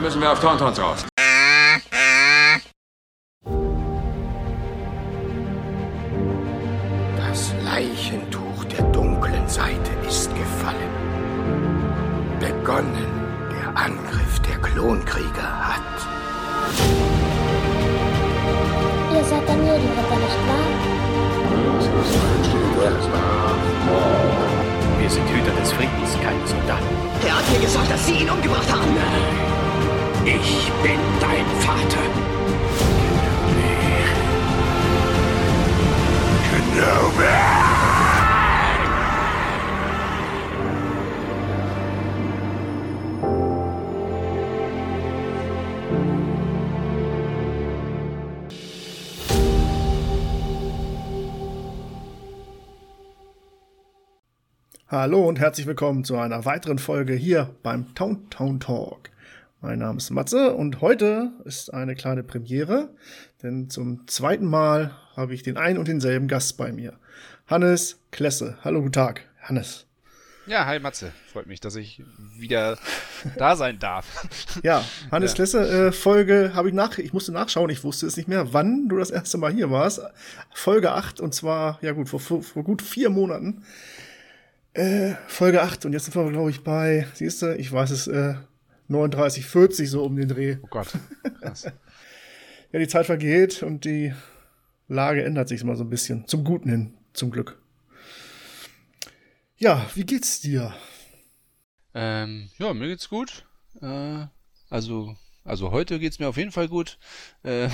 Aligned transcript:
Müssen 0.00 0.22
wir 0.22 0.32
auf 0.32 0.40
Tauntauns 0.40 0.80
raus. 0.80 1.04
Das 7.18 7.52
Leichentuch 7.62 8.64
der 8.64 8.82
dunklen 8.92 9.46
Seite 9.46 9.90
ist 10.08 10.30
gefallen. 10.34 10.90
Begonnen 12.40 13.06
der 13.50 13.76
Angriff 13.76 14.40
der 14.40 14.56
Klonkrieger 14.56 15.68
hat. 15.68 15.80
Ihr 19.12 19.24
seid 19.24 19.46
der 19.46 19.56
Medienritter, 19.56 20.16
nicht 20.16 20.48
wahr? 20.48 21.00
Wir 24.98 25.10
sind 25.10 25.28
Hüter 25.28 25.52
des 25.60 25.72
Friedens, 25.72 26.16
keine 26.22 26.46
Soldaten. 26.46 26.86
Er 27.26 27.36
hat 27.36 27.52
mir 27.52 27.60
gesagt, 27.60 27.90
dass 27.90 28.06
Sie 28.06 28.14
ihn 28.14 28.30
umgebracht 28.30 28.72
haben. 28.72 28.96
Ich 30.24 30.70
bin 30.82 31.00
dein 31.20 31.46
Vater. 31.60 32.00
Hallo 54.88 55.26
und 55.28 55.38
herzlich 55.38 55.66
willkommen 55.66 56.04
zu 56.04 56.18
einer 56.18 56.44
weiteren 56.44 56.78
Folge 56.78 57.14
hier 57.14 57.54
beim 57.62 57.94
Town 57.94 58.28
Town 58.28 58.58
Talk. 58.60 59.10
Mein 59.62 59.78
Name 59.78 59.98
ist 59.98 60.08
Matze 60.08 60.54
und 60.54 60.80
heute 60.80 61.32
ist 61.44 61.74
eine 61.74 61.94
kleine 61.94 62.22
Premiere, 62.22 62.88
denn 63.42 63.68
zum 63.68 64.08
zweiten 64.08 64.46
Mal 64.46 64.96
habe 65.14 65.34
ich 65.34 65.42
den 65.42 65.58
einen 65.58 65.76
und 65.76 65.86
denselben 65.86 66.28
Gast 66.28 66.56
bei 66.56 66.72
mir. 66.72 66.94
Hannes 67.46 68.00
Klesse. 68.10 68.56
Hallo, 68.64 68.80
guten 68.80 68.92
Tag, 68.92 69.20
Hannes. 69.42 69.84
Ja, 70.46 70.64
hi 70.64 70.78
Matze. 70.78 71.12
Freut 71.30 71.46
mich, 71.46 71.60
dass 71.60 71.76
ich 71.76 72.02
wieder 72.38 72.78
da 73.36 73.54
sein 73.54 73.78
darf. 73.78 74.26
Ja, 74.62 74.82
Hannes 75.12 75.32
Ja. 75.32 75.34
Klesse, 75.34 75.88
äh, 75.88 75.92
Folge 75.92 76.52
habe 76.54 76.68
ich 76.68 76.74
nach, 76.74 76.96
ich 76.96 77.12
musste 77.12 77.30
nachschauen, 77.30 77.68
ich 77.68 77.84
wusste 77.84 78.06
es 78.06 78.16
nicht 78.16 78.28
mehr, 78.28 78.54
wann 78.54 78.88
du 78.88 78.96
das 78.96 79.10
erste 79.10 79.36
Mal 79.36 79.52
hier 79.52 79.70
warst. 79.70 80.00
Folge 80.54 80.92
8 80.92 81.20
und 81.20 81.34
zwar, 81.34 81.78
ja 81.82 81.92
gut, 81.92 82.08
vor, 82.08 82.18
vor, 82.20 82.64
gut 82.64 82.80
vier 82.80 83.10
Monaten. 83.10 83.62
Äh, 84.72 85.16
Folge 85.28 85.60
8 85.60 85.84
und 85.84 85.92
jetzt 85.92 86.06
sind 86.06 86.14
wir, 86.14 86.30
glaube 86.30 86.48
ich, 86.48 86.64
bei, 86.64 87.06
siehst 87.12 87.42
du, 87.42 87.54
ich 87.54 87.70
weiß 87.70 87.90
es, 87.90 88.06
äh, 88.06 88.36
39, 88.90 89.46
40 89.46 89.88
so 89.88 90.04
um 90.04 90.16
den 90.16 90.28
Dreh. 90.28 90.56
Oh 90.62 90.66
Gott. 90.68 90.88
Krass. 91.40 91.66
Ja, 92.72 92.78
die 92.78 92.86
Zeit 92.86 93.06
vergeht 93.06 93.64
und 93.64 93.84
die 93.84 94.14
Lage 94.86 95.24
ändert 95.24 95.48
sich 95.48 95.62
immer 95.62 95.74
so 95.74 95.82
ein 95.82 95.90
bisschen. 95.90 96.28
Zum 96.28 96.44
Guten 96.44 96.70
hin, 96.70 96.94
zum 97.14 97.32
Glück. 97.32 97.60
Ja, 99.56 99.90
wie 99.96 100.04
geht's 100.04 100.40
dir? 100.40 100.72
Ähm, 101.94 102.48
ja, 102.58 102.72
mir 102.72 102.86
geht's 102.86 103.08
gut. 103.08 103.44
Äh, 103.82 104.26
also, 104.68 105.16
also 105.42 105.72
heute 105.72 105.98
geht's 105.98 106.20
mir 106.20 106.28
auf 106.28 106.36
jeden 106.36 106.52
Fall 106.52 106.68
gut. 106.68 106.98
Äh, 107.42 107.68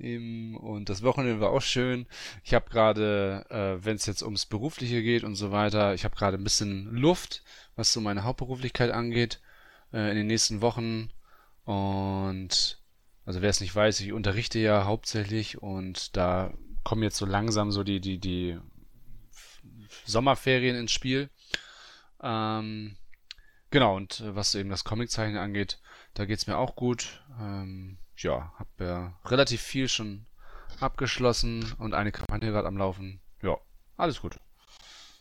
und 0.00 0.86
das 0.88 1.04
Wochenende 1.04 1.40
war 1.40 1.50
auch 1.50 1.62
schön. 1.62 2.06
Ich 2.42 2.52
habe 2.52 2.68
gerade, 2.68 3.46
äh, 3.48 3.84
wenn 3.84 3.94
es 3.94 4.06
jetzt 4.06 4.24
ums 4.24 4.44
Berufliche 4.44 5.04
geht 5.04 5.22
und 5.22 5.36
so 5.36 5.52
weiter, 5.52 5.94
ich 5.94 6.04
habe 6.04 6.16
gerade 6.16 6.36
ein 6.36 6.42
bisschen 6.42 6.86
Luft, 6.86 7.44
was 7.76 7.92
so 7.92 8.00
meine 8.00 8.24
Hauptberuflichkeit 8.24 8.90
angeht, 8.90 9.40
äh, 9.92 10.10
in 10.10 10.16
den 10.16 10.26
nächsten 10.26 10.60
Wochen. 10.60 11.10
Und 11.64 12.80
also 13.24 13.42
wer 13.42 13.50
es 13.50 13.60
nicht 13.60 13.74
weiß, 13.74 14.00
ich 14.00 14.12
unterrichte 14.12 14.58
ja 14.58 14.84
hauptsächlich 14.84 15.60
und 15.60 16.16
da 16.16 16.52
kommen 16.84 17.02
jetzt 17.02 17.16
so 17.16 17.26
langsam 17.26 17.72
so 17.72 17.82
die, 17.82 18.00
die, 18.00 18.18
die 18.18 18.58
Sommerferien 20.04 20.76
ins 20.76 20.92
Spiel. 20.92 21.28
Ähm, 22.22 22.96
genau, 23.70 23.96
und 23.96 24.20
äh, 24.20 24.36
was 24.36 24.54
eben 24.54 24.70
das 24.70 24.84
Comiczeichnen 24.84 25.38
angeht, 25.38 25.80
da 26.14 26.24
geht's 26.24 26.46
mir 26.46 26.56
auch 26.56 26.76
gut. 26.76 27.24
Ähm, 27.40 27.98
ja, 28.16 28.52
hab 28.58 28.68
ja 28.80 29.18
relativ 29.24 29.60
viel 29.60 29.88
schon 29.88 30.26
abgeschlossen 30.80 31.74
und 31.78 31.94
eine 31.94 32.12
Kampagne 32.12 32.50
gerade 32.50 32.68
am 32.68 32.76
Laufen. 32.76 33.20
Ja, 33.42 33.58
alles 33.96 34.20
gut. 34.20 34.38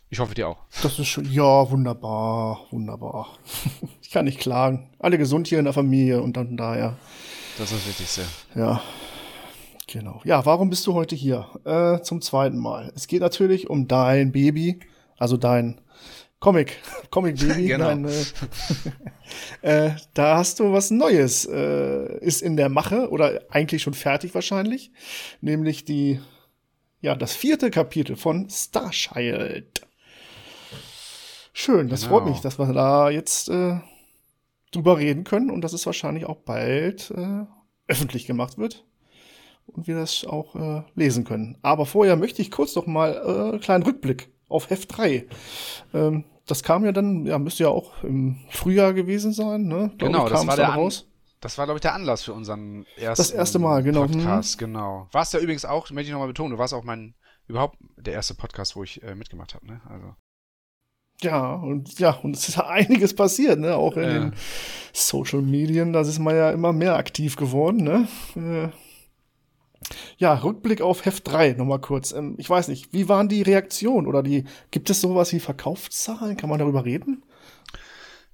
Ich 0.10 0.20
hoffe 0.20 0.36
dir 0.36 0.48
auch. 0.48 0.58
Das 0.82 0.98
ist 1.00 1.08
schon, 1.08 1.30
ja, 1.32 1.70
wunderbar, 1.70 2.62
wunderbar. 2.72 3.38
ich 4.02 4.12
kann 4.12 4.26
nicht 4.26 4.40
klagen. 4.40 4.90
Alle 5.00 5.18
gesund 5.18 5.48
hier 5.48 5.60
in 5.60 5.66
der 5.66 5.74
Familie 5.74 6.22
und 6.22 6.38
dann 6.38 6.56
daher, 6.58 6.98
Das 7.58 7.72
ist 7.72 7.80
das 7.80 7.88
Wichtigste. 7.88 8.22
ja. 8.56 8.82
Genau. 9.88 10.20
Ja, 10.24 10.44
warum 10.48 10.72
bist 10.72 10.88
du 10.88 10.94
heute 10.96 11.16
hier? 11.16 11.48
Äh, 11.64 12.02
zum 12.02 12.20
zweiten 12.22 12.58
Mal. 12.58 12.92
Es 12.96 13.06
geht 13.08 13.22
natürlich 13.22 13.70
um 13.70 13.88
dein 13.88 14.32
Baby, 14.32 14.80
also 15.18 15.38
dein 15.38 15.80
Comic, 16.40 16.78
Comic 17.12 17.40
Baby. 17.40 17.68
Genau. 17.68 17.86
Dein, 17.90 18.06
äh, 19.62 19.88
äh, 19.88 19.92
da 20.16 20.38
hast 20.38 20.60
du 20.60 20.74
was 20.74 20.90
Neues, 20.90 21.46
äh, 21.46 22.18
ist 22.20 22.42
in 22.42 22.58
der 22.58 22.70
Mache 22.70 23.10
oder 23.10 23.42
eigentlich 23.50 23.84
schon 23.84 23.94
fertig 23.94 24.34
wahrscheinlich, 24.34 24.92
nämlich 25.40 25.86
die, 25.86 26.20
ja, 27.02 27.16
das 27.16 27.36
vierte 27.36 27.70
Kapitel 27.70 28.16
von 28.16 28.50
Starchild. 28.50 29.82
Schön, 31.58 31.88
das 31.88 32.02
Genau. 32.02 32.18
freut 32.20 32.26
mich, 32.30 32.42
dass 32.42 32.60
wir 32.60 32.72
da 32.74 33.10
jetzt 33.10 33.48
äh, 33.50 33.80
drüber 34.74 34.98
reden 34.98 35.24
können 35.24 35.50
und 35.50 35.62
dass 35.62 35.72
es 35.72 35.86
wahrscheinlich 35.86 36.26
auch 36.26 36.36
bald 36.42 37.12
äh, 37.12 37.46
öffentlich 37.88 38.26
gemacht 38.26 38.58
wird 38.58 38.84
und 39.68 39.88
wir 39.88 39.96
das 39.96 40.26
auch 40.26 40.56
äh, 40.56 40.84
lesen 40.96 41.24
können. 41.24 41.58
Aber 41.62 41.86
vorher 41.86 42.18
möchte 42.18 42.42
ich 42.42 42.52
kurz 42.52 42.76
noch 42.76 42.88
mal 42.88 43.14
äh, 43.14 43.52
einen 43.54 43.60
kleinen 43.62 43.84
Rückblick 43.84 44.30
auf 44.50 44.70
Heft 44.70 44.98
3. 44.98 45.28
Ähm, 45.94 46.26
das 46.46 46.62
kam 46.62 46.84
ja 46.84 46.92
dann, 46.92 47.26
ja, 47.26 47.40
müsste 47.40 47.64
ja 47.64 47.70
auch 47.70 48.04
im 48.04 48.38
Frühjahr 48.50 48.94
gewesen 48.94 49.32
sein, 49.32 49.64
ne? 49.64 49.92
Glaub 49.98 50.12
Genau, 50.12 50.26
ich, 50.26 50.34
das 50.34 50.46
war 50.46 50.56
der 50.58 50.74
An- 50.74 50.80
raus. 50.80 51.08
Das 51.40 51.58
war, 51.58 51.66
glaube 51.68 51.78
ich, 51.78 51.82
der 51.82 51.94
Anlass 51.94 52.24
für 52.24 52.34
unseren 52.34 52.86
ersten 52.98 53.22
Das 53.22 53.32
erste 53.32 53.60
Mal, 53.60 53.82
genau. 53.82 54.08
Podcast, 54.08 54.58
genau. 54.58 55.08
Warst 55.14 55.34
ja 55.34 55.40
übrigens 55.40 55.64
auch, 55.64 55.90
möchte 55.92 56.08
ich 56.08 56.12
nochmal 56.12 56.28
betonen, 56.28 56.52
du 56.52 56.58
warst 56.58 56.74
auch 56.74 56.84
mein, 56.84 57.14
überhaupt 57.48 57.78
der 57.98 58.14
erste 58.14 58.34
Podcast, 58.36 58.76
wo 58.76 58.84
ich 58.84 59.02
äh, 59.04 59.16
mitgemacht 59.16 59.54
habe, 59.56 59.66
ne? 59.68 59.80
Also. 59.90 60.16
Ja, 61.22 61.53
und 61.56 61.98
ja, 62.00 62.12
und 62.24 62.36
es 62.36 62.50
ist 62.50 62.58
ja 62.58 62.68
einiges 62.68 63.14
passiert, 63.16 63.59
ne? 63.59 63.76
Auch 63.76 63.96
in 63.98 64.03
Ja. 64.03 64.14
den 64.20 64.34
Social 64.94 65.42
Medien, 65.42 65.94
da 65.94 66.02
ist 66.02 66.20
man 66.20 66.36
ja 66.36 66.52
immer 66.52 66.74
mehr 66.74 66.96
aktiv 66.98 67.36
geworden, 67.36 67.84
ne? 67.84 68.08
Äh, 68.36 68.70
ja, 70.18 70.34
Rückblick 70.34 70.81
auf 70.81 71.06
Heft 71.06 71.28
3, 71.28 71.53
nochmal 71.53 71.80
kurz. 71.80 72.12
Ähm, 72.12 72.36
ich 72.38 72.50
weiß 72.50 72.68
nicht, 72.68 72.92
wie 72.92 73.08
waren 73.08 73.30
die 73.30 73.42
Reaktionen 73.42 74.08
oder 74.08 74.24
die, 74.24 74.46
gibt 74.72 74.90
es 74.90 75.02
sowas 75.02 75.31
wie 75.34 75.40
Verkaufszahlen? 75.40 76.38
Kann 76.38 76.50
man 76.50 76.59
darüber 76.59 76.86
reden? 76.86 77.24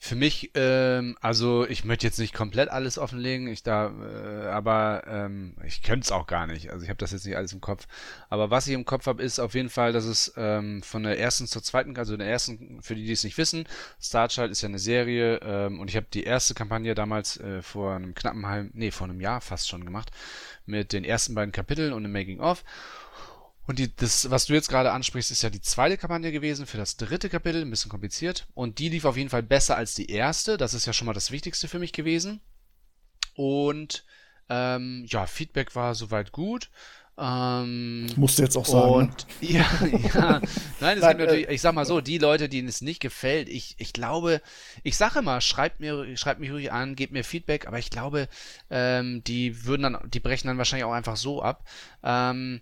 Für 0.03 0.16
mich, 0.16 0.50
ähm, 0.56 1.16
also 1.22 1.67
ich 1.67 1.85
möchte 1.85 2.07
jetzt 2.07 2.17
nicht 2.17 2.34
komplett 2.34 2.69
alles 2.69 2.97
offenlegen, 2.97 3.47
ich 3.47 3.62
da, 3.62 3.91
äh, 3.91 4.47
aber 4.47 5.03
ähm, 5.06 5.56
ich 5.63 5.84
könnte 5.84 6.06
es 6.06 6.12
auch 6.12 6.25
gar 6.25 6.47
nicht. 6.47 6.72
Also 6.72 6.81
ich 6.84 6.89
habe 6.89 6.97
das 6.97 7.12
jetzt 7.12 7.23
nicht 7.23 7.38
alles 7.38 7.53
im 7.53 7.62
Kopf. 7.62 7.88
Aber 8.28 8.50
was 8.50 8.66
ich 8.66 8.73
im 8.73 8.84
Kopf 8.84 9.06
habe, 9.06 9.22
ist 9.22 9.38
auf 9.38 9.53
jeden 9.53 9.69
Fall, 9.69 9.94
dass 9.94 10.06
es 10.06 10.34
ähm, 10.38 10.81
von 10.81 11.03
der 11.03 11.19
ersten 11.19 11.45
zur 11.45 11.62
zweiten, 11.62 11.95
also 11.97 12.17
der 12.17 12.28
ersten, 12.28 12.81
für 12.81 12.95
die, 12.95 13.06
die 13.06 13.12
es 13.12 13.23
nicht 13.23 13.38
wissen, 13.38 13.67
Starchild 14.01 14.50
ist 14.50 14.63
ja 14.63 14.69
eine 14.69 14.79
Serie 14.79 15.39
ähm, 15.44 15.79
und 15.79 15.88
ich 15.88 15.95
habe 15.95 16.07
die 16.12 16.23
erste 16.23 16.56
Kampagne 16.56 16.95
damals 16.95 17.39
äh, 17.39 17.62
vor 17.62 17.94
einem 17.94 18.16
knappen 18.16 18.47
halben, 18.47 18.72
nee, 18.73 18.89
vor 18.89 19.07
einem 19.07 19.22
Jahr 19.22 19.39
fast 19.39 19.69
schon 19.69 19.85
gemacht, 19.85 20.09
mit 20.66 20.94
den 20.94 21.03
ersten 21.03 21.35
beiden 21.35 21.51
Kapiteln 21.51 21.94
und 21.94 22.01
dem 22.01 22.12
Making-of. 22.12 22.63
Und 23.72 23.80
die, 23.80 23.96
das, 23.96 24.30
was 24.30 24.48
du 24.48 24.54
jetzt 24.54 24.68
gerade 24.68 24.92
ansprichst, 24.92 25.32
ist 25.32 25.44
ja 25.44 25.50
die 25.50 25.62
zweite 25.62 25.98
Kampagne 25.98 26.34
gewesen 26.34 26.66
für 26.66 26.76
das 26.76 26.98
dritte 26.98 27.30
Kapitel, 27.30 27.62
ein 27.62 27.70
bisschen 27.70 27.90
kompliziert. 27.90 28.46
Und 28.54 28.80
die 28.80 28.90
lief 28.90 29.06
auf 29.06 29.16
jeden 29.16 29.30
Fall 29.30 29.44
besser 29.44 29.78
als 29.78 29.96
die 29.96 30.12
erste. 30.12 30.58
Das 30.58 30.74
ist 30.74 30.88
ja 30.88 30.92
schon 30.92 31.06
mal 31.06 31.14
das 31.14 31.32
Wichtigste 31.32 31.70
für 31.70 31.80
mich 31.80 31.94
gewesen. 31.94 32.42
Und 33.34 34.04
ähm, 34.50 35.06
ja, 35.07 35.25
Feedback 35.25 35.74
war 35.74 35.95
soweit 35.95 36.34
gut. 36.34 36.69
Ähm, 37.18 38.07
Musst 38.18 38.40
du 38.40 38.44
jetzt 38.44 38.57
auch 38.57 38.66
sagen. 38.66 38.90
ne? 38.90 38.98
und 38.98 39.28
ja, 39.40 39.66
ja. 40.13 40.42
Nein, 40.81 40.98
es 40.98 41.04
Nein, 41.04 41.18
gibt 41.18 41.30
natürlich, 41.30 41.48
ich 41.48 41.62
sag 41.62 41.74
mal 41.74 41.86
so, 41.86 42.01
die 42.01 42.18
Leute, 42.18 42.50
denen 42.50 42.68
es 42.68 42.81
nicht 42.81 43.00
gefällt, 43.00 43.48
ich, 43.48 43.75
ich 43.78 43.94
glaube, 43.94 44.42
ich 44.84 44.98
sage 44.98 45.19
immer, 45.19 45.40
schreibt 45.40 45.80
mir, 45.80 46.18
schreibt 46.18 46.42
mich 46.42 46.51
ruhig 46.51 46.74
an, 46.74 46.98
gebt 46.98 47.13
mir 47.13 47.24
Feedback, 47.24 47.68
aber 47.68 47.80
ich 47.80 47.90
glaube, 47.90 48.28
ähm, 48.69 49.24
die 49.24 49.63
würden 49.63 49.84
dann, 49.84 50.12
die 50.12 50.19
brechen 50.19 50.50
dann 50.50 50.57
wahrscheinlich 50.57 50.84
auch 50.84 50.92
einfach 50.92 51.16
so 51.16 51.42
ab. 51.42 51.63
Ähm, 52.04 52.60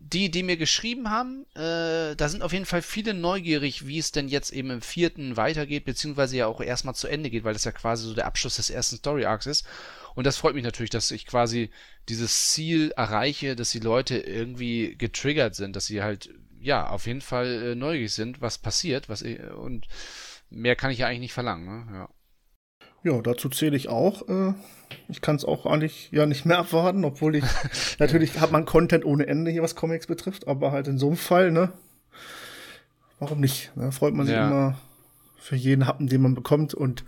die, 0.00 0.30
die 0.30 0.42
mir 0.42 0.56
geschrieben 0.56 1.10
haben, 1.10 1.44
äh, 1.54 2.14
da 2.14 2.28
sind 2.28 2.42
auf 2.42 2.52
jeden 2.52 2.66
Fall 2.66 2.82
viele 2.82 3.14
neugierig, 3.14 3.86
wie 3.86 3.98
es 3.98 4.12
denn 4.12 4.28
jetzt 4.28 4.52
eben 4.52 4.70
im 4.70 4.80
vierten 4.80 5.36
weitergeht, 5.36 5.84
beziehungsweise 5.84 6.36
ja 6.36 6.46
auch 6.46 6.60
erstmal 6.60 6.94
zu 6.94 7.08
Ende 7.08 7.30
geht, 7.30 7.44
weil 7.44 7.52
das 7.52 7.64
ja 7.64 7.72
quasi 7.72 8.06
so 8.06 8.14
der 8.14 8.26
Abschluss 8.26 8.56
des 8.56 8.70
ersten 8.70 8.96
Story 8.96 9.24
Arcs 9.24 9.46
ist. 9.46 9.66
Und 10.14 10.24
das 10.24 10.36
freut 10.36 10.54
mich 10.54 10.64
natürlich, 10.64 10.90
dass 10.90 11.10
ich 11.10 11.26
quasi 11.26 11.70
dieses 12.08 12.50
Ziel 12.50 12.92
erreiche, 12.96 13.56
dass 13.56 13.70
die 13.70 13.80
Leute 13.80 14.18
irgendwie 14.18 14.96
getriggert 14.96 15.54
sind, 15.54 15.74
dass 15.76 15.86
sie 15.86 16.02
halt, 16.02 16.30
ja, 16.60 16.88
auf 16.88 17.06
jeden 17.06 17.20
Fall 17.20 17.72
äh, 17.72 17.74
neugierig 17.74 18.12
sind, 18.12 18.40
was 18.40 18.58
passiert, 18.58 19.08
was 19.08 19.22
ich, 19.22 19.40
und 19.40 19.86
mehr 20.50 20.76
kann 20.76 20.90
ich 20.90 20.98
ja 20.98 21.06
eigentlich 21.06 21.20
nicht 21.20 21.32
verlangen, 21.32 21.66
ne? 21.66 21.92
Ja. 21.92 22.08
Ja, 23.04 23.20
dazu 23.22 23.48
zähle 23.48 23.76
ich 23.76 23.88
auch. 23.88 24.28
Äh, 24.28 24.54
ich 25.08 25.20
kann 25.20 25.36
es 25.36 25.44
auch 25.44 25.66
eigentlich 25.66 26.10
ja 26.12 26.26
nicht 26.26 26.44
mehr 26.44 26.58
abwarten, 26.58 27.04
obwohl 27.04 27.36
ich 27.36 27.44
natürlich 27.98 28.40
hat 28.40 28.52
man 28.52 28.64
Content 28.64 29.04
ohne 29.04 29.26
Ende 29.26 29.50
hier, 29.50 29.62
was 29.62 29.74
Comics 29.76 30.06
betrifft, 30.06 30.48
aber 30.48 30.72
halt 30.72 30.88
in 30.88 30.98
so 30.98 31.08
einem 31.08 31.16
Fall, 31.16 31.50
ne? 31.50 31.72
Warum 33.18 33.40
nicht? 33.40 33.74
Ne? 33.76 33.90
Freut 33.92 34.14
man 34.14 34.26
sich 34.26 34.34
Ja. 34.34 34.46
immer 34.46 34.78
für 35.36 35.56
jeden 35.56 35.86
Happen, 35.86 36.06
den 36.08 36.22
man 36.22 36.34
bekommt. 36.34 36.74
Und 36.74 37.04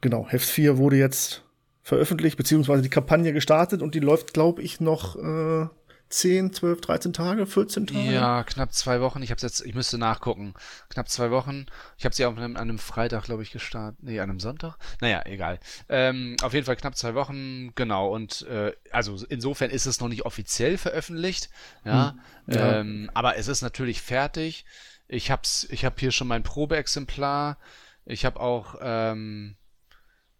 genau, 0.00 0.26
Heft 0.28 0.48
4 0.48 0.78
wurde 0.78 0.96
jetzt 0.96 1.42
veröffentlicht, 1.82 2.36
beziehungsweise 2.36 2.82
die 2.82 2.88
Kampagne 2.90 3.32
gestartet 3.32 3.82
und 3.82 3.94
die 3.94 4.00
läuft, 4.00 4.34
glaube 4.34 4.62
ich, 4.62 4.80
noch 4.80 5.16
äh, 5.16 5.66
10, 6.08 6.52
12, 6.52 6.80
13 6.80 7.12
Tage, 7.12 7.46
14 7.46 7.88
Tage. 7.88 8.12
Ja, 8.12 8.44
knapp 8.44 8.72
zwei 8.72 9.00
Wochen. 9.00 9.22
Ich 9.22 9.30
hab's 9.30 9.42
jetzt, 9.42 9.64
ich 9.66 9.74
müsste 9.74 9.98
nachgucken. 9.98 10.54
Knapp 10.88 11.08
zwei 11.08 11.30
Wochen. 11.30 11.66
Ich 11.98 12.04
habe 12.04 12.14
sie 12.14 12.24
auch 12.24 12.36
an 12.36 12.56
einem, 12.56 12.78
Freitag, 12.78 13.24
glaube 13.24 13.42
ich, 13.42 13.50
gestartet. 13.50 14.02
Nee, 14.02 14.20
an 14.20 14.30
einem 14.30 14.40
Sonntag? 14.40 14.76
Naja, 15.00 15.22
egal. 15.24 15.58
Ähm, 15.88 16.36
auf 16.42 16.54
jeden 16.54 16.64
Fall 16.64 16.76
knapp 16.76 16.96
zwei 16.96 17.14
Wochen, 17.14 17.72
genau. 17.74 18.14
Und 18.14 18.42
äh, 18.42 18.72
also 18.92 19.16
insofern 19.28 19.70
ist 19.70 19.86
es 19.86 20.00
noch 20.00 20.08
nicht 20.08 20.24
offiziell 20.24 20.78
veröffentlicht, 20.78 21.50
ja. 21.84 22.16
Ja. 22.46 22.78
Ähm, 22.78 23.10
aber 23.12 23.36
es 23.36 23.48
ist 23.48 23.62
natürlich 23.62 24.00
fertig. 24.00 24.64
Ich 25.08 25.30
hab's, 25.30 25.66
ich 25.70 25.84
habe 25.84 25.96
hier 25.98 26.12
schon 26.12 26.28
mein 26.28 26.44
Probeexemplar. 26.44 27.58
Ich 28.04 28.24
habe 28.24 28.38
auch 28.38 28.76
ähm, 28.80 29.56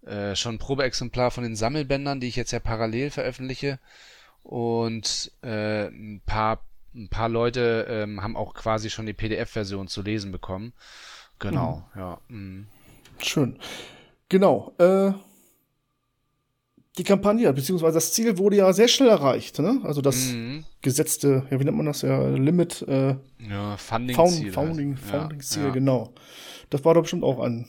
äh, 0.03 0.37
schon 0.37 0.55
ein 0.55 0.59
Probeexemplar 0.59 1.33
von 1.33 1.43
den 1.43 1.57
Sammelbändern, 1.57 2.21
die 2.21 2.29
ich 2.29 2.37
jetzt 2.37 2.53
ja 2.53 2.61
parallel 2.61 3.11
veröffentliche. 3.11 3.81
Und 4.49 5.33
äh, 5.43 5.89
ein 5.89 6.21
paar, 6.25 6.61
ein 6.95 7.09
paar 7.09 7.29
Leute 7.29 7.87
ähm, 7.91 8.23
haben 8.23 8.37
auch 8.37 8.55
quasi 8.55 8.91
schon 8.91 9.05
die 9.07 9.13
PDF-Version 9.13 9.89
zu 9.89 10.03
lesen 10.03 10.31
bekommen. 10.31 10.73
Genau, 11.41 11.85
ja. 11.97 12.21
mm. 12.29 12.69
Schön. 13.21 13.59
Genau. 14.29 14.73
Äh, 14.79 15.13
die 16.97 17.03
Kampagne, 17.05 17.53
beziehungsweise 17.53 17.95
das 17.95 18.13
Ziel 18.13 18.39
wurde 18.39 18.57
ja 18.57 18.73
sehr 18.73 18.87
schnell 18.89 19.09
erreicht. 19.11 19.59
Ne? 19.59 19.81
Also 19.83 20.01
das 20.01 20.33
Mhm. 20.33 20.65
gesetzte, 20.81 21.47
ja, 21.51 21.59
wie 21.61 21.65
nennt 21.65 21.77
man 21.77 21.87
das 21.87 22.03
ja, 22.03 22.29
Limit, 22.29 22.83
äh, 22.83 23.17
Ja, 23.51 23.77
Funding-Ziel. 23.77 24.53
Found. 24.53 24.69
Founding, 24.69 24.93
Ja, 24.93 24.97
Founding-Ziel, 25.19 25.65
ja. 25.65 25.71
genau. 25.71 26.15
Das 26.71 26.85
war 26.85 26.95
doch 26.95 27.03
bestimmt 27.03 27.25
auch 27.25 27.41
ein, 27.41 27.67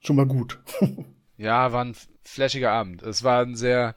schon 0.00 0.14
mal 0.16 0.26
gut. 0.26 0.58
Ja, 1.36 1.72
war 1.72 1.82
ein 1.86 1.94
flashiger 2.22 2.70
Abend. 2.70 3.02
Es 3.02 3.24
war 3.24 3.40
ein 3.40 3.56
sehr, 3.56 3.96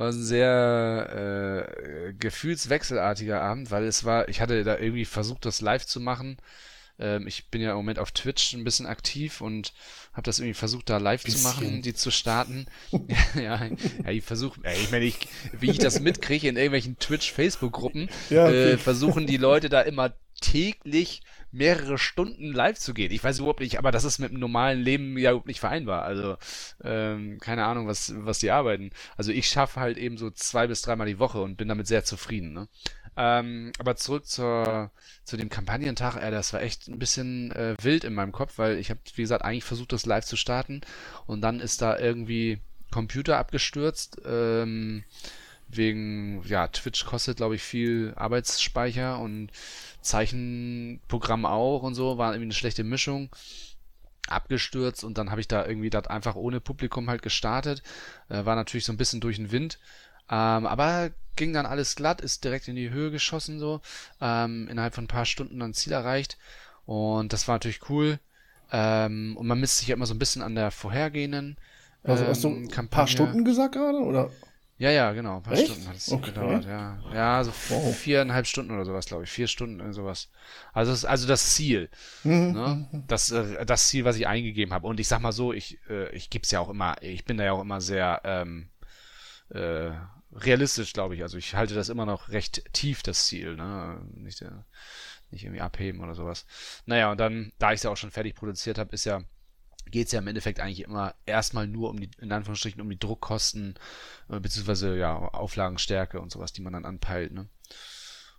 war 0.00 0.08
ein 0.08 0.22
sehr 0.24 1.66
äh, 2.08 2.12
gefühlswechselartiger 2.14 3.40
Abend, 3.42 3.70
weil 3.70 3.84
es 3.84 4.04
war, 4.04 4.28
ich 4.28 4.40
hatte 4.40 4.64
da 4.64 4.78
irgendwie 4.78 5.04
versucht, 5.04 5.44
das 5.44 5.60
live 5.60 5.84
zu 5.84 6.00
machen. 6.00 6.38
Ähm, 6.98 7.26
ich 7.26 7.48
bin 7.48 7.60
ja 7.60 7.72
im 7.72 7.76
Moment 7.76 7.98
auf 7.98 8.10
Twitch 8.10 8.54
ein 8.54 8.64
bisschen 8.64 8.86
aktiv 8.86 9.42
und 9.42 9.74
habe 10.14 10.22
das 10.22 10.38
irgendwie 10.38 10.54
versucht, 10.54 10.88
da 10.88 10.96
live 10.96 11.22
zu 11.24 11.38
machen, 11.40 11.66
Bisschen. 11.66 11.82
die 11.82 11.94
zu 11.94 12.10
starten. 12.10 12.66
ja, 13.34 13.66
ja, 13.66 14.10
ich 14.10 14.24
versuche, 14.24 14.58
ich 14.80 14.90
meine, 14.90 15.04
ich, 15.04 15.28
wie 15.52 15.70
ich 15.70 15.78
das 15.78 16.00
mitkriege 16.00 16.48
in 16.48 16.56
irgendwelchen 16.56 16.98
Twitch-Facebook-Gruppen, 16.98 18.08
Ja, 18.30 18.46
okay. 18.46 18.72
äh, 18.72 18.78
versuchen 18.78 19.26
die 19.26 19.36
Leute 19.36 19.68
da 19.68 19.82
immer 19.82 20.14
täglich 20.40 21.20
mehrere 21.52 21.98
Stunden 21.98 22.52
live 22.52 22.78
zu 22.78 22.94
gehen. 22.94 23.12
Ich 23.12 23.24
weiß 23.24 23.38
überhaupt 23.38 23.60
nicht, 23.60 23.78
aber 23.78 23.90
das 23.90 24.04
ist 24.04 24.18
mit 24.18 24.30
dem 24.30 24.38
normalen 24.38 24.80
Leben 24.80 25.18
ja 25.18 25.30
überhaupt 25.30 25.48
nicht 25.48 25.60
vereinbar. 25.60 26.02
Also 26.02 26.36
ähm, 26.82 27.38
keine 27.40 27.64
Ahnung, 27.64 27.86
was 27.86 28.12
was 28.16 28.38
die 28.38 28.50
arbeiten. 28.50 28.90
Also 29.16 29.32
ich 29.32 29.48
schaffe 29.48 29.80
halt 29.80 29.98
eben 29.98 30.16
so 30.16 30.30
zwei 30.30 30.66
bis 30.66 30.82
dreimal 30.82 31.06
die 31.06 31.18
Woche 31.18 31.40
und 31.40 31.56
bin 31.56 31.68
damit 31.68 31.86
sehr 31.86 32.04
zufrieden. 32.04 32.52
Ne? 32.52 32.68
Ähm, 33.16 33.72
aber 33.78 33.96
zurück 33.96 34.26
zur, 34.26 34.90
zu 35.24 35.36
dem 35.36 35.48
Kampagnentag, 35.48 36.16
äh, 36.16 36.30
das 36.30 36.52
war 36.52 36.62
echt 36.62 36.88
ein 36.88 36.98
bisschen 36.98 37.50
äh, 37.52 37.74
wild 37.82 38.04
in 38.04 38.14
meinem 38.14 38.32
Kopf, 38.32 38.58
weil 38.58 38.78
ich 38.78 38.90
habe, 38.90 39.00
wie 39.14 39.22
gesagt, 39.22 39.44
eigentlich 39.44 39.64
versucht, 39.64 39.92
das 39.92 40.06
live 40.06 40.24
zu 40.24 40.36
starten 40.36 40.80
und 41.26 41.40
dann 41.42 41.60
ist 41.60 41.82
da 41.82 41.98
irgendwie 41.98 42.60
Computer 42.90 43.38
abgestürzt. 43.38 44.20
Ähm, 44.24 45.04
wegen, 45.72 46.42
ja, 46.46 46.68
Twitch 46.68 47.04
kostet, 47.04 47.38
glaube 47.38 47.54
ich, 47.54 47.62
viel 47.62 48.12
Arbeitsspeicher 48.16 49.18
und 49.18 49.50
Zeichenprogramm 50.00 51.44
auch 51.44 51.82
und 51.82 51.94
so, 51.94 52.18
war 52.18 52.32
irgendwie 52.32 52.46
eine 52.46 52.54
schlechte 52.54 52.84
Mischung. 52.84 53.30
Abgestürzt 54.28 55.02
und 55.02 55.18
dann 55.18 55.30
habe 55.30 55.40
ich 55.40 55.48
da 55.48 55.66
irgendwie 55.66 55.90
das 55.90 56.06
einfach 56.06 56.36
ohne 56.36 56.60
Publikum 56.60 57.10
halt 57.10 57.22
gestartet. 57.22 57.82
Äh, 58.28 58.44
war 58.44 58.54
natürlich 58.54 58.84
so 58.84 58.92
ein 58.92 58.96
bisschen 58.96 59.20
durch 59.20 59.36
den 59.36 59.50
Wind. 59.50 59.78
Ähm, 60.30 60.66
aber 60.66 61.10
ging 61.34 61.52
dann 61.52 61.66
alles 61.66 61.96
glatt, 61.96 62.20
ist 62.20 62.44
direkt 62.44 62.68
in 62.68 62.76
die 62.76 62.90
Höhe 62.90 63.10
geschossen 63.10 63.58
so. 63.58 63.80
Ähm, 64.20 64.68
innerhalb 64.68 64.94
von 64.94 65.04
ein 65.04 65.08
paar 65.08 65.24
Stunden 65.24 65.58
dann 65.58 65.74
Ziel 65.74 65.92
erreicht. 65.92 66.38
Und 66.86 67.32
das 67.32 67.48
war 67.48 67.56
natürlich 67.56 67.88
cool. 67.88 68.20
Ähm, 68.70 69.36
und 69.36 69.46
man 69.48 69.58
misst 69.58 69.78
sich 69.78 69.88
ja 69.88 69.96
immer 69.96 70.06
so 70.06 70.14
ein 70.14 70.18
bisschen 70.20 70.42
an 70.42 70.54
der 70.54 70.70
vorhergehenden 70.70 71.56
Also 72.04 72.22
ähm, 72.24 72.30
hast 72.30 72.44
du 72.44 72.48
ein 72.48 72.66
paar 72.66 72.74
Kampagne. 72.74 73.08
Stunden 73.08 73.44
gesagt 73.44 73.74
gerade? 73.74 73.98
Oder? 73.98 74.30
Ja, 74.80 74.90
ja, 74.90 75.12
genau. 75.12 75.36
Ein 75.36 75.42
paar 75.42 75.52
Echt? 75.52 75.66
Stunden 75.66 75.86
hat 75.88 75.96
es 75.96 76.10
Okay. 76.10 76.30
gedauert, 76.30 76.64
ja. 76.64 76.98
Ja, 77.12 77.44
so 77.44 77.52
Wow. 77.68 77.94
viereinhalb 77.94 78.46
Stunden 78.46 78.72
oder 78.72 78.86
sowas, 78.86 79.04
glaube 79.04 79.24
ich. 79.24 79.30
Vier 79.30 79.46
Stunden, 79.46 79.78
irgend 79.78 79.94
sowas. 79.94 80.30
Also, 80.72 80.90
das, 80.92 81.04
also 81.04 81.28
das 81.28 81.54
Ziel. 81.54 81.90
Mhm. 82.24 82.52
Ne? 82.52 83.04
Das, 83.06 83.30
äh, 83.30 83.66
das 83.66 83.88
Ziel, 83.88 84.06
was 84.06 84.16
ich 84.16 84.26
eingegeben 84.26 84.72
habe. 84.72 84.86
Und 84.86 84.98
ich 84.98 85.06
sag 85.06 85.20
mal 85.20 85.32
so, 85.32 85.52
ich, 85.52 85.78
äh, 85.90 86.08
ich 86.16 86.30
gebe 86.30 86.44
es 86.44 86.50
ja 86.50 86.60
auch 86.60 86.70
immer, 86.70 86.96
ich 87.02 87.26
bin 87.26 87.36
da 87.36 87.44
ja 87.44 87.52
auch 87.52 87.60
immer 87.60 87.82
sehr 87.82 88.22
ähm, 88.24 88.70
äh, 89.50 89.90
realistisch, 90.32 90.94
glaube 90.94 91.14
ich. 91.14 91.22
Also 91.22 91.36
ich 91.36 91.54
halte 91.54 91.74
das 91.74 91.90
immer 91.90 92.06
noch 92.06 92.30
recht 92.30 92.72
tief, 92.72 93.02
das 93.02 93.26
Ziel. 93.26 93.56
Ne? 93.56 94.00
Nicht, 94.14 94.40
äh, 94.40 94.50
nicht 95.30 95.44
irgendwie 95.44 95.60
abheben 95.60 96.00
oder 96.00 96.14
sowas. 96.14 96.46
Naja, 96.86 97.10
und 97.12 97.20
dann, 97.20 97.52
da 97.58 97.72
ich 97.72 97.76
es 97.80 97.82
ja 97.82 97.90
auch 97.90 97.98
schon 97.98 98.12
fertig 98.12 98.34
produziert 98.34 98.78
habe, 98.78 98.94
ist 98.94 99.04
ja 99.04 99.20
geht 99.90 100.06
es 100.06 100.12
ja 100.12 100.20
im 100.20 100.26
Endeffekt 100.26 100.60
eigentlich 100.60 100.82
immer 100.82 101.14
erstmal 101.26 101.66
nur 101.66 101.90
um 101.90 102.00
die, 102.00 102.10
in 102.18 102.32
Anführungsstrichen, 102.32 102.80
um 102.80 102.90
die 102.90 102.98
Druckkosten, 102.98 103.74
äh, 104.28 104.40
beziehungsweise 104.40 104.96
ja, 104.96 105.16
Auflagenstärke 105.16 106.20
und 106.20 106.32
sowas, 106.32 106.52
die 106.52 106.62
man 106.62 106.72
dann 106.72 106.84
anpeilt, 106.84 107.32
ne? 107.32 107.48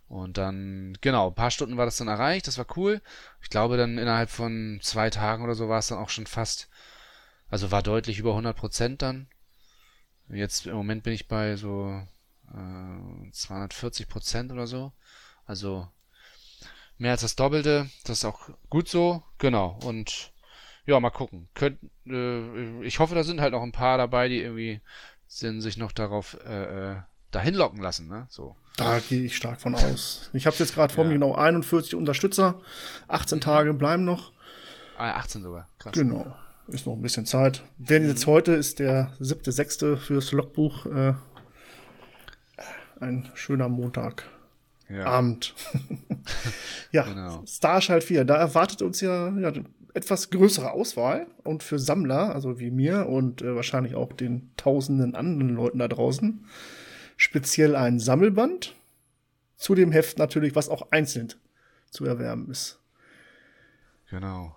Und 0.08 0.36
dann, 0.36 0.98
genau, 1.00 1.28
ein 1.28 1.34
paar 1.34 1.50
Stunden 1.50 1.78
war 1.78 1.86
das 1.86 1.96
dann 1.96 2.08
erreicht, 2.08 2.46
das 2.46 2.58
war 2.58 2.66
cool. 2.76 3.00
Ich 3.40 3.48
glaube, 3.48 3.78
dann 3.78 3.96
innerhalb 3.96 4.28
von 4.28 4.78
zwei 4.82 5.08
Tagen 5.08 5.42
oder 5.42 5.54
so 5.54 5.70
war 5.70 5.78
es 5.78 5.86
dann 5.86 5.98
auch 5.98 6.10
schon 6.10 6.26
fast, 6.26 6.68
also 7.48 7.70
war 7.70 7.82
deutlich 7.82 8.18
über 8.18 8.30
100 8.30 8.54
Prozent 8.54 9.00
dann. 9.00 9.28
Jetzt 10.28 10.66
im 10.66 10.74
Moment 10.74 11.02
bin 11.02 11.14
ich 11.14 11.28
bei 11.28 11.56
so 11.56 12.02
äh, 12.52 13.30
240 13.30 14.08
Prozent 14.08 14.52
oder 14.52 14.66
so. 14.66 14.92
Also 15.46 15.88
mehr 16.98 17.12
als 17.12 17.22
das 17.22 17.36
Doppelte. 17.36 17.90
Das 18.04 18.18
ist 18.18 18.24
auch 18.24 18.50
gut 18.70 18.88
so. 18.88 19.22
Genau. 19.38 19.78
Und 19.82 20.31
ja, 20.86 20.98
mal 21.00 21.10
gucken. 21.10 21.48
Könnt, 21.54 21.78
äh, 22.06 22.82
ich 22.82 22.98
hoffe, 22.98 23.14
da 23.14 23.24
sind 23.24 23.40
halt 23.40 23.52
noch 23.52 23.62
ein 23.62 23.72
paar 23.72 23.98
dabei, 23.98 24.28
die 24.28 24.40
irgendwie 24.40 24.80
sind, 25.26 25.60
sich 25.60 25.76
noch 25.76 25.92
darauf 25.92 26.36
äh, 26.46 26.92
äh, 26.92 26.96
dahin 27.30 27.54
locken 27.54 27.80
lassen. 27.80 28.08
Ne? 28.08 28.26
So. 28.28 28.56
Da 28.76 28.98
gehe 29.00 29.22
ich 29.24 29.36
stark 29.36 29.60
von 29.60 29.74
aus. 29.74 30.30
Ich 30.32 30.46
habe 30.46 30.56
jetzt 30.58 30.74
gerade 30.74 30.92
vor 30.92 31.04
Ja. 31.04 31.08
mir 31.08 31.14
genau 31.14 31.34
41 31.34 31.94
Unterstützer. 31.94 32.60
18 33.08 33.40
Tage 33.40 33.74
bleiben 33.74 34.04
noch. 34.04 34.32
Ah, 34.98 35.12
18 35.12 35.42
sogar. 35.42 35.68
Krass. 35.78 35.92
Genau. 35.92 36.34
Ist 36.68 36.86
noch 36.86 36.94
ein 36.94 37.02
bisschen 37.02 37.26
Zeit. 37.26 37.62
Denn 37.78 38.06
jetzt 38.06 38.26
heute 38.26 38.52
ist 38.52 38.78
der 38.78 39.12
7.6. 39.20 39.96
fürs 39.96 40.32
Logbuch 40.32 40.86
äh, 40.86 41.14
ein 43.00 43.28
schöner 43.34 43.68
Montagabend. 43.68 44.24
Ja. 44.88 45.22
ja, 46.92 47.02
Genau. 47.04 47.42
Starshine 47.46 48.00
4, 48.00 48.24
da 48.24 48.36
erwartet 48.36 48.82
uns 48.82 49.00
ja, 49.00 49.28
ja 49.30 49.52
etwas 49.94 50.30
größere 50.30 50.72
Auswahl 50.72 51.26
und 51.44 51.62
für 51.62 51.78
Sammler, 51.78 52.34
also 52.34 52.58
wie 52.58 52.70
mir 52.70 53.08
und 53.08 53.42
äh, 53.42 53.54
wahrscheinlich 53.54 53.94
auch 53.94 54.12
den 54.12 54.50
tausenden 54.56 55.14
anderen 55.14 55.54
Leuten 55.54 55.78
da 55.78 55.88
draußen, 55.88 56.46
speziell 57.16 57.76
ein 57.76 57.98
Sammelband. 57.98 58.74
Zu 59.56 59.76
dem 59.76 59.92
Heft 59.92 60.18
natürlich, 60.18 60.56
was 60.56 60.68
auch 60.68 60.90
einzeln 60.90 61.32
zu 61.90 62.04
erwerben 62.04 62.50
ist. 62.50 62.80
Genau. 64.10 64.56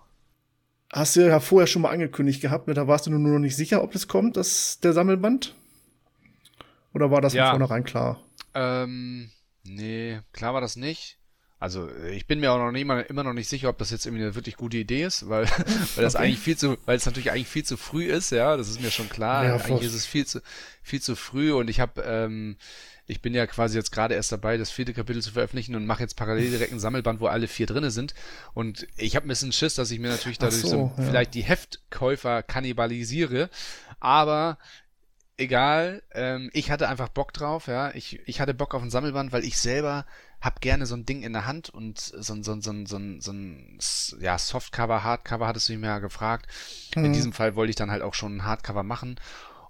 Hast 0.92 1.16
du 1.16 1.22
ja 1.28 1.40
vorher 1.40 1.68
schon 1.68 1.84
mal 1.84 1.92
angekündigt 1.92 2.42
gehabt, 2.42 2.68
ne? 2.68 2.74
da 2.74 2.88
warst 2.88 3.06
du 3.06 3.12
nur 3.12 3.20
noch 3.20 3.40
nicht 3.40 3.56
sicher, 3.56 3.84
ob 3.84 3.92
das 3.92 4.08
kommt, 4.08 4.36
das, 4.36 4.80
der 4.80 4.94
Sammelband? 4.94 5.54
Oder 6.94 7.12
war 7.12 7.22
das 7.22 7.34
Ja. 7.34 7.52
von 7.52 7.60
vornherein 7.60 7.84
klar? 7.84 8.20
Ähm, 8.54 9.30
nee, 9.64 10.22
klar 10.32 10.54
war 10.54 10.62
das 10.62 10.76
nicht. 10.76 11.20
Also, 11.66 11.90
äh, 11.90 12.12
ich 12.16 12.28
bin 12.28 12.40
mir 12.40 12.52
auch 12.52 12.60
noch 12.60 12.72
nicht 12.72 12.86
mal, 12.86 13.02
immer 13.02 13.24
noch 13.24 13.34
nicht 13.34 13.50
sicher, 13.50 13.70
ob 13.70 13.80
das 13.80 13.90
jetzt 13.90 14.06
irgendwie 14.06 14.24
eine 14.24 14.36
wirklich 14.36 14.56
gute 14.56 14.78
Idee 14.78 15.04
ist, 15.04 15.28
weil, 15.28 15.46
weil 15.96 16.04
das 16.04 16.14
Okay. 16.16 16.26
eigentlich 16.26 16.40
viel 16.40 16.56
zu, 16.58 16.78
weil 16.86 16.96
es 16.96 17.08
natürlich 17.08 17.32
eigentlich 17.32 17.48
viel 17.48 17.66
zu 17.66 17.76
früh 17.76 18.06
ist, 18.06 18.30
ja, 18.32 18.56
das 18.56 18.70
ist 18.70 18.82
mir 18.82 18.92
schon 18.92 19.10
klar. 19.10 19.44
Ja, 19.46 19.56
eigentlich 19.56 19.82
ist 19.82 19.96
es 19.96 20.06
viel 20.06 20.28
zu, 20.28 20.42
viel 20.84 21.02
zu 21.02 21.16
früh 21.16 21.52
und 21.54 21.68
ich 21.68 21.80
habe, 21.80 22.04
ähm, 22.04 22.58
ich 23.08 23.20
bin 23.24 23.34
ja 23.34 23.48
quasi 23.48 23.78
jetzt 23.78 23.92
gerade 23.92 24.14
erst 24.14 24.32
dabei, 24.32 24.58
das 24.58 24.70
vierte 24.70 24.94
Kapitel 24.94 25.24
zu 25.24 25.32
veröffentlichen 25.32 25.76
und 25.76 25.88
mache 25.88 26.04
jetzt 26.04 26.16
parallel 26.16 26.52
direkt 26.52 26.72
ein 26.72 26.80
Sammelband, 26.80 27.20
wo 27.20 27.26
alle 27.26 27.48
vier 27.48 27.66
drinne 27.66 27.90
sind. 27.90 28.14
Und 28.54 28.86
ich 28.96 29.16
habe 29.16 29.26
ein 29.26 29.30
bisschen 29.30 29.52
Schiss, 29.52 29.74
dass 29.74 29.90
ich 29.90 30.00
mir 30.00 30.10
natürlich 30.10 30.38
dadurch 30.38 30.62
so, 30.62 30.68
so, 30.68 30.94
ja. 30.98 31.04
vielleicht 31.04 31.34
die 31.34 31.44
Heftkäufer 31.44 32.44
kannibalisiere. 32.44 33.50
Aber 34.00 34.60
egal. 35.38 36.04
Ähm, 36.12 36.50
ich 36.54 36.72
hatte 36.72 36.90
einfach 36.90 37.10
Bock 37.10 37.34
drauf, 37.34 37.68
ja. 37.68 37.94
Ich, 37.94 38.20
ich 38.28 38.40
hatte 38.40 38.54
Bock 38.54 38.74
auf 38.74 38.82
ein 38.82 38.90
Sammelband, 38.90 39.32
weil 39.32 39.44
ich 39.44 39.58
selber 39.58 40.06
hab 40.42 40.62
gerne 40.62 40.86
so 40.86 40.96
ein 40.96 41.06
Ding 41.06 41.24
in 41.24 41.34
der 41.34 41.46
Hand 41.46 41.70
und 41.70 42.00
so 42.00 42.34
ein, 42.34 42.44
so 42.44 42.52
ein, 42.52 42.62
so 42.62 42.72
ein, 42.72 42.86
so 42.86 42.98
ein, 42.98 43.22
so 43.22 43.32
ein 43.32 43.80
ja, 44.20 44.38
Softcover, 44.38 45.04
Hardcover 45.04 45.48
hattest 45.48 45.70
du 45.70 45.74
mich 45.74 45.84
ja 45.84 46.00
gefragt. 46.00 46.48
Mhm. 46.96 47.06
In 47.06 47.14
diesem 47.14 47.34
Fall 47.34 47.56
wollte 47.56 47.72
ich 47.72 47.76
dann 47.76 47.92
halt 47.92 48.02
auch 48.02 48.14
schon 48.14 48.38
ein 48.38 48.46
Hardcover 48.46 48.84
machen. 48.84 49.20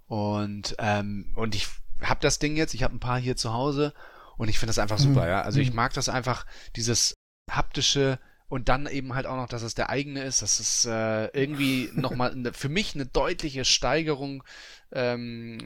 Und, 0.07 0.75
ähm, 0.79 1.31
und 1.35 1.55
ich 1.55 1.67
hab 2.01 2.21
das 2.21 2.39
Ding 2.39 2.55
jetzt, 2.55 2.73
ich 2.73 2.83
habe 2.83 2.95
ein 2.95 2.99
paar 2.99 3.19
hier 3.19 3.35
zu 3.35 3.53
Hause 3.53 3.93
und 4.37 4.49
ich 4.49 4.59
finde 4.59 4.69
das 4.69 4.79
einfach 4.79 4.99
super, 4.99 5.21
mhm. 5.21 5.29
ja. 5.29 5.41
Also 5.41 5.59
ich 5.59 5.69
mhm. 5.69 5.77
mag 5.77 5.93
das 5.93 6.09
einfach, 6.09 6.45
dieses 6.75 7.15
haptische, 7.49 8.19
und 8.47 8.69
dann 8.69 8.87
eben 8.87 9.15
halt 9.15 9.25
auch 9.25 9.35
noch, 9.35 9.47
dass 9.47 9.63
es 9.63 9.75
der 9.75 9.89
eigene 9.89 10.23
ist. 10.23 10.41
Das 10.41 10.59
ist 10.59 10.85
äh, 10.85 11.25
irgendwie 11.27 11.89
nochmal 11.95 12.35
ne, 12.35 12.53
für 12.53 12.69
mich 12.69 12.95
eine 12.95 13.05
deutliche 13.05 13.65
Steigerung, 13.65 14.43
ähm, 14.91 15.57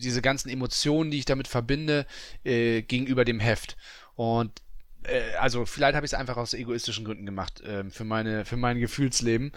diese 0.00 0.22
ganzen 0.22 0.48
Emotionen, 0.48 1.10
die 1.10 1.18
ich 1.18 1.24
damit 1.24 1.48
verbinde, 1.48 2.06
äh, 2.44 2.82
gegenüber 2.82 3.24
dem 3.24 3.40
Heft. 3.40 3.76
Und 4.14 4.62
äh, 5.04 5.34
also 5.38 5.66
vielleicht 5.66 5.94
habe 5.94 6.06
ich 6.06 6.12
es 6.12 6.18
einfach 6.18 6.36
aus 6.36 6.54
egoistischen 6.54 7.04
Gründen 7.04 7.26
gemacht, 7.26 7.60
äh, 7.60 7.84
für, 7.90 8.04
meine, 8.04 8.44
für 8.44 8.56
mein 8.56 8.80
Gefühlsleben. 8.80 9.52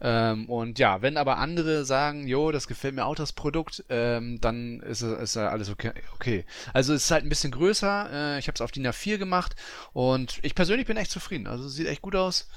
Ähm, 0.00 0.48
und 0.48 0.78
ja, 0.78 1.00
wenn 1.00 1.16
aber 1.16 1.38
andere 1.38 1.84
sagen, 1.84 2.26
jo, 2.26 2.52
das 2.52 2.68
gefällt 2.68 2.94
mir 2.94 3.06
auch 3.06 3.14
das 3.14 3.32
Produkt, 3.32 3.84
ähm, 3.88 4.40
dann 4.40 4.80
ist, 4.80 5.02
ist 5.02 5.36
alles 5.36 5.70
okay, 5.70 5.92
okay. 6.14 6.44
Also 6.72 6.92
es 6.92 7.04
ist 7.04 7.10
halt 7.10 7.24
ein 7.24 7.28
bisschen 7.28 7.50
größer. 7.50 8.10
Äh, 8.12 8.38
ich 8.38 8.48
habe 8.48 8.54
es 8.54 8.60
auf 8.60 8.72
DIN 8.72 8.86
A4 8.86 9.16
gemacht 9.16 9.56
und 9.92 10.38
ich 10.42 10.54
persönlich 10.54 10.86
bin 10.86 10.96
echt 10.96 11.10
zufrieden. 11.10 11.46
Also 11.46 11.66
sieht 11.68 11.86
echt 11.86 12.02
gut 12.02 12.14
aus. 12.14 12.48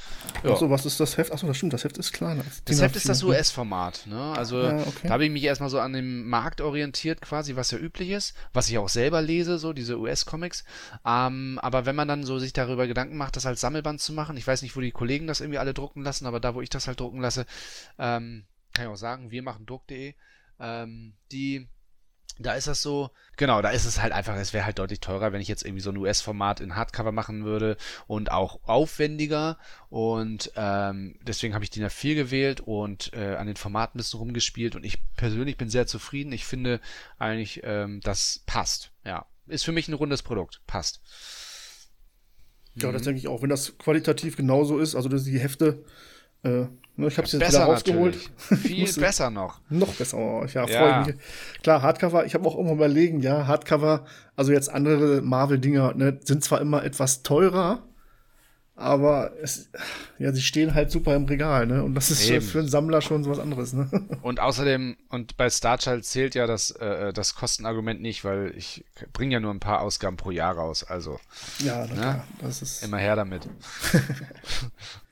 Ja. 0.43 0.51
Achso, 0.51 0.69
was 0.69 0.85
ist 0.85 0.99
das 0.99 1.17
Heft? 1.17 1.31
Achso, 1.31 1.47
das 1.47 1.57
stimmt, 1.57 1.73
das 1.73 1.83
Heft 1.83 1.97
ist 1.97 2.11
kleiner. 2.11 2.43
Das 2.65 2.81
Heft 2.81 2.95
ist 2.95 3.07
das 3.07 3.23
US-Format. 3.23 4.07
Ne? 4.07 4.33
Also 4.35 4.61
ja, 4.61 4.79
okay. 4.79 5.07
da 5.07 5.09
habe 5.11 5.25
ich 5.25 5.31
mich 5.31 5.43
erstmal 5.43 5.69
so 5.69 5.79
an 5.79 5.93
dem 5.93 6.27
Markt 6.27 6.61
orientiert, 6.61 7.21
quasi, 7.21 7.55
was 7.55 7.71
ja 7.71 7.77
üblich 7.77 8.09
ist, 8.09 8.35
was 8.53 8.69
ich 8.69 8.77
auch 8.77 8.89
selber 8.89 9.21
lese, 9.21 9.57
so 9.59 9.71
diese 9.71 9.97
US-Comics. 9.97 10.65
Ähm, 11.05 11.59
aber 11.61 11.85
wenn 11.85 11.95
man 11.95 12.07
dann 12.07 12.23
so 12.23 12.37
sich 12.39 12.51
darüber 12.51 12.87
Gedanken 12.87 13.15
macht, 13.15 13.35
das 13.35 13.45
als 13.45 13.61
Sammelband 13.61 14.01
zu 14.01 14.11
machen, 14.11 14.35
ich 14.35 14.45
weiß 14.45 14.61
nicht, 14.61 14.75
wo 14.75 14.81
die 14.81 14.91
Kollegen 14.91 15.27
das 15.27 15.39
irgendwie 15.39 15.59
alle 15.59 15.73
drucken 15.73 16.03
lassen, 16.03 16.25
aber 16.25 16.39
da, 16.39 16.55
wo 16.55 16.61
ich 16.61 16.69
das 16.69 16.87
halt 16.87 16.99
drucken 16.99 17.21
lasse, 17.21 17.28
lasse, 17.35 17.45
ähm, 17.97 18.45
kann 18.73 18.85
ich 18.85 18.91
auch 18.91 18.95
sagen, 18.95 19.31
wir 19.31 19.43
machen 19.43 19.65
Druck.de, 19.65 20.13
ähm, 20.59 21.13
die 21.31 21.67
da 22.39 22.53
ist 22.53 22.67
das 22.67 22.81
so, 22.81 23.11
genau, 23.35 23.61
da 23.61 23.69
ist 23.69 23.85
es 23.85 24.01
halt 24.01 24.13
einfach, 24.13 24.35
es 24.37 24.53
wäre 24.53 24.65
halt 24.65 24.79
deutlich 24.79 25.01
teurer, 25.01 25.33
wenn 25.33 25.41
ich 25.41 25.49
jetzt 25.49 25.65
irgendwie 25.65 25.81
so 25.81 25.89
ein 25.89 25.97
US-Format 25.97 26.61
in 26.61 26.75
Hardcover 26.75 27.11
machen 27.11 27.43
würde 27.43 27.75
und 28.07 28.31
auch 28.31 28.61
aufwendiger. 28.63 29.57
Und 29.89 30.51
ähm, 30.55 31.19
deswegen 31.21 31.53
habe 31.53 31.65
ich 31.65 31.69
DIN 31.69 31.85
A4 31.85 32.15
gewählt 32.15 32.61
und 32.61 33.11
äh, 33.13 33.35
an 33.35 33.47
den 33.47 33.57
Formaten 33.57 33.97
ein 33.97 33.99
bisschen 33.99 34.19
rumgespielt. 34.19 34.77
Und 34.77 34.85
ich 34.85 34.99
persönlich 35.15 35.57
bin 35.57 35.69
sehr 35.69 35.85
zufrieden. 35.85 36.31
Ich 36.31 36.45
finde 36.45 36.79
eigentlich, 37.17 37.61
ähm, 37.63 37.99
das 38.01 38.41
passt, 38.45 38.91
ja. 39.03 39.25
Ist 39.47 39.65
für 39.65 39.71
mich 39.73 39.89
ein 39.89 39.93
rundes 39.93 40.23
Produkt, 40.23 40.61
passt. 40.65 41.01
Ja, 42.75 42.91
das 42.91 43.01
denke 43.01 43.19
ich 43.19 43.27
auch, 43.27 43.41
wenn 43.41 43.49
das 43.49 43.77
qualitativ 43.77 44.37
genauso 44.37 44.79
ist, 44.79 44.95
also 44.95 45.09
dass 45.09 45.23
die 45.25 45.39
Hefte 45.39 45.83
äh, 46.43 46.49
ne, 46.49 47.07
ich 47.07 47.17
habe 47.17 47.25
es 47.25 47.33
jetzt 47.33 47.39
besser 47.39 47.59
wieder 47.59 47.65
rausgeholt. 47.65 48.17
Viel 48.37 48.93
besser 48.99 49.29
noch. 49.29 49.59
Noch 49.69 49.93
besser. 49.93 50.17
Oh, 50.17 50.45
ja, 50.45 50.67
ja. 50.67 51.05
mich. 51.05 51.15
Klar, 51.63 51.81
Hardcover, 51.81 52.25
ich 52.25 52.33
habe 52.33 52.47
auch 52.47 52.57
immer 52.57 52.71
überlegen, 52.71 53.21
ja, 53.21 53.47
Hardcover, 53.47 54.05
also 54.35 54.51
jetzt 54.51 54.69
andere 54.69 55.21
Marvel-Dinger, 55.21 55.93
ne, 55.95 56.19
sind 56.23 56.43
zwar 56.43 56.61
immer 56.61 56.83
etwas 56.83 57.23
teurer, 57.23 57.83
aber 58.79 59.33
es, 59.41 59.69
ja, 60.19 60.31
sie 60.31 60.41
stehen 60.41 60.73
halt 60.73 60.89
super 60.89 61.13
im 61.13 61.25
Regal, 61.25 61.67
ne? 61.67 61.83
Und 61.83 61.95
das 61.95 62.11
ist 62.11 62.29
Eben. 62.29 62.45
für 62.45 62.59
einen 62.59 62.69
Sammler 62.69 63.01
schon 63.01 63.25
so 63.25 63.29
was 63.29 63.39
anderes, 63.39 63.73
ne? 63.73 63.89
Und 64.21 64.39
außerdem, 64.39 64.95
und 65.09 65.35
bei 65.35 65.49
Starchild 65.49 66.05
zählt 66.05 66.33
ja 66.33 66.47
das, 66.47 66.71
äh, 66.71 67.11
das 67.11 67.35
Kostenargument 67.35 68.01
nicht, 68.01 68.23
weil 68.23 68.53
ich 68.55 68.85
bringe 69.11 69.33
ja 69.33 69.39
nur 69.41 69.53
ein 69.53 69.59
paar 69.59 69.81
Ausgaben 69.81 70.15
pro 70.15 70.31
Jahr 70.31 70.55
raus, 70.55 70.85
also. 70.85 71.19
Ja, 71.59 71.85
ne? 71.87 71.93
klar, 71.93 72.27
das 72.41 72.61
ist. 72.61 72.81
Immer 72.81 72.99
her 72.99 73.17
damit. 73.17 73.49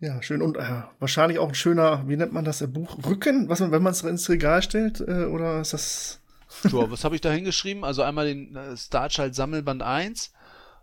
Ja, 0.00 0.22
schön. 0.22 0.42
Und 0.42 0.56
äh, 0.56 0.82
wahrscheinlich 1.00 1.38
auch 1.38 1.48
ein 1.48 1.54
schöner, 1.54 2.06
wie 2.06 2.16
nennt 2.16 2.32
man 2.32 2.44
das, 2.44 2.60
äh, 2.60 2.68
Buchrücken, 2.68 3.48
was 3.48 3.60
man, 3.60 3.72
wenn 3.72 3.82
man 3.82 3.92
es 3.92 4.02
ins 4.02 4.28
Regal 4.28 4.62
stellt, 4.62 5.00
äh, 5.00 5.24
oder 5.24 5.60
ist 5.60 5.72
das. 5.72 6.20
so, 6.62 6.88
was 6.90 7.04
habe 7.04 7.16
ich 7.16 7.20
da 7.20 7.30
hingeschrieben? 7.30 7.84
Also 7.84 8.02
einmal 8.02 8.26
den 8.26 8.54
äh, 8.54 8.76
Starchild 8.76 9.34
Sammelband 9.34 9.82
1, 9.82 10.32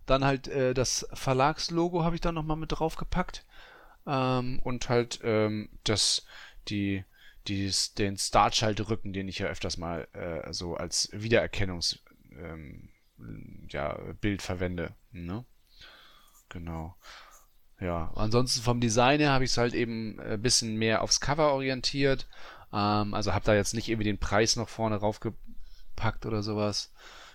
dann 0.05 0.25
halt 0.25 0.49
äh, 0.49 0.73
das 0.73 1.07
Verlagslogo 1.13 2.03
habe 2.03 2.15
ich 2.15 2.21
da 2.21 2.31
nochmal 2.31 2.57
mit 2.57 2.73
draufgepackt. 2.73 3.45
Ähm, 4.05 4.59
und 4.63 4.89
halt 4.89 5.21
ähm, 5.23 5.69
das, 5.85 6.25
die, 6.67 7.05
die, 7.47 7.71
den 7.97 8.17
Starchild-Rücken, 8.17 9.13
den 9.13 9.29
ich 9.29 9.39
ja 9.39 9.47
öfters 9.47 9.77
mal 9.77 10.07
äh, 10.11 10.51
so 10.51 10.75
als 10.75 11.09
Wiedererkennungs 11.13 11.99
ähm, 12.37 12.89
ja, 13.69 13.97
Bild 14.19 14.41
verwende. 14.41 14.93
Ne? 15.11 15.45
Genau. 16.49 16.95
Ja, 17.79 18.11
ansonsten 18.15 18.61
vom 18.61 18.79
Design 18.79 19.19
her 19.19 19.31
habe 19.31 19.43
ich 19.43 19.51
es 19.51 19.57
halt 19.57 19.73
eben 19.73 20.19
ein 20.19 20.41
bisschen 20.41 20.75
mehr 20.77 21.01
aufs 21.01 21.19
Cover 21.19 21.53
orientiert. 21.53 22.27
Ähm, 22.71 23.13
also 23.13 23.33
habe 23.33 23.45
da 23.45 23.53
jetzt 23.53 23.73
nicht 23.73 23.89
irgendwie 23.89 24.09
den 24.09 24.19
Preis 24.19 24.55
noch 24.55 24.69
vorne 24.69 24.95
raufgepackt 24.95 26.25
oder 26.25 26.41
sowas. 26.41 26.93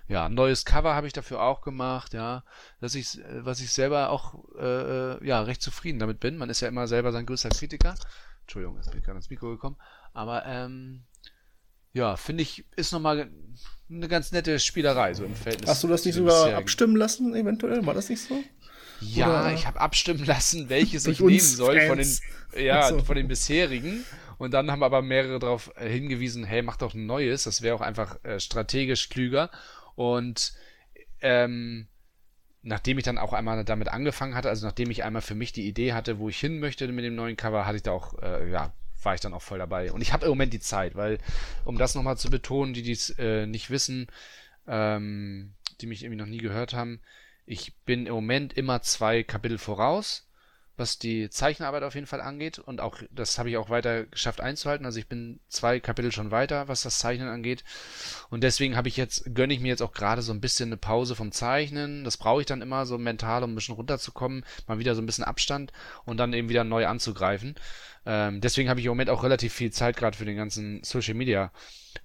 Ja, 0.09 0.26
ein 0.26 0.35
neues 0.35 0.64
Cover 0.64 0.94
habe 0.94 1.06
ich 1.06 1.12
dafür 1.12 1.40
auch 1.40 1.61
gemacht, 1.61 2.14
ja, 2.14 2.42
dass 2.80 2.97
ich, 2.97 3.20
was 3.37 3.61
ich 3.61 3.73
selber 3.73 4.11
auch, 4.11 4.44
äh, 4.59 5.12
äh, 5.12 5.26
ja, 5.26 5.40
recht 5.42 5.62
zufrieden 5.62 6.00
damit 6.00 6.18
bin. 6.18 6.37
Man 6.37 6.50
ist 6.50 6.61
ja 6.61 6.68
immer 6.68 6.88
selber 6.88 7.12
sein 7.12 7.26
größter 7.26 7.50
Kritiker. 7.50 7.94
Entschuldigung, 8.42 8.76
jetzt 8.76 8.90
bin 8.90 8.99
ich 8.99 9.04
gerade 9.04 9.18
ins 9.18 9.30
Mikro 9.30 9.50
gekommen. 9.50 9.76
Aber, 10.12 10.44
ähm, 10.47 11.04
ja, 11.92 12.16
finde 12.16 12.42
ich, 12.42 12.64
ist 12.76 12.92
nochmal 12.92 13.30
eine 13.88 14.09
ganz 14.09 14.32
nette 14.32 14.59
Spielerei, 14.59 15.14
so 15.14 15.25
im 15.25 15.35
Verhältnis. 15.35 15.70
Hast 15.70 15.85
du 15.85 15.88
das 15.88 16.04
nicht 16.04 16.14
sogar 16.14 16.54
abstimmen 16.54 16.97
lassen, 16.97 17.35
eventuell? 17.35 17.87
War 17.87 17.94
das 17.94 18.09
nicht 18.09 18.23
so? 18.23 18.42
Ja, 19.00 19.28
Oder? 19.28 19.54
ich 19.54 19.66
habe 19.66 19.80
abstimmen 19.80 20.25
lassen, 20.25 20.69
welches 20.69 21.07
ich 21.07 21.21
nehmen 21.21 21.40
soll 21.40 21.80
von 21.83 21.99
den, 21.99 22.19
ja, 22.57 22.88
so. 22.88 23.02
von 23.02 23.16
den 23.16 23.28
bisherigen. 23.28 24.04
Und 24.38 24.52
dann 24.52 24.71
haben 24.71 24.83
aber 24.83 25.02
mehrere 25.02 25.38
darauf 25.38 25.71
äh, 25.76 25.88
hingewiesen, 25.88 26.45
hey, 26.45 26.62
mach 26.62 26.76
doch 26.76 26.95
ein 26.95 27.07
neues. 27.07 27.45
Das 27.45 27.62
wäre 27.62 27.75
auch 27.75 27.80
einfach 27.80 28.23
äh, 28.25 28.40
strategisch 28.40 29.09
klüger. 29.09 29.50
Und 29.97 30.54
ähm, 31.21 31.88
nachdem 32.62 32.99
ich 32.99 33.04
dann 33.04 33.19
auch 33.19 33.33
einmal 33.33 33.64
damit 33.64 33.88
angefangen 33.88 34.35
hatte, 34.35 34.49
also 34.49 34.66
nachdem 34.66 34.90
ich 34.90 35.04
einmal 35.04 35.23
für 35.23 35.35
mich 35.35 35.52
die 35.52 35.66
Idee 35.66 35.92
hatte, 35.92 36.19
wo 36.19 36.28
ich 36.28 36.38
hin 36.38 36.59
möchte 36.59 36.87
mit 36.88 37.04
dem 37.04 37.14
neuen 37.14 37.37
Cover, 37.37 37.66
hatte 37.66 37.76
ich 37.76 37.83
da 37.83 37.92
auch, 37.92 38.19
äh, 38.23 38.50
ja, 38.50 38.73
war 39.02 39.14
ich 39.14 39.21
dann 39.21 39.35
auch 39.35 39.42
voll 39.42 39.59
dabei. 39.59 39.92
Und 39.92 40.02
ich 40.02 40.12
habe 40.12 40.25
im 40.25 40.30
Moment 40.30 40.52
die 40.52 40.61
Zeit, 40.61 40.95
weil, 40.95 41.19
um 41.64 41.78
das 41.78 41.95
nochmal 41.95 42.19
zu 42.19 42.30
betonen, 42.30 42.75
die 42.75 42.83
dies 42.83 43.11
äh, 43.19 43.47
nicht 43.47 43.71
wissen, 43.71 44.09
ähm, 44.66 45.54
die 45.80 45.87
mich 45.87 46.02
irgendwie 46.02 46.21
noch 46.21 46.26
nie 46.26 46.38
gehört 46.38 46.75
haben, 46.75 47.00
ich 47.50 47.75
bin 47.85 48.07
im 48.07 48.14
Moment 48.14 48.52
immer 48.52 48.80
zwei 48.80 49.25
Kapitel 49.25 49.59
voraus, 49.59 50.28
was 50.76 51.00
die 51.00 51.28
Zeichenarbeit 51.30 51.83
auf 51.83 51.97
jeden 51.97 52.07
Fall 52.07 52.21
angeht. 52.21 52.61
Und 52.61 52.80
auch, 52.80 52.99
das 53.11 53.38
habe 53.38 53.50
ich 53.50 53.57
auch 53.57 53.71
weiter 53.71 54.07
geschafft 54.07 54.40
einzuhalten. 54.40 54.87
Also 54.87 55.00
ich 55.00 55.09
bin 55.09 55.40
zwei 55.49 55.80
Kapitel 55.80 56.12
schon 56.12 56.30
weiter, 56.30 56.69
was 56.69 56.83
das 56.83 57.00
Zeichnen 57.00 57.28
angeht. 57.28 57.64
Und 58.30 58.45
deswegen 58.45 58.76
habe 58.76 58.87
ich 58.87 58.97
jetzt, 58.97 59.35
gönne 59.35 59.52
ich 59.52 59.59
mir 59.59 59.69
jetzt 59.69 59.83
auch 59.83 59.92
gerade 59.92 60.23
so 60.23 60.33
ein 60.33 60.40
bisschen 60.40 60.69
eine 60.69 60.76
Pause 60.76 61.16
vom 61.16 61.33
Zeichnen. 61.33 62.04
Das 62.04 62.16
brauche 62.16 62.40
ich 62.40 62.47
dann 62.47 62.62
immer 62.62 62.87
so 62.87 62.99
mental, 62.99 63.42
um 63.42 63.50
ein 63.50 63.57
bisschen 63.57 63.75
runterzukommen, 63.75 64.45
mal 64.69 64.78
wieder 64.78 64.95
so 64.95 65.02
ein 65.02 65.07
bisschen 65.07 65.25
Abstand 65.25 65.73
und 66.04 66.19
dann 66.19 66.33
eben 66.33 66.49
wieder 66.49 66.62
neu 66.62 66.87
anzugreifen. 66.87 67.57
Ähm, 68.07 68.40
deswegen 68.40 68.69
habe 68.69 68.80
ich 68.80 68.87
im 68.87 68.90
Moment 68.90 69.11
auch 69.11 69.23
relativ 69.23 69.52
viel 69.52 69.71
Zeit 69.71 69.97
gerade 69.97 70.16
für 70.16 70.25
den 70.25 70.37
ganzen 70.37 70.83
Social 70.83 71.14
Media 71.14 71.52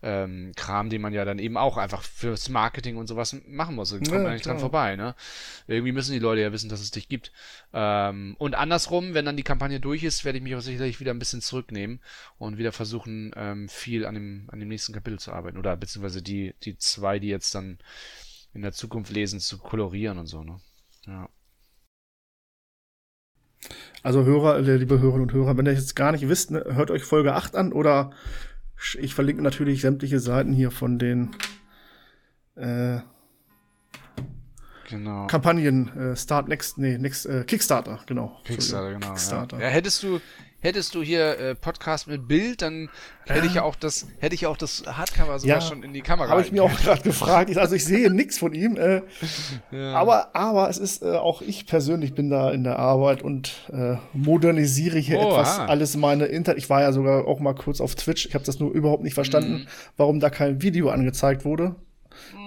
ähm, 0.02 0.52
Kram, 0.56 0.90
den 0.90 1.02
man 1.02 1.14
ja 1.14 1.26
dann 1.26 1.40
eben 1.40 1.58
auch 1.58 1.78
einfach 1.78 2.04
fürs 2.04 2.50
Marketing 2.50 2.98
und 2.98 3.08
sowas 3.08 3.36
machen 3.48 3.76
muss. 3.76 3.90
Da 3.90 3.98
kommt 3.98 4.12
ja, 4.12 4.20
man 4.20 4.34
nicht 4.34 4.46
dran 4.46 4.60
vorbei. 4.60 4.96
Ne? 4.96 5.16
Irgendwie 5.68 5.92
müssen 5.92 6.14
die 6.14 6.20
Leute 6.20 6.42
ja 6.42 6.52
wissen, 6.52 6.70
dass 6.70 6.82
es 6.82 6.92
dich 6.92 7.08
gibt. 7.08 7.32
Ähm, 7.74 8.36
und 8.38 8.56
andersrum, 8.56 9.14
wenn 9.14 9.26
dann 9.26 9.38
die 9.38 9.44
Kampagne 9.44 9.80
durch 9.80 10.04
ist, 10.04 10.26
werde 10.26 10.38
ich 10.38 10.44
mich 10.44 10.56
auch 10.56 10.62
sicherlich 10.62 11.00
wieder 11.00 11.14
ein 11.14 11.20
bisschen 11.20 11.42
zurücknehmen 11.42 12.02
und 12.38 12.58
wieder 12.58 12.72
versuchen, 12.72 13.32
ähm, 13.36 13.70
viel 13.70 14.06
an 14.06 14.16
dem, 14.16 14.50
an 14.52 14.60
dem 14.60 14.68
nächsten 14.68 14.94
Kapitel 14.94 15.20
zu 15.20 15.32
arbeiten. 15.32 15.58
Oder 15.58 15.78
beziehungsweise 15.78 16.22
die, 16.22 16.56
die 16.64 16.78
zwei, 16.78 17.20
die 17.20 17.30
jetzt 17.30 17.56
dann 17.56 17.78
in 18.54 18.62
der 18.62 18.74
Zukunft 18.74 19.12
lesen, 19.12 19.40
zu 19.40 19.58
kolorieren 19.58 20.18
und 20.18 20.28
so. 20.28 20.44
Ne? 20.44 20.60
Ja. 21.06 21.30
Also 24.06 24.24
Hörer, 24.24 24.60
äh, 24.60 24.76
liebe 24.76 25.00
Hörerinnen 25.00 25.24
und 25.24 25.34
Hörer, 25.34 25.58
wenn 25.58 25.66
ihr 25.66 25.74
jetzt 25.74 25.96
gar 25.96 26.12
nicht 26.12 26.30
wisst, 26.30 26.52
ne, 26.52 26.64
hört 26.70 26.92
euch 26.92 27.04
Folge 27.04 27.34
8 27.34 27.56
an 27.56 27.74
oder 27.74 28.12
ich 29.00 29.16
verlinke 29.16 29.42
natürlich 29.42 29.82
sämtliche 29.82 30.20
Seiten 30.20 30.54
hier 30.54 30.70
von 30.70 31.00
den 31.00 31.36
äh, 32.54 33.00
genau. 34.88 35.26
Kampagnen 35.26 35.90
äh, 35.98 36.16
Start 36.16 36.48
Next, 36.50 36.78
nee, 36.78 37.00
Next, 37.00 37.26
äh, 37.26 37.46
Kickstarter, 37.46 38.00
genau. 38.06 38.40
Kickstarter, 38.44 38.94
genau. 38.94 39.08
Kickstarter. 39.08 39.58
Ja. 39.58 39.64
ja. 39.64 39.70
hättest 39.70 40.04
du, 40.04 40.22
hättest 40.62 40.96
du 40.96 41.04
hier 41.04 41.38
äh, 41.40 41.56
Podcast 41.56 42.08
mit 42.08 42.28
Bild, 42.28 42.62
dann 42.62 42.90
hätte 43.26 43.46
ich 43.46 43.54
ja 43.56 43.64
auch 43.64 43.76
das, 43.76 44.08
hätte 44.20 44.34
ich 44.36 44.42
ja 44.42 44.50
auch 44.50 44.58
das 44.58 44.84
Hardcover 44.88 45.38
sogar 45.40 45.58
Ja, 45.58 45.62
schon 45.62 45.84
in 45.84 45.94
die 45.94 46.02
Kamera. 46.02 46.30
Habe 46.30 46.42
ich 46.42 46.52
mir 46.52 46.64
auch 46.64 46.76
gerade 46.76 47.02
gefragt. 47.04 47.56
Also 47.58 47.76
ich 47.76 47.86
sehe 47.86 48.10
nichts 48.12 48.38
von 48.40 48.54
ihm. 48.54 48.78
Äh, 48.78 49.02
aber, 49.94 50.36
aber 50.36 50.70
es 50.70 50.78
ist 50.78 51.04
äh, 51.04 51.12
auch 51.16 51.42
ich 51.42 51.66
persönlich 51.68 52.14
bin 52.16 52.30
da 52.30 52.52
in 52.52 52.64
der 52.64 52.80
Arbeit 52.80 53.22
und 53.22 53.70
äh, 53.72 53.98
modernisiere 54.14 54.98
hier 54.98 55.20
Oha. 55.20 55.28
etwas 55.42 55.60
alles 55.60 55.96
meine 55.98 56.26
Internet. 56.26 56.58
Ich 56.58 56.70
war 56.70 56.82
ja 56.82 56.92
sogar 56.92 57.28
auch 57.28 57.40
mal 57.40 57.54
kurz 57.56 57.80
auf 57.82 57.96
Twitch. 57.96 58.26
Ich 58.26 58.34
habe 58.34 58.46
das 58.46 58.60
nur 58.60 58.72
überhaupt 58.72 59.04
nicht 59.04 59.14
verstanden, 59.14 59.54
Mhm. 59.54 59.68
warum 59.98 60.20
da 60.20 60.30
kein 60.30 60.62
Video 60.62 60.90
angezeigt 60.90 61.46
wurde. 61.46 61.76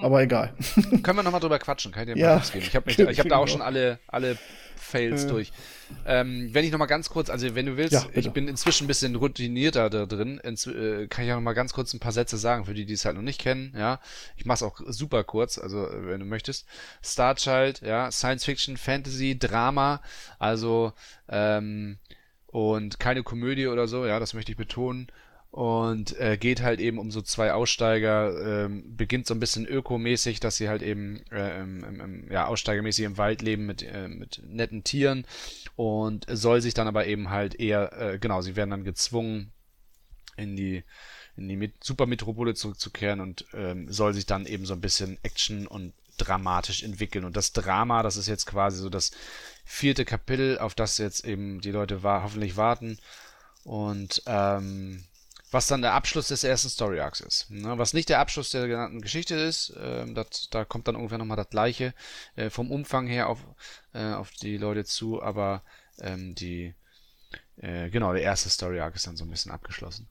Aber 0.02 0.22
egal. 0.22 0.54
können. 1.02 1.18
Wir 1.18 1.22
nochmal 1.22 1.40
drüber 1.40 1.58
quatschen, 1.58 1.92
kann 1.92 2.08
ich 2.08 2.14
dir 2.14 2.20
Ja, 2.20 2.28
mal 2.28 2.40
Tipps 2.40 2.52
geben. 2.52 2.64
Ich 2.66 2.74
habe 2.74 2.90
hab 2.90 3.28
da 3.28 3.36
auch 3.36 3.44
genau. 3.44 3.46
schon 3.46 3.62
alle, 3.62 3.98
alle 4.06 4.38
Fails 4.78 5.26
durch. 5.26 5.52
Ähm, 6.06 6.50
wenn 6.52 6.64
ich 6.64 6.70
nochmal 6.70 6.88
ganz 6.88 7.10
kurz, 7.10 7.30
also 7.30 7.54
wenn 7.54 7.66
du 7.66 7.76
willst, 7.76 7.92
Ja, 7.92 8.06
ich 8.12 8.30
bin 8.30 8.48
inzwischen 8.48 8.84
ein 8.84 8.88
bisschen 8.88 9.14
routinierter 9.16 9.90
da 9.90 10.06
drin, 10.06 10.38
Inz, 10.42 10.66
äh, 10.66 11.06
kann 11.08 11.24
ich 11.24 11.30
auch 11.32 11.36
nochmal 11.36 11.54
ganz 11.54 11.72
kurz 11.72 11.92
ein 11.94 12.00
paar 12.00 12.12
Sätze 12.12 12.36
sagen, 12.36 12.64
für 12.64 12.74
die, 12.74 12.84
die 12.86 12.94
es 12.94 13.04
halt 13.04 13.16
noch 13.16 13.22
nicht 13.22 13.40
kennen, 13.40 13.74
ja. 13.76 14.00
Ich 14.36 14.46
mach's 14.46 14.62
auch 14.62 14.80
super 14.86 15.24
kurz, 15.24 15.58
also 15.58 15.86
äh, 15.86 16.08
wenn 16.08 16.20
du 16.20 16.26
möchtest. 16.26 16.66
Starchild, 17.02 17.80
ja, 17.80 18.10
Science 18.10 18.44
Fiction, 18.44 18.76
Fantasy, 18.76 19.38
Drama, 19.38 20.02
also 20.38 20.92
ähm, 21.28 21.98
und 22.46 22.98
keine 22.98 23.22
Komödie 23.22 23.66
oder 23.66 23.88
so, 23.88 24.06
ja, 24.06 24.18
das 24.18 24.34
möchte 24.34 24.52
ich 24.52 24.58
betonen. 24.58 25.08
Und 25.50 26.18
äh, 26.20 26.36
geht 26.36 26.60
halt 26.60 26.78
eben 26.78 26.98
um 26.98 27.10
so 27.10 27.22
zwei 27.22 27.52
Aussteiger, 27.54 28.66
ähm, 28.66 28.96
beginnt 28.96 29.26
so 29.26 29.34
ein 29.34 29.40
bisschen 29.40 29.66
ökomäßig, 29.66 30.40
dass 30.40 30.58
sie 30.58 30.68
halt 30.68 30.82
eben 30.82 31.22
äh, 31.32 31.60
im, 31.60 31.82
im, 31.84 32.30
ja, 32.30 32.46
aussteigermäßig 32.46 33.06
im 33.06 33.16
Wald 33.16 33.40
leben 33.40 33.64
mit, 33.64 33.82
äh, 33.82 34.08
mit 34.08 34.42
netten 34.46 34.84
Tieren 34.84 35.24
und 35.74 36.26
soll 36.30 36.60
sich 36.60 36.74
dann 36.74 36.86
aber 36.86 37.06
eben 37.06 37.30
halt 37.30 37.58
eher, 37.58 37.92
äh, 37.98 38.18
genau, 38.18 38.42
sie 38.42 38.56
werden 38.56 38.70
dann 38.70 38.84
gezwungen, 38.84 39.50
in 40.38 40.56
die, 40.56 40.84
in 41.36 41.48
die 41.48 41.56
Met 41.56 41.72
Supermetropole 41.82 42.54
zurückzukehren 42.54 43.20
und 43.20 43.44
ähm, 43.52 43.90
soll 43.92 44.14
sich 44.14 44.26
dann 44.26 44.46
eben 44.46 44.64
so 44.64 44.74
ein 44.74 44.80
bisschen 44.80 45.18
Action 45.22 45.66
und 45.66 45.92
dramatisch 46.16 46.82
entwickeln. 46.82 47.24
Und 47.24 47.36
das 47.36 47.52
Drama, 47.52 48.02
das 48.02 48.16
ist 48.16 48.28
jetzt 48.28 48.46
quasi 48.46 48.78
so 48.80 48.88
das 48.88 49.12
vierte 49.64 50.04
Kapitel, 50.04 50.58
auf 50.58 50.74
das 50.74 50.98
jetzt 50.98 51.24
eben 51.24 51.60
die 51.60 51.70
Leute 51.70 52.02
wa 52.02 52.22
hoffentlich 52.22 52.56
warten. 52.56 52.98
Und 53.64 54.22
ähm, 54.26 55.04
was 55.50 55.66
dann 55.66 55.82
der 55.82 55.94
Abschluss 55.94 56.28
des 56.28 56.44
ersten 56.44 56.68
Story 56.68 57.00
Arcs 57.00 57.20
ist. 57.20 57.50
Ne? 57.50 57.78
Was 57.78 57.94
nicht 57.94 58.08
der 58.08 58.20
Abschluss 58.20 58.50
der 58.50 58.68
genannten 58.68 59.00
Geschichte 59.00 59.34
ist, 59.34 59.72
ähm, 59.80 60.14
dat, 60.14 60.48
da 60.52 60.64
kommt 60.64 60.88
dann 60.88 60.96
ungefähr 60.96 61.18
nochmal 61.18 61.36
das 61.36 61.48
gleiche 61.48 61.94
äh, 62.36 62.50
vom 62.50 62.70
Umfang 62.70 63.06
her 63.06 63.28
auf, 63.28 63.38
äh, 63.94 64.12
auf 64.12 64.30
die 64.32 64.56
Leute 64.58 64.84
zu, 64.84 65.22
aber 65.22 65.62
ähm, 66.00 66.34
die, 66.34 66.74
äh, 67.56 67.88
genau, 67.90 68.12
der 68.12 68.22
erste 68.22 68.50
Story 68.50 68.80
Arc 68.80 68.96
ist 68.96 69.06
dann 69.06 69.16
so 69.16 69.24
ein 69.24 69.30
bisschen 69.30 69.52
abgeschlossen. 69.52 70.08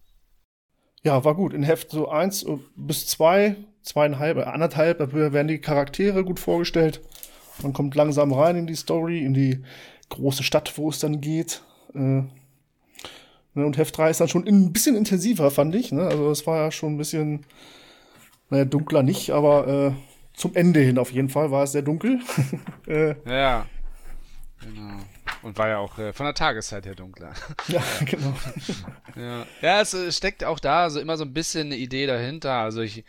Ja, 1.03 1.23
war 1.23 1.35
gut. 1.35 1.53
In 1.53 1.63
Heft 1.63 1.91
so 1.91 2.09
eins 2.09 2.45
bis 2.75 3.07
zwei, 3.07 3.55
zweieinhalb, 3.83 4.37
äh, 4.37 4.43
anderthalb, 4.43 4.97
da 4.97 5.13
werden 5.13 5.47
die 5.47 5.61
Charaktere 5.61 6.23
gut 6.23 6.39
vorgestellt. 6.39 7.01
Man 7.61 7.73
kommt 7.73 7.95
langsam 7.95 8.33
rein 8.33 8.55
in 8.55 8.67
die 8.67 8.75
Story, 8.75 9.19
in 9.19 9.33
die 9.33 9.63
große 10.09 10.43
Stadt, 10.43 10.77
wo 10.77 10.89
es 10.89 10.99
dann 10.99 11.21
geht. 11.21 11.63
Äh, 11.93 12.23
ne, 13.57 13.65
und 13.65 13.77
Heft 13.77 13.97
3 13.97 14.09
ist 14.09 14.21
dann 14.21 14.29
schon 14.29 14.47
ein 14.47 14.71
bisschen 14.71 14.95
intensiver, 14.95 15.51
fand 15.51 15.75
ich. 15.75 15.91
Ne? 15.91 16.03
Also 16.03 16.31
es 16.31 16.47
war 16.47 16.57
ja 16.57 16.71
schon 16.71 16.95
ein 16.95 16.97
bisschen, 16.97 17.45
naja, 18.49 18.65
dunkler 18.65 19.03
nicht, 19.03 19.31
aber 19.31 19.67
äh, 19.67 19.91
zum 20.33 20.55
Ende 20.55 20.79
hin 20.79 20.97
auf 20.97 21.11
jeden 21.11 21.29
Fall 21.29 21.51
war 21.51 21.63
es 21.63 21.71
sehr 21.73 21.81
dunkel. 21.81 22.19
äh, 22.87 23.15
Ja, 23.25 23.65
genau. 24.61 24.99
Und 25.41 25.57
war 25.57 25.67
ja 25.67 25.77
auch 25.77 25.97
äh, 25.99 26.13
von 26.13 26.25
der 26.25 26.33
Tageszeit 26.33 26.85
her 26.85 26.95
dunkler. 26.95 27.33
ja, 27.67 27.83
genau. 28.05 28.33
Ja, 29.15 29.45
ja 29.61 29.81
es 29.81 29.93
äh, 29.93 30.11
steckt 30.11 30.43
auch 30.43 30.59
da 30.59 30.83
also 30.83 30.99
immer 30.99 31.17
so 31.17 31.23
ein 31.23 31.33
bisschen 31.33 31.67
eine 31.67 31.77
Idee 31.77 32.05
dahinter. 32.05 32.53
Also 32.53 32.81
ich 32.81 33.03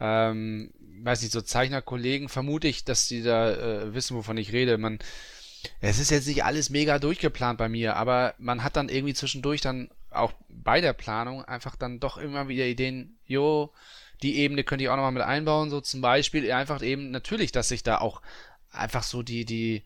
ähm, 0.00 0.72
weiß 1.02 1.22
nicht, 1.22 1.32
so 1.32 1.40
Zeichnerkollegen 1.40 2.28
vermute 2.28 2.66
ich, 2.66 2.84
dass 2.84 3.06
die 3.06 3.22
da 3.22 3.52
äh, 3.52 3.94
wissen, 3.94 4.16
wovon 4.16 4.36
ich 4.36 4.52
rede. 4.52 4.78
Man, 4.78 4.98
es 5.80 5.98
ist 5.98 6.10
jetzt 6.10 6.26
nicht 6.26 6.44
alles 6.44 6.70
mega 6.70 6.98
durchgeplant 6.98 7.58
bei 7.58 7.68
mir, 7.68 7.96
aber 7.96 8.34
man 8.38 8.62
hat 8.62 8.76
dann 8.76 8.88
irgendwie 8.88 9.14
zwischendurch 9.14 9.60
dann 9.60 9.90
auch 10.10 10.32
bei 10.48 10.80
der 10.80 10.92
Planung 10.92 11.44
einfach 11.44 11.76
dann 11.76 12.00
doch 12.00 12.16
immer 12.16 12.48
wieder 12.48 12.64
Ideen, 12.64 13.18
jo, 13.26 13.72
die 14.22 14.36
Ebene 14.38 14.64
könnte 14.64 14.84
ich 14.84 14.90
auch 14.90 14.96
nochmal 14.96 15.12
mit 15.12 15.22
einbauen, 15.22 15.70
so 15.70 15.80
zum 15.80 16.00
Beispiel 16.00 16.50
einfach 16.52 16.82
eben 16.82 17.10
natürlich, 17.10 17.52
dass 17.52 17.68
sich 17.68 17.82
da 17.82 17.98
auch 17.98 18.22
einfach 18.70 19.02
so 19.02 19.22
die, 19.22 19.44
die, 19.44 19.82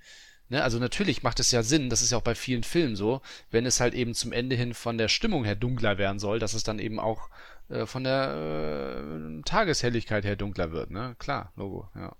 ne, 0.48 0.62
also 0.62 0.78
natürlich 0.78 1.22
macht 1.22 1.40
es 1.40 1.50
ja 1.50 1.62
Sinn, 1.62 1.90
das 1.90 2.02
ist 2.02 2.12
ja 2.12 2.18
auch 2.18 2.22
bei 2.22 2.34
vielen 2.34 2.62
Filmen 2.62 2.96
so, 2.96 3.22
wenn 3.50 3.66
es 3.66 3.80
halt 3.80 3.94
eben 3.94 4.14
zum 4.14 4.32
Ende 4.32 4.56
hin 4.56 4.74
von 4.74 4.98
der 4.98 5.08
Stimmung 5.08 5.44
her 5.44 5.56
dunkler 5.56 5.98
werden 5.98 6.18
soll, 6.18 6.38
dass 6.38 6.54
es 6.54 6.62
dann 6.62 6.78
eben 6.78 7.00
auch 7.00 7.30
äh, 7.68 7.86
von 7.86 8.04
der 8.04 9.02
äh, 9.38 9.42
Tageshelligkeit 9.42 10.24
her 10.24 10.36
dunkler 10.36 10.72
wird, 10.72 10.90
ne? 10.90 11.16
Klar, 11.18 11.52
Logo, 11.56 11.88
ja. 11.94 12.14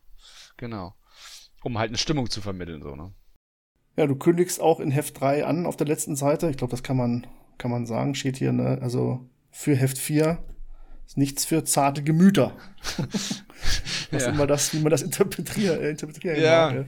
Genau. 0.57 0.95
Um 1.63 1.79
halt 1.79 1.89
eine 1.89 1.99
Stimmung 1.99 2.29
zu 2.31 2.41
vermitteln, 2.41 2.83
so, 2.83 2.97
ne? 2.97 3.13
Ja, 3.99 4.07
du 4.07 4.15
kündigst 4.15 4.61
auch 4.61 4.79
in 4.79 4.93
Heft 4.93 5.21
3 5.21 5.45
an 5.45 5.67
auf 5.67 5.75
der 5.77 5.89
letzten 5.89 6.15
Seite. 6.15 6.49
Ich 6.51 6.57
glaube, 6.57 6.71
das 6.71 6.85
kann 6.85 6.97
man, 6.97 7.27
kann 7.59 7.73
man 7.73 7.85
sagen. 7.85 8.15
Steht 8.15 8.37
hier, 8.37 8.53
ne? 8.53 8.79
Also 8.81 9.27
für 9.51 9.75
Heft 9.75 9.99
4 9.99 10.39
ist 11.05 11.19
nichts 11.19 11.45
für 11.45 11.65
zarte 11.65 12.05
Gemüter. 12.05 12.53
Was 14.13 14.23
Ja. 14.23 14.31
immer 14.31 14.47
das, 14.47 14.73
wie 14.73 14.79
man 14.79 14.91
das 14.91 15.03
interpretieren, 15.03 15.81
äh, 15.81 15.91
interpretieren 15.91 16.41
Ja. 16.41 16.71
mag, 16.71 16.87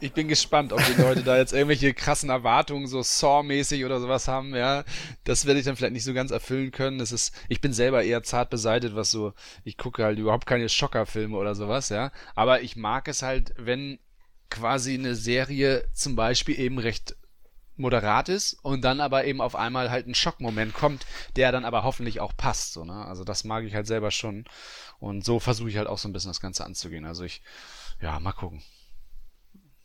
Ich 0.00 0.12
bin 0.12 0.26
gespannt, 0.26 0.72
ob 0.72 0.80
die 0.84 1.00
Leute 1.00 1.22
da 1.22 1.36
jetzt 1.38 1.52
irgendwelche 1.52 1.94
krassen 1.94 2.30
Erwartungen, 2.30 2.88
so 2.88 3.00
Saw-mäßig 3.04 3.84
oder 3.84 4.00
sowas 4.00 4.26
haben, 4.26 4.56
ja. 4.56 4.82
Das 5.22 5.46
werde 5.46 5.60
ich 5.60 5.66
dann 5.66 5.76
vielleicht 5.76 5.92
nicht 5.92 6.02
so 6.04 6.14
ganz 6.14 6.32
erfüllen 6.32 6.72
können. 6.72 6.98
Das 6.98 7.12
ist, 7.12 7.32
ich 7.48 7.60
bin 7.60 7.72
selber 7.72 8.02
eher 8.02 8.24
zart 8.24 8.50
beseitet, 8.50 8.96
was 8.96 9.12
so, 9.12 9.34
ich 9.62 9.78
gucke 9.78 10.02
halt 10.02 10.18
überhaupt 10.18 10.46
keine 10.46 10.68
Schockerfilme 10.68 11.36
oder 11.36 11.54
sowas, 11.54 11.90
ja. 11.90 12.10
Aber 12.34 12.60
ich 12.62 12.74
mag 12.74 13.06
es 13.06 13.22
halt, 13.22 13.54
wenn 13.56 14.00
quasi 14.50 14.94
eine 14.94 15.14
Serie 15.14 15.84
zum 15.92 16.16
Beispiel 16.16 16.58
eben 16.58 16.78
recht 16.78 17.16
moderat 17.76 18.28
ist 18.28 18.54
und 18.62 18.82
dann 18.82 19.00
aber 19.00 19.24
eben 19.24 19.40
auf 19.40 19.54
einmal 19.54 19.90
halt 19.90 20.06
ein 20.06 20.14
Schockmoment 20.14 20.74
kommt, 20.74 21.06
der 21.36 21.52
dann 21.52 21.64
aber 21.64 21.84
hoffentlich 21.84 22.20
auch 22.20 22.36
passt, 22.36 22.72
so, 22.72 22.84
ne? 22.84 23.04
Also 23.04 23.24
das 23.24 23.44
mag 23.44 23.64
ich 23.64 23.74
halt 23.74 23.86
selber 23.86 24.10
schon. 24.10 24.44
Und 24.98 25.24
so 25.24 25.40
versuche 25.40 25.68
ich 25.68 25.76
halt 25.76 25.88
auch 25.88 25.98
so 25.98 26.08
ein 26.08 26.12
bisschen 26.12 26.30
das 26.30 26.40
Ganze 26.40 26.64
anzugehen. 26.64 27.04
Also 27.04 27.24
ich, 27.24 27.42
ja, 28.00 28.18
mal 28.18 28.32
gucken. 28.32 28.62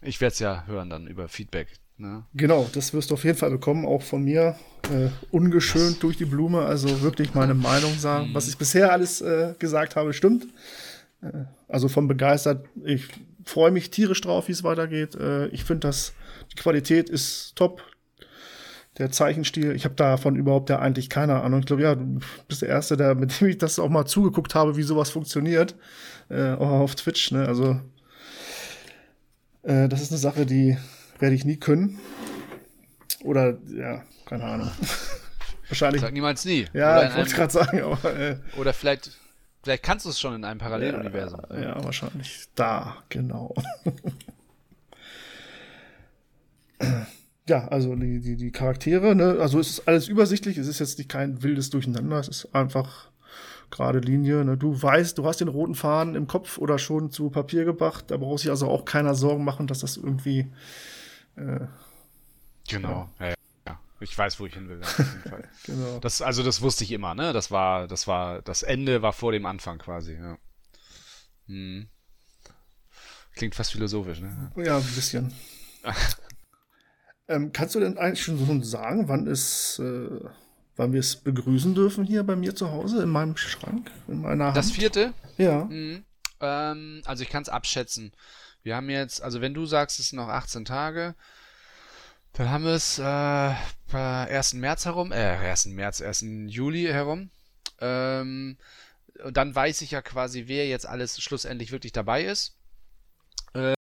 Ich 0.02 0.21
werde 0.21 0.34
es 0.34 0.39
ja 0.39 0.63
hören 0.65 0.89
dann 0.89 1.08
über 1.08 1.28
Feedback. 1.28 1.67
Ne? 1.97 2.26
Genau, 2.34 2.67
das 2.74 2.93
wirst 2.93 3.12
du 3.12 3.13
auf 3.13 3.24
jeden 3.24 3.38
Fall 3.38 3.52
bekommen, 3.52 3.86
auch 3.86 4.02
von 4.02 4.24
mir. 4.24 4.56
Äh, 4.91 5.10
ungeschönt 5.30 6.02
durch 6.02 6.17
die 6.17 6.26
Blume, 6.26 6.62
also 6.65 7.02
wirklich 7.02 7.36
meine 7.36 7.54
Meinung 7.54 7.97
sagen. 8.00 8.30
Mhm. 8.30 8.34
Was 8.34 8.47
ich 8.47 8.58
bisher 8.58 8.91
alles 8.91 9.21
äh, 9.21 9.54
gesagt 9.60 9.95
habe, 9.95 10.13
stimmt. 10.13 10.47
Also 11.67 11.88
von 11.88 12.07
begeistert. 12.07 12.65
Ich 12.84 13.07
freue 13.45 13.71
mich 13.71 13.91
tierisch 13.91 14.21
drauf, 14.21 14.47
wie 14.47 14.53
es 14.53 14.63
weitergeht. 14.63 15.15
Äh, 15.15 15.47
ich 15.47 15.63
finde, 15.63 15.88
dass 15.88 16.13
die 16.51 16.55
Qualität 16.55 17.10
ist 17.10 17.55
top. 17.55 17.84
Der 18.97 19.10
Zeichenstil, 19.10 19.73
ich 19.73 19.86
habe 19.86 19.95
davon 19.95 20.36
überhaupt 20.36 20.69
ja 20.69 20.79
eigentlich 20.79 21.10
keine 21.10 21.41
Ahnung. 21.41 21.62
Ich 21.62 21.65
glaube, 21.65 21.84
ja, 21.84 21.95
du 21.95 22.19
bist 22.47 22.62
der 22.62 22.69
Erste, 22.69 22.97
der, 22.97 23.15
mit 23.15 23.39
dem 23.39 23.47
ich 23.47 23.57
das 23.57 23.79
auch 23.79 23.89
mal 23.89 24.05
zugeguckt 24.05 24.53
habe, 24.53 24.75
wie 24.75 24.84
sowas 24.84 25.10
funktioniert. 25.10 25.75
Äh, 26.29 26.51
auch 26.53 26.69
auf 26.69 26.95
Twitch, 26.95 27.31
ne? 27.31 27.47
Also, 27.47 27.79
äh, 29.63 29.88
das 29.88 30.01
ist 30.01 30.12
eine 30.12 30.19
Sache, 30.19 30.45
die 30.45 30.77
werde 31.19 31.36
ich 31.36 31.45
nie 31.45 31.57
können. 31.57 31.99
Oder, 33.23 33.57
ja, 33.67 34.03
keine 34.25 34.43
Ahnung. 34.43 34.71
Wahrscheinlich. 35.69 36.01
Sag 36.01 36.12
niemals 36.12 36.43
nie. 36.43 36.65
Ja, 36.73 37.07
ich 37.07 37.15
wollte 37.15 37.29
es 37.29 37.36
gerade 37.36 37.53
sagen, 37.53 37.81
aber 37.81 38.19
äh, 38.19 38.36
oder 38.57 38.73
vielleicht, 38.73 39.12
vielleicht 39.63 39.84
kannst 39.84 40.06
du 40.06 40.10
es 40.10 40.19
schon 40.19 40.36
in 40.36 40.43
einem 40.43 40.60
Paralleluniversum. 40.60 41.41
ja, 41.52 41.84
wahrscheinlich. 41.84 42.45
Da, 42.56 42.97
genau. 43.10 43.54
ja, 47.47 47.67
also 47.67 47.95
die, 47.95 48.19
die, 48.19 48.36
die 48.36 48.52
Charaktere, 48.52 49.15
ne, 49.15 49.38
also 49.39 49.60
es 49.60 49.69
ist 49.69 49.88
alles 49.88 50.08
übersichtlich, 50.08 50.58
es 50.58 50.67
ist 50.67 50.80
jetzt 50.80 50.97
nicht 50.97 51.10
kein 51.10 51.43
wildes 51.43 51.69
Durcheinander, 51.69 52.19
es 52.19 52.28
ist 52.28 52.56
einfach 52.56 53.10
gerade 53.69 54.00
Linie. 54.00 54.43
Ne? 54.43 54.58
Du 54.58 54.82
weißt, 54.82 55.17
du 55.17 55.26
hast 55.26 55.41
den 55.41 55.47
roten 55.47 55.76
Faden 55.76 56.15
im 56.15 56.28
Kopf 56.28 56.58
oder 56.58 56.78
schon 56.78 57.12
zu 57.12 57.30
Papier 57.30 57.65
gebracht, 57.65 58.06
da 58.10 58.17
braucht 58.17 58.39
sich 58.39 58.50
also 58.50 58.67
auch 58.67 58.86
keiner 58.86 59.15
Sorgen 59.15 59.43
machen, 59.43 59.67
dass 59.67 59.80
das 59.80 59.97
irgendwie 59.97 60.52
äh, 61.38 61.67
Genau. 62.71 63.10
Ja. 63.19 63.26
Ja, 63.26 63.30
ja. 63.30 63.36
Ich 64.02 64.18
weiß, 64.18 64.40
wo 64.40 64.48
ich 64.48 64.54
hin 64.56 64.68
will. 64.68 64.82
Auf 64.82 64.98
jeden 64.98 65.22
Fall. 65.30 65.50
genau. 65.64 66.00
Das, 66.00 66.22
also 66.22 66.44
das 66.44 66.62
wusste 66.62 66.84
ich 66.84 66.92
immer, 66.92 67.14
ne? 67.14 67.34
Das 67.34 67.52
war, 67.52 67.88
das 67.88 68.08
war, 68.08 68.42
das 68.42 68.64
Ende 68.64 69.02
war 69.02 69.14
vor 69.14 69.32
dem 69.32 69.46
Anfang 69.46 69.78
quasi, 69.78 70.16
ja. 70.16 70.38
Hm. 71.48 71.88
Klingt 73.36 73.56
fast 73.56 73.72
philosophisch, 73.72 74.20
ne? 74.20 74.52
Ja, 74.56 74.78
ein 74.78 74.84
bisschen. 74.84 75.34
ähm, 77.28 77.54
kannst 77.54 77.76
du 77.76 77.80
denn 77.80 77.98
eigentlich 77.98 78.24
schon 78.24 78.64
sagen, 78.64 79.08
wann 79.08 79.28
es, 79.28 79.80
äh, 79.80 80.10
wann 80.76 80.94
wir 80.94 81.00
es 81.00 81.16
begrüßen 81.16 81.76
dürfen 81.76 82.04
hier 82.04 82.24
bei 82.24 82.36
mir 82.36 82.56
zu 82.56 82.72
Hause 82.72 83.04
in 83.04 83.10
meinem 83.10 83.38
Schrank, 83.38 83.92
in 84.08 84.22
meiner 84.22 84.46
Hand? 84.46 84.58
Das 84.58 84.72
vierte? 84.72 85.14
Ja. 85.38 85.66
Mhm. 85.66 86.04
Ähm, 86.40 87.02
also 87.06 87.24
ich 87.24 87.30
kann 87.30 87.44
es 87.44 87.50
abschätzen. 87.50 88.12
Wir 88.64 88.76
haben 88.76 88.90
jetzt, 88.90 89.22
also 89.22 89.42
wenn 89.42 89.54
du 89.54 89.66
sagst, 89.66 90.00
es 90.00 90.10
sind 90.10 90.18
noch 90.18 90.28
18 90.28 90.66
Tage, 90.66 91.16
Dann 92.34 92.50
haben 92.50 92.63
wir 92.63 92.72
es 92.72 92.98
äh, 92.98 93.56
bei 93.91 94.28
1. 94.30 94.54
März 94.54 94.86
herum, 94.86 95.12
äh, 95.12 95.15
1. 95.15 95.65
März, 95.67 96.02
1. 96.02 96.22
Juli 96.48 96.86
herum. 96.86 97.30
Ähm, 97.80 98.58
und 99.24 99.38
dann 99.38 99.54
weiß 99.54 99.82
ich 99.82 99.91
ja 99.91 100.02
quasi, 100.02 100.48
wer 100.48 100.67
jetzt 100.67 100.86
alles 100.86 101.22
schlussendlich 101.22 101.72
wirklich 101.72 101.91
dabei 101.91 102.24
ist. 102.24 102.58
Äh, 103.54 103.74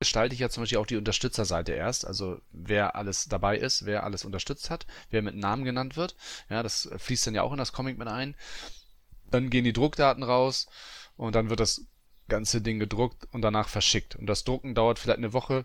gestalte 0.00 0.34
ich 0.34 0.40
ja 0.40 0.50
zum 0.50 0.62
Beispiel 0.62 0.78
auch 0.78 0.86
die 0.86 0.96
Unterstützerseite 0.96 1.72
erst, 1.72 2.06
also 2.06 2.40
wer 2.52 2.94
alles 2.96 3.24
dabei 3.26 3.56
ist, 3.58 3.86
wer 3.86 4.04
alles 4.04 4.24
unterstützt 4.24 4.70
hat, 4.70 4.86
wer 5.10 5.22
mit 5.22 5.34
Namen 5.34 5.64
genannt 5.64 5.96
wird. 5.96 6.14
Ja, 6.48 6.62
das 6.62 6.88
fließt 6.96 7.26
dann 7.26 7.34
ja 7.34 7.42
auch 7.42 7.52
in 7.52 7.58
das 7.58 7.72
Comic 7.72 7.98
mit 7.98 8.08
ein. 8.08 8.36
Dann 9.30 9.50
gehen 9.50 9.64
die 9.64 9.72
Druckdaten 9.72 10.22
raus 10.22 10.68
und 11.16 11.34
dann 11.34 11.50
wird 11.50 11.60
das 11.60 11.86
ganze 12.28 12.60
Ding 12.60 12.78
gedruckt 12.78 13.26
und 13.32 13.42
danach 13.42 13.68
verschickt. 13.68 14.16
Und 14.16 14.26
das 14.26 14.44
Drucken 14.44 14.74
dauert 14.74 14.98
vielleicht 14.98 15.18
eine 15.18 15.32
Woche, 15.32 15.64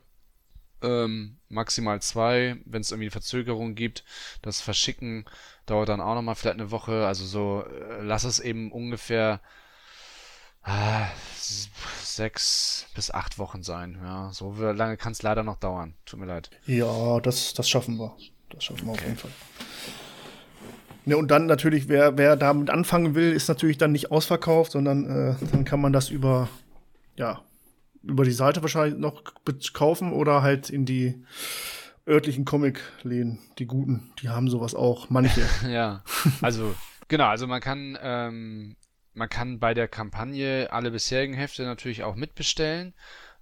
ähm, 0.81 1.37
maximal 1.49 2.01
zwei, 2.01 2.57
wenn 2.65 2.81
es 2.81 2.91
irgendwie 2.91 3.09
Verzögerungen 3.09 3.75
gibt. 3.75 4.03
Das 4.41 4.61
Verschicken 4.61 5.25
dauert 5.65 5.89
dann 5.89 6.01
auch 6.01 6.15
nochmal 6.15 6.35
vielleicht 6.35 6.59
eine 6.59 6.71
Woche. 6.71 7.05
Also 7.05 7.25
so, 7.25 7.63
äh, 7.65 8.01
lass 8.01 8.23
es 8.23 8.39
eben 8.39 8.71
ungefähr 8.71 9.41
äh, 10.65 11.05
sechs 11.37 12.87
bis 12.95 13.11
acht 13.11 13.39
Wochen 13.39 13.63
sein. 13.63 13.99
Ja, 14.03 14.29
so 14.31 14.53
lange 14.53 14.97
kann 14.97 15.13
es 15.13 15.23
leider 15.23 15.43
noch 15.43 15.57
dauern. 15.57 15.95
Tut 16.05 16.19
mir 16.19 16.25
leid. 16.25 16.49
Ja, 16.65 17.19
das, 17.19 17.53
das 17.53 17.69
schaffen 17.69 17.97
wir. 17.97 18.15
Das 18.49 18.63
schaffen 18.63 18.85
wir 18.85 18.93
okay. 18.93 19.01
auf 19.01 19.05
jeden 19.05 19.17
Fall. 19.17 19.31
Ne, 21.05 21.17
und 21.17 21.31
dann 21.31 21.47
natürlich, 21.47 21.87
wer, 21.87 22.17
wer 22.17 22.35
damit 22.35 22.69
anfangen 22.69 23.15
will, 23.15 23.31
ist 23.31 23.47
natürlich 23.47 23.79
dann 23.79 23.91
nicht 23.91 24.11
ausverkauft, 24.11 24.71
sondern 24.71 25.05
äh, 25.05 25.35
dann 25.51 25.65
kann 25.65 25.81
man 25.81 25.93
das 25.93 26.09
über, 26.09 26.47
ja, 27.15 27.41
über 28.03 28.23
die 28.23 28.31
Seite 28.31 28.61
wahrscheinlich 28.61 28.99
noch 28.99 29.23
kaufen 29.73 30.11
oder 30.11 30.41
halt 30.41 30.69
in 30.69 30.85
die 30.85 31.23
örtlichen 32.07 32.45
Comic-Läden, 32.45 33.39
die 33.59 33.65
guten, 33.65 34.11
die 34.21 34.29
haben 34.29 34.49
sowas 34.49 34.73
auch, 34.73 35.09
manche. 35.09 35.45
ja, 35.69 36.03
also 36.41 36.75
genau, 37.07 37.25
also 37.25 37.47
man 37.47 37.61
kann, 37.61 37.97
ähm, 38.01 38.75
man 39.13 39.29
kann 39.29 39.59
bei 39.59 39.73
der 39.73 39.87
Kampagne 39.87 40.69
alle 40.71 40.91
bisherigen 40.91 41.33
Hefte 41.33 41.63
natürlich 41.63 42.03
auch 42.03 42.15
mitbestellen. 42.15 42.93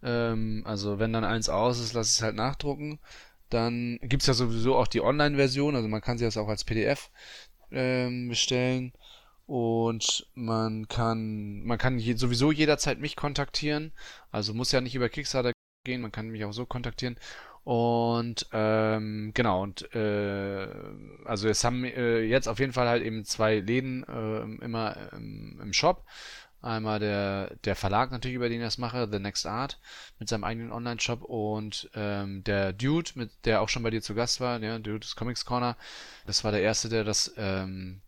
Ähm, 0.04 0.64
also 0.66 1.00
wenn 1.00 1.14
dann 1.14 1.24
eins 1.24 1.50
aus 1.50 1.80
ist, 1.80 1.94
lass 1.94 2.10
es 2.10 2.22
halt 2.22 2.36
nachdrucken. 2.36 3.00
Dann 3.50 3.98
gibt's 4.04 4.28
ja 4.28 4.34
sowieso 4.34 4.76
auch 4.76 4.88
die 4.88 5.02
Online-Version, 5.02 5.76
also 5.76 5.88
man 5.88 6.02
kann 6.02 6.18
sie 6.18 6.26
das 6.26 6.38
auch 6.38 6.50
als 6.50 6.64
PDF 6.64 7.10
ähm, 7.72 8.30
bestellen. 8.30 8.94
Und 9.50 10.28
man 10.36 10.88
kann, 10.88 11.64
man 11.64 11.80
kann 11.80 11.98
je, 11.98 12.14
sowieso 12.14 12.52
jederzeit 12.52 13.00
mich 13.00 13.16
kontaktieren. 13.16 13.94
Also 14.30 14.54
muss 14.54 14.72
ja 14.72 14.80
nicht 14.80 14.94
über 14.94 15.10
Kickstarter 15.10 15.54
gehen, 15.84 16.02
man 16.02 16.12
kann 16.12 16.30
mich 16.30 16.46
auch 16.46 16.52
so 16.52 16.68
kontaktieren. 16.68 17.18
Und 17.64 18.48
ähm, 18.54 19.32
genau, 19.34 19.64
und 19.64 19.92
äh, 19.96 20.68
also 21.26 21.50
es 21.50 21.64
haben 21.64 21.84
äh, 21.84 22.20
jetzt 22.22 22.48
auf 22.48 22.60
jeden 22.60 22.74
Fall 22.74 22.88
halt 22.88 23.02
eben 23.04 23.26
zwei 23.26 23.56
Läden 23.60 24.04
äh, 24.04 24.64
immer 24.64 24.96
ähm, 25.14 25.60
im 25.64 25.74
Shop. 25.74 26.06
Einmal 26.62 27.00
der, 27.00 27.56
der 27.64 27.76
Verlag 27.76 28.12
natürlich, 28.12 28.36
über 28.36 28.50
den 28.50 28.60
ich 28.60 28.68
das 28.68 28.78
mache, 28.78 29.08
The 29.12 29.18
Next 29.18 29.48
Art, 29.48 29.80
mit 30.20 30.30
seinem 30.30 30.44
eigenen 30.44 30.72
Online-Shop 30.72 31.24
und 31.24 31.90
ähm, 31.96 32.44
der 32.44 32.74
Dude, 32.74 33.12
mit 33.16 33.32
der 33.46 33.62
auch 33.62 33.70
schon 33.70 33.82
bei 33.82 33.90
dir 33.90 34.02
zu 34.02 34.14
Gast 34.14 34.42
war, 34.42 34.62
ja, 34.62 34.78
Dude's 34.78 35.16
Comics 35.16 35.46
Corner. 35.46 35.76
Das 36.28 36.44
war 36.44 36.52
der 36.52 36.62
erste, 36.62 36.90
der 36.90 37.04
das, 37.04 37.34
ähm, 37.38 38.02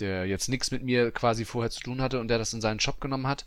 der 0.00 0.26
jetzt 0.26 0.48
nichts 0.48 0.70
mit 0.70 0.82
mir 0.82 1.10
quasi 1.10 1.44
vorher 1.44 1.70
zu 1.70 1.80
tun 1.80 2.00
hatte 2.00 2.20
und 2.20 2.28
der 2.28 2.38
das 2.38 2.52
in 2.52 2.60
seinen 2.60 2.80
Shop 2.80 3.00
genommen 3.00 3.26
hat. 3.26 3.44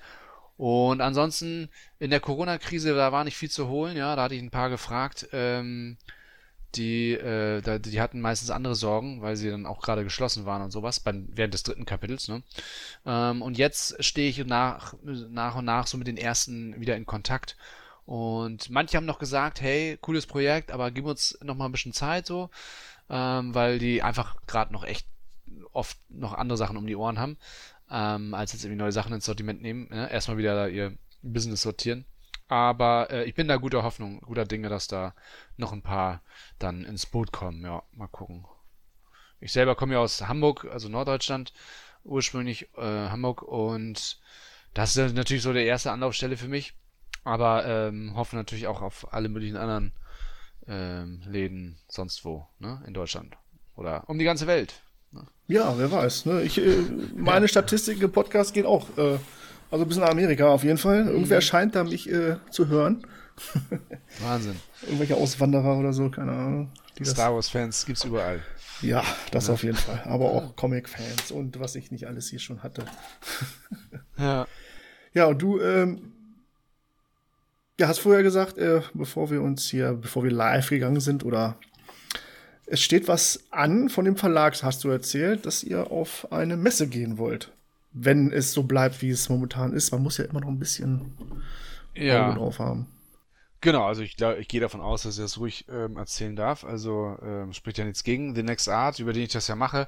Und 0.57 1.01
ansonsten 1.01 1.69
in 1.99 2.11
der 2.11 2.19
Corona-Krise, 2.19 2.93
da 2.95 3.11
war 3.11 3.23
nicht 3.23 3.37
viel 3.37 3.49
zu 3.49 3.67
holen, 3.67 3.97
ja, 3.97 4.15
da 4.15 4.23
hatte 4.23 4.35
ich 4.35 4.41
ein 4.41 4.51
paar 4.51 4.69
gefragt, 4.69 5.27
ähm, 5.31 5.97
die, 6.75 7.13
äh, 7.13 7.79
die 7.79 7.99
hatten 7.99 8.21
meistens 8.21 8.49
andere 8.49 8.75
Sorgen, 8.75 9.21
weil 9.21 9.35
sie 9.35 9.49
dann 9.49 9.65
auch 9.65 9.81
gerade 9.81 10.03
geschlossen 10.03 10.45
waren 10.45 10.61
und 10.61 10.71
sowas, 10.71 10.99
beim, 10.99 11.27
während 11.31 11.53
des 11.53 11.63
dritten 11.63 11.85
Kapitels, 11.85 12.27
ne? 12.27 12.43
Ähm, 13.05 13.41
und 13.41 13.57
jetzt 13.57 14.03
stehe 14.03 14.29
ich 14.29 14.45
nach, 14.45 14.93
nach 15.01 15.55
und 15.55 15.65
nach 15.65 15.87
so 15.87 15.97
mit 15.97 16.07
den 16.07 16.17
ersten 16.17 16.79
wieder 16.79 16.95
in 16.95 17.05
Kontakt. 17.05 17.57
Und 18.05 18.69
manche 18.69 18.97
haben 18.97 19.05
noch 19.05 19.19
gesagt, 19.19 19.61
hey, 19.61 19.97
cooles 20.01 20.25
Projekt, 20.27 20.71
aber 20.71 20.91
gib 20.91 21.05
uns 21.05 21.37
noch 21.41 21.55
mal 21.55 21.65
ein 21.65 21.71
bisschen 21.71 21.93
Zeit 21.93 22.25
so, 22.25 22.49
ähm, 23.09 23.53
weil 23.53 23.79
die 23.79 24.01
einfach 24.03 24.35
gerade 24.47 24.73
noch 24.73 24.83
echt 24.85 25.07
oft 25.71 25.97
noch 26.09 26.33
andere 26.33 26.57
Sachen 26.57 26.77
um 26.77 26.87
die 26.87 26.95
Ohren 26.95 27.19
haben, 27.19 27.37
ähm, 27.89 28.33
als 28.33 28.53
jetzt 28.53 28.63
irgendwie 28.63 28.81
neue 28.81 28.91
Sachen 28.91 29.13
ins 29.13 29.25
Sortiment 29.25 29.61
nehmen. 29.61 29.87
Ne? 29.89 30.11
Erstmal 30.11 30.37
wieder 30.37 30.69
ihr 30.69 30.97
Business 31.21 31.61
sortieren. 31.61 32.05
Aber 32.47 33.09
äh, 33.11 33.23
ich 33.23 33.33
bin 33.33 33.47
da 33.47 33.55
guter 33.55 33.83
Hoffnung, 33.83 34.19
guter 34.21 34.45
Dinge, 34.45 34.67
dass 34.67 34.87
da 34.87 35.13
noch 35.55 35.71
ein 35.71 35.81
paar 35.81 36.21
dann 36.59 36.83
ins 36.83 37.05
Boot 37.05 37.31
kommen. 37.31 37.63
Ja, 37.63 37.83
mal 37.93 38.07
gucken. 38.07 38.45
Ich 39.39 39.53
selber 39.53 39.75
komme 39.75 39.93
ja 39.93 39.99
aus 39.99 40.21
Hamburg, 40.27 40.67
also 40.69 40.89
Norddeutschland, 40.89 41.53
ursprünglich 42.03 42.69
äh, 42.77 43.09
Hamburg 43.09 43.41
und 43.41 44.19
das 44.73 44.95
ist 44.95 45.15
natürlich 45.15 45.43
so 45.43 45.53
der 45.53 45.65
erste 45.65 45.91
Anlaufstelle 45.91 46.37
für 46.37 46.47
mich. 46.47 46.73
Aber 47.23 47.65
ähm, 47.65 48.15
hoffe 48.15 48.35
natürlich 48.35 48.67
auch 48.67 48.81
auf 48.81 49.13
alle 49.13 49.29
möglichen 49.29 49.57
anderen 49.57 49.93
ähm, 50.67 51.21
Läden 51.25 51.77
sonst 51.87 52.25
wo, 52.25 52.47
ne, 52.59 52.83
in 52.87 52.93
Deutschland. 52.93 53.37
Oder 53.75 54.09
um 54.09 54.19
die 54.19 54.25
ganze 54.25 54.47
Welt. 54.47 54.81
Ne? 55.11 55.25
Ja, 55.47 55.73
wer 55.77 55.91
weiß. 55.91 56.25
Ne? 56.25 56.43
Ich, 56.43 56.57
äh, 56.57 56.77
meine 57.15 57.47
Statistiken 57.47 58.01
im 58.03 58.11
Podcast 58.11 58.53
gehen 58.53 58.65
auch 58.65 58.87
äh, 58.97 59.17
also 59.71 59.85
bis 59.85 59.97
nach 59.97 60.09
Amerika 60.09 60.49
auf 60.49 60.63
jeden 60.63 60.77
Fall. 60.77 61.07
Irgendwer 61.07 61.37
mhm. 61.37 61.41
scheint 61.41 61.75
da 61.75 61.83
mich 61.83 62.09
äh, 62.11 62.35
zu 62.51 62.67
hören. 62.67 63.07
Wahnsinn. 64.21 64.57
Irgendwelche 64.83 65.15
Auswanderer 65.15 65.77
oder 65.77 65.93
so, 65.93 66.09
keine 66.09 66.33
Ahnung. 66.33 66.71
Star 67.03 67.33
Wars-Fans 67.33 67.85
gibt's 67.85 68.03
überall. 68.03 68.41
Ja, 68.81 69.03
das 69.31 69.47
ja. 69.47 69.53
auf 69.53 69.63
jeden 69.63 69.77
Fall. 69.77 70.03
Aber 70.05 70.31
auch 70.31 70.55
Comic-Fans 70.55 71.31
und 71.31 71.59
was 71.59 71.75
ich 71.75 71.89
nicht 71.89 72.05
alles 72.05 72.29
hier 72.29 72.39
schon 72.39 72.61
hatte. 72.61 72.85
ja. 74.17 74.45
Ja, 75.13 75.25
und 75.25 75.41
du, 75.41 75.59
ähm, 75.59 76.13
ja, 77.77 77.89
hast 77.89 77.99
vorher 77.99 78.23
gesagt, 78.23 78.57
äh, 78.57 78.81
bevor 78.93 79.29
wir 79.29 79.41
uns 79.41 79.67
hier, 79.67 79.91
bevor 79.91 80.23
wir 80.23 80.31
live 80.31 80.69
gegangen 80.69 81.01
sind 81.01 81.25
oder 81.25 81.57
es 82.71 82.81
steht 82.81 83.07
was 83.07 83.43
an 83.51 83.89
von 83.89 84.05
dem 84.05 84.15
Verlag, 84.15 84.61
hast 84.63 84.83
du 84.83 84.89
erzählt, 84.89 85.45
dass 85.45 85.63
ihr 85.63 85.91
auf 85.91 86.31
eine 86.31 86.57
Messe 86.57 86.87
gehen 86.87 87.17
wollt 87.17 87.51
wenn 87.93 88.31
es 88.31 88.53
so 88.53 88.63
bleibt, 88.63 89.01
wie 89.01 89.09
es 89.09 89.29
momentan 89.29 89.73
ist. 89.73 89.91
Man 89.91 90.03
muss 90.03 90.17
ja 90.17 90.25
immer 90.25 90.41
noch 90.41 90.47
ein 90.47 90.59
bisschen 90.59 91.17
ja. 91.95 92.27
Auge 92.27 92.39
drauf 92.39 92.59
haben. 92.59 92.87
Genau, 93.59 93.85
also 93.85 94.01
ich, 94.01 94.19
ich 94.19 94.47
gehe 94.47 94.61
davon 94.61 94.81
aus, 94.81 95.03
dass 95.03 95.17
ich 95.17 95.23
das 95.23 95.37
ruhig 95.37 95.65
ähm, 95.69 95.97
erzählen 95.97 96.35
darf. 96.35 96.63
Also 96.63 97.17
ähm, 97.21 97.53
spricht 97.53 97.77
ja 97.77 97.85
nichts 97.85 98.03
gegen 98.03 98.33
The 98.33 98.43
Next 98.43 98.69
Art, 98.69 98.97
über 98.99 99.13
den 99.13 99.23
ich 99.23 99.31
das 99.31 99.47
ja 99.47 99.55
mache, 99.55 99.87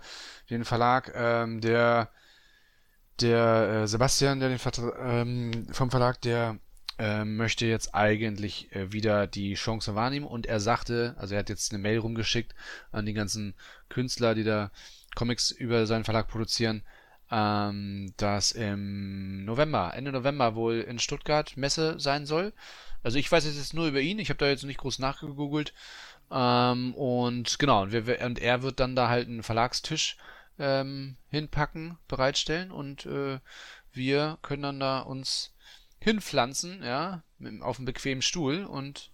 den 0.50 0.64
Verlag, 0.64 1.12
ähm, 1.16 1.62
der 1.62 2.10
der 3.22 3.84
äh, 3.84 3.88
Sebastian, 3.88 4.40
der 4.40 4.50
den 4.50 4.60
Vertra 4.60 4.92
ähm, 5.00 5.68
vom 5.72 5.92
Verlag, 5.92 6.20
der 6.22 6.58
äh, 7.00 7.26
möchte 7.26 7.66
jetzt 7.66 7.96
eigentlich 7.96 8.74
äh, 8.76 8.92
wieder 8.92 9.28
die 9.28 9.56
Chance 9.56 9.96
wahrnehmen 9.96 10.26
und 10.26 10.46
er 10.46 10.60
sagte, 10.60 11.16
also 11.18 11.34
er 11.34 11.40
hat 11.40 11.50
jetzt 11.50 11.72
eine 11.72 11.82
Mail 11.82 12.00
rumgeschickt 12.00 12.54
an 12.92 13.06
die 13.06 13.14
ganzen 13.14 13.56
Künstler, 13.90 14.36
die 14.36 14.44
da 14.44 14.72
Comics 15.16 15.52
über 15.52 15.86
seinen 15.86 16.04
Verlag 16.04 16.28
produzieren, 16.28 16.84
ähm, 17.32 18.14
dass 18.18 18.52
im 18.52 19.46
November, 19.46 19.94
Ende 19.96 20.12
November 20.12 20.56
wohl 20.56 20.82
in 20.82 21.00
Stuttgart 21.00 21.56
Messe 21.58 22.00
sein 22.00 22.26
soll. 22.26 22.54
Also 23.02 23.18
ich 23.18 23.32
weiß 23.32 23.46
jetzt 23.46 23.74
nur 23.74 23.88
über 23.88 24.00
ihn, 24.00 24.20
ich 24.20 24.30
habe 24.30 24.38
da 24.38 24.48
jetzt 24.48 24.64
nicht 24.64 24.80
groß 24.80 25.00
nachgegoogelt. 25.00 25.74
Ähm, 26.32 26.94
und 26.96 27.60
genau, 27.60 27.84
und, 27.84 27.92
wir, 27.92 28.22
und, 28.22 28.40
er 28.40 28.64
wird 28.64 28.80
dann 28.80 28.96
da 28.96 29.10
halt 29.10 29.28
einen 29.28 29.44
Verlagstisch 29.44 30.18
ähm, 30.60 31.18
hinpacken, 31.30 31.98
bereitstellen 32.08 32.72
und 32.72 33.06
äh, 33.06 33.40
wir 33.92 34.38
können 34.42 34.64
dann 34.64 34.80
da 34.80 35.00
uns 35.00 35.53
hinpflanzen, 36.04 36.84
ja, 36.84 37.24
auf 37.62 37.78
einem 37.78 37.86
bequemen 37.86 38.22
Stuhl 38.22 38.66
und 38.66 39.12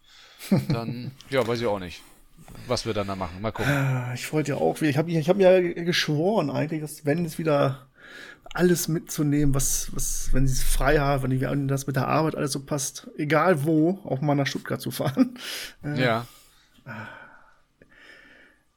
dann, 0.69 1.12
ja, 1.30 1.45
weiß 1.45 1.60
ich 1.60 1.67
auch 1.67 1.80
nicht, 1.80 2.02
was 2.67 2.86
wir 2.86 2.93
dann 2.93 3.08
da 3.08 3.15
machen. 3.15 3.41
Mal 3.41 3.52
gucken. 3.52 3.71
Ah, 3.71 4.13
ich 4.13 4.32
wollte 4.34 4.52
ja 4.52 4.58
auch, 4.58 4.82
ich 4.82 4.97
habe 4.97 5.12
ich 5.12 5.30
hab 5.30 5.39
ja 5.39 5.60
geschworen 5.62 6.49
eigentlich, 6.49 6.82
dass 6.82 7.06
wenn 7.06 7.25
es 7.25 7.38
wieder 7.38 7.88
alles 8.54 8.88
mitzunehmen, 8.88 9.54
was, 9.54 9.89
was, 9.93 10.30
wenn 10.34 10.47
sie 10.47 10.54
es 10.54 10.63
frei 10.63 10.97
haben, 10.97 11.39
wenn 11.39 11.67
das 11.67 11.86
mit 11.86 11.95
der 11.95 12.08
Arbeit 12.08 12.36
alles 12.36 12.52
so 12.52 12.65
passt, 12.65 13.08
egal 13.17 13.63
wo, 13.63 13.99
auch 14.06 14.21
mal 14.21 14.34
nach 14.36 14.47
Stuttgart 14.47 14.82
zu 14.82 14.91
fahren. 14.91 15.38
Äh, 15.84 16.02
ja. 16.02 16.28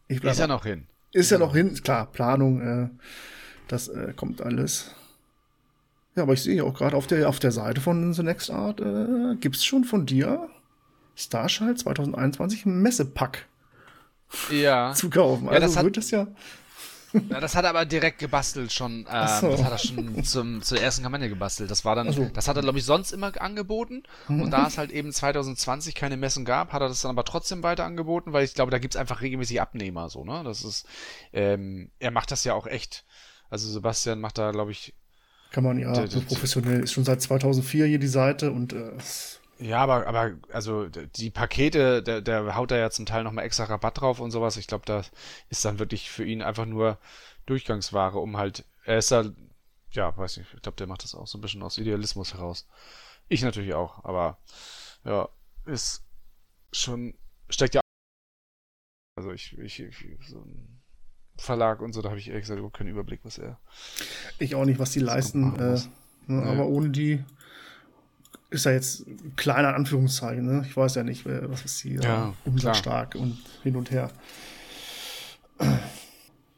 Ich 0.06 0.22
ist 0.22 0.38
ja 0.38 0.46
noch 0.46 0.64
hin. 0.64 0.86
Ist 1.12 1.30
ja 1.30 1.38
noch 1.38 1.54
hin, 1.54 1.74
klar, 1.82 2.06
Planung, 2.12 2.60
äh, 2.60 2.88
das 3.66 3.88
äh, 3.88 4.12
kommt 4.14 4.42
alles. 4.42 4.94
Ja, 6.14 6.24
aber 6.24 6.34
ich 6.34 6.42
sehe 6.42 6.62
auch 6.64 6.74
gerade 6.74 6.96
auf 6.96 7.06
der, 7.06 7.28
auf 7.28 7.38
der 7.38 7.52
Seite 7.52 7.80
von 7.80 8.12
The 8.12 8.22
Next 8.22 8.50
Art, 8.50 8.80
äh, 8.80 9.36
gibt 9.36 9.56
es 9.56 9.64
schon 9.64 9.84
von 9.84 10.04
dir 10.06 10.48
Starshine 11.14 11.74
2021 11.74 12.66
ein 12.66 12.82
Messepack 12.82 13.46
ja. 14.50 14.92
zu 14.94 15.10
kaufen. 15.10 15.48
Also 15.48 15.54
ja, 15.54 15.60
das 15.60 15.82
wird 15.82 15.96
das 15.96 16.10
ja 16.10 16.26
Ja, 17.28 17.40
das 17.40 17.54
hat 17.54 17.64
er 17.64 17.70
aber 17.70 17.84
direkt 17.84 18.18
gebastelt 18.18 18.72
schon. 18.72 19.06
Ähm, 19.12 19.28
so. 19.40 19.50
Das 19.50 19.64
hat 19.64 19.72
er 19.72 19.78
schon 19.78 20.24
zum, 20.24 20.62
zur 20.62 20.80
ersten 20.80 21.02
Kampagne 21.02 21.28
gebastelt. 21.28 21.70
Das 21.70 21.84
war 21.84 21.94
dann, 21.94 22.08
Ach 22.08 22.14
so. 22.14 22.30
das 22.32 22.48
hat 22.48 22.56
er, 22.56 22.62
glaube 22.62 22.78
ich, 22.78 22.84
sonst 22.84 23.12
immer 23.12 23.32
angeboten. 23.40 24.04
Und 24.28 24.50
da 24.50 24.66
es 24.66 24.78
halt 24.78 24.90
eben 24.90 25.12
2020 25.12 25.94
keine 25.94 26.16
Messen 26.16 26.44
gab, 26.44 26.72
hat 26.72 26.80
er 26.80 26.88
das 26.88 27.02
dann 27.02 27.10
aber 27.10 27.24
trotzdem 27.24 27.62
weiter 27.62 27.84
angeboten, 27.84 28.32
weil 28.32 28.44
ich 28.44 28.54
glaube, 28.54 28.70
da 28.70 28.78
gibt's 28.78 28.96
einfach 28.96 29.20
regelmäßig 29.20 29.60
Abnehmer, 29.60 30.08
so, 30.08 30.24
ne? 30.24 30.42
Das 30.44 30.64
ist, 30.64 30.86
ähm, 31.32 31.90
er 31.98 32.10
macht 32.10 32.30
das 32.30 32.44
ja 32.44 32.54
auch 32.54 32.66
echt. 32.66 33.04
Also 33.50 33.68
Sebastian 33.68 34.20
macht 34.20 34.38
da, 34.38 34.50
glaube 34.50 34.70
ich, 34.70 34.94
Kann 35.52 35.64
man 35.64 35.78
ja 35.78 36.06
so 36.06 36.20
professionell. 36.22 36.82
Ist 36.82 36.92
schon 36.92 37.04
seit 37.04 37.20
2004 37.20 37.86
hier 37.86 37.98
die 37.98 38.06
Seite 38.08 38.50
und 38.52 38.72
äh, 38.72 38.92
Ja, 39.58 39.82
aber, 39.82 40.06
aber, 40.06 40.32
also 40.50 40.88
die 40.88 41.30
Pakete, 41.30 42.02
der, 42.02 42.22
der 42.22 42.56
haut 42.56 42.70
da 42.70 42.76
ja 42.76 42.90
zum 42.90 43.04
Teil 43.06 43.22
nochmal 43.22 43.44
extra 43.44 43.64
Rabatt 43.64 44.00
drauf 44.00 44.18
und 44.18 44.30
sowas. 44.30 44.56
Ich 44.56 44.66
glaube, 44.66 44.84
da 44.86 45.04
ist 45.50 45.64
dann 45.64 45.78
wirklich 45.78 46.10
für 46.10 46.24
ihn 46.24 46.42
einfach 46.42 46.64
nur 46.64 46.98
Durchgangsware, 47.46 48.18
um 48.18 48.38
halt, 48.38 48.64
er 48.84 48.98
ist 48.98 49.10
da, 49.10 49.24
ja, 49.92 50.16
weiß 50.16 50.38
nicht, 50.38 50.54
ich 50.54 50.62
glaube, 50.62 50.76
der 50.76 50.86
macht 50.86 51.04
das 51.04 51.14
auch 51.14 51.26
so 51.26 51.36
ein 51.36 51.42
bisschen 51.42 51.62
aus 51.62 51.78
Idealismus 51.78 52.32
heraus. 52.32 52.66
Ich 53.28 53.42
natürlich 53.42 53.74
auch, 53.74 54.04
aber 54.04 54.38
ja, 55.04 55.28
ist 55.66 56.02
schon, 56.72 57.14
steckt 57.50 57.74
ja. 57.74 57.82
Also 59.16 59.32
ich, 59.32 59.58
ich, 59.58 59.80
ich 59.80 60.28
so 60.28 60.38
ein 60.38 60.81
Verlag 61.42 61.82
und 61.82 61.92
so, 61.92 62.02
da 62.02 62.10
habe 62.10 62.18
ich 62.18 62.28
ehrlich 62.28 62.42
gesagt 62.42 62.58
überhaupt 62.58 62.76
keinen 62.76 62.90
Überblick, 62.90 63.20
was 63.24 63.38
er. 63.38 63.58
ich 64.38 64.54
auch 64.54 64.64
nicht, 64.64 64.78
was 64.78 64.92
die 64.92 65.00
leisten. 65.00 65.56
Äh, 65.58 65.80
ne. 66.26 66.42
Aber 66.44 66.66
ohne 66.66 66.90
die 66.90 67.22
ist 68.50 68.66
ja 68.66 68.72
jetzt 68.72 69.06
ein 69.06 69.34
kleiner 69.36 69.70
in 69.70 69.74
Anführungszeichen. 69.74 70.44
Ne? 70.44 70.64
Ich 70.66 70.76
weiß 70.76 70.94
ja 70.94 71.02
nicht, 71.02 71.24
was 71.26 71.64
ist 71.64 71.80
hier 71.80 72.00
Ja, 72.00 72.34
umsatzstark 72.44 73.14
und 73.14 73.38
hin 73.62 73.76
und 73.76 73.90
her. 73.90 74.10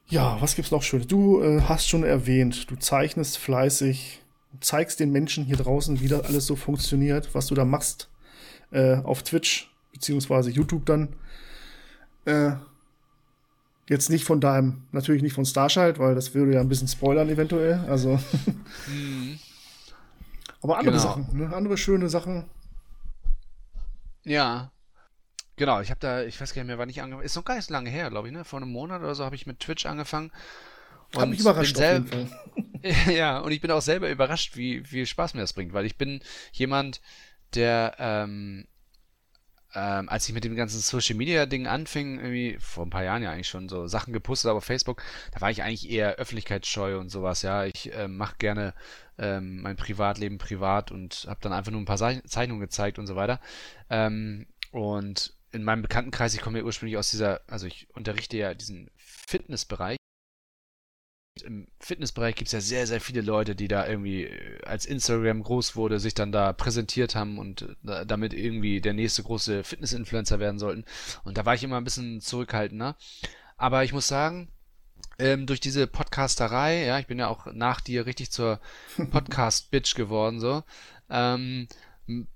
Ja, 0.09 0.37
was 0.40 0.55
gibt's 0.55 0.70
noch 0.70 0.83
Schönes? 0.83 1.07
Du 1.07 1.42
äh, 1.42 1.62
hast 1.62 1.88
schon 1.88 2.05
erwähnt, 2.05 2.70
du 2.70 2.77
zeichnest 2.77 3.38
fleißig, 3.38 4.23
zeigst 4.61 5.01
den 5.01 5.12
Menschen 5.12 5.44
hier 5.44 5.57
draußen, 5.57 6.01
wie 6.01 6.09
das 6.09 6.23
alles 6.23 6.47
so 6.47 6.57
funktioniert, 6.57 7.35
was 7.35 7.47
du 7.47 7.55
da 7.55 7.64
machst 7.64 8.11
äh, 8.70 8.97
auf 8.97 9.23
Twitch 9.23 9.70
beziehungsweise 9.92 10.51
YouTube 10.51 10.85
dann. 10.87 11.14
Äh, 12.27 12.53
jetzt 13.88 14.11
nicht 14.11 14.25
von 14.25 14.40
deinem, 14.40 14.85
natürlich 14.92 15.23
nicht 15.23 15.35
von 15.35 15.44
Starchild, 15.44 15.99
weil 15.99 16.14
das 16.14 16.35
würde 16.35 16.55
ja 16.55 16.61
ein 16.61 16.68
bisschen 16.68 16.88
spoilern 16.88 17.29
eventuell. 17.29 17.75
Also, 17.88 18.18
aber 20.62 20.79
andere 20.79 20.92
Genau. 20.97 21.03
Sachen, 21.03 21.37
ne? 21.37 21.55
andere 21.55 21.77
schöne 21.77 22.09
Sachen. 22.09 22.44
Ja. 24.25 24.70
Genau, 25.57 25.81
ich 25.81 25.90
habe 25.90 26.01
da, 26.01 26.23
ich 26.25 26.40
weiß 26.40 26.53
gar 26.55 26.62
nicht 26.62 26.68
mehr, 26.68 26.79
wann 26.79 26.88
ich 26.88 27.01
angefangen 27.01 27.25
Ist 27.25 27.37
noch 27.37 27.44
gar 27.44 27.55
nicht 27.57 27.66
so 27.68 27.75
lange 27.75 27.90
her, 27.90 28.11
glaube 28.11 28.27
ich, 28.29 28.35
ne? 28.35 28.44
Vor 28.44 28.61
einem 28.61 28.73
Monat 28.73 29.03
oder 29.03 29.14
so 29.14 29.25
habe 29.25 29.37
ich 29.37 29.47
mit 29.47 29.61
Twitch 29.61 29.87
angefangen. 29.87 30.33
Hat 31.16 31.29
mich 31.29 31.38
überrascht 31.40 31.75
bin 31.77 31.85
auf 31.85 31.92
jeden 31.92 32.07
sel- 32.09 32.27
Fall. 32.27 32.40
Ja, 33.14 33.38
und 33.38 33.51
ich 33.53 33.61
bin 33.62 33.70
auch 33.70 33.81
selber 33.81 34.11
überrascht, 34.11 34.57
wie 34.57 34.83
viel 34.85 35.07
Spaß 35.07 35.33
mir 35.35 35.40
das 35.40 35.53
bringt, 35.55 35.73
weil 35.73 35.87
ich 35.87 35.97
bin 35.97 36.20
jemand, 36.53 37.01
der, 37.55 37.94
ähm, 37.99 38.66
ähm, 39.74 40.08
als 40.08 40.28
ich 40.28 40.34
mit 40.34 40.44
dem 40.44 40.54
ganzen 40.56 40.80
Social 40.80 41.16
Media 41.16 41.46
Ding 41.46 41.66
anfing, 41.66 42.18
irgendwie 42.18 42.56
vor 42.60 42.87
ein 42.87 42.90
paar 42.90 43.04
Jahren 43.04 43.22
ja 43.22 43.32
eigentlich 43.32 43.48
schon 43.48 43.68
so 43.68 43.87
Sachen 43.87 44.12
gepostet 44.12 44.48
habe 44.48 44.58
auf 44.58 44.64
Facebook, 44.64 45.02
da 45.32 45.40
war 45.40 45.50
ich 45.50 45.62
eigentlich 45.62 45.90
eher 45.90 46.16
öffentlichkeitsscheu 46.16 46.98
und 46.98 47.10
sowas, 47.10 47.42
ja. 47.42 47.64
Ich 47.64 47.92
ähm, 47.94 48.16
mache 48.16 48.37
gerne 48.38 48.74
ähm, 49.18 49.62
mein 49.62 49.76
Privatleben 49.76 50.38
privat 50.38 50.90
und 50.90 51.26
habe 51.28 51.40
dann 51.42 51.52
einfach 51.52 51.72
nur 51.72 51.80
ein 51.80 51.87
paar 51.87 51.98
Zei- 51.98 52.22
Zeichnungen 52.26 52.60
gezeigt 52.60 52.98
und 52.98 53.06
so 53.06 53.16
weiter. 53.16 53.40
Ähm, 53.90 54.46
und 54.70 55.34
in 55.52 55.62
meinem 55.62 55.82
Bekanntenkreis, 55.82 56.34
ich 56.34 56.40
komme 56.40 56.58
ja 56.58 56.64
ursprünglich 56.64 56.96
aus 56.98 57.10
dieser, 57.10 57.40
also 57.46 57.66
ich 57.66 57.88
unterrichte 57.94 58.37
ja 58.37 58.54
diesen 58.54 58.90
Fitnessbereich. 58.96 59.96
Im 61.42 61.66
Fitnessbereich 61.81 62.37
gibt 62.37 62.47
es 62.47 62.53
ja 62.53 62.61
sehr, 62.61 62.87
sehr 62.87 63.01
viele 63.01 63.20
Leute, 63.20 63.57
die 63.57 63.66
da 63.66 63.88
irgendwie, 63.88 64.25
äh, 64.25 64.62
als 64.64 64.87
Instagram 64.87 65.42
groß 65.42 65.75
wurde, 65.75 65.99
sich 65.99 66.14
dann 66.14 66.31
da 66.31 66.53
präsentiert 66.53 67.16
haben 67.16 67.38
und 67.38 67.77
äh, 67.87 68.07
damit 68.07 68.33
irgendwie 68.33 68.81
der 68.81 68.92
nächste 68.92 69.25
große 69.25 69.64
Fitness-Influencer 69.64 70.38
werden 70.38 70.61
sollten. 70.61 70.85
Und 71.25 71.37
da 71.37 71.44
war 71.44 71.55
ich 71.55 71.64
immer 71.64 71.77
ein 71.77 71.85
bisschen 71.85 72.20
zurückhaltender. 72.20 72.97
Aber 73.57 73.83
ich 73.83 73.92
muss 73.92 74.07
sagen, 74.07 74.49
ähm, 75.18 75.47
durch 75.47 75.61
diese 75.61 75.87
Podcasterei, 75.87 76.85
ja, 76.87 76.99
ich 76.99 77.07
bin 77.07 77.18
ja 77.18 77.29
auch 77.29 77.47
nach 77.53 77.81
dir 77.81 78.07
richtig 78.07 78.31
zur 78.31 78.61
Podcast-Bitch 79.11 79.94
geworden, 79.94 80.38
so, 80.40 80.62
ähm, 81.11 81.68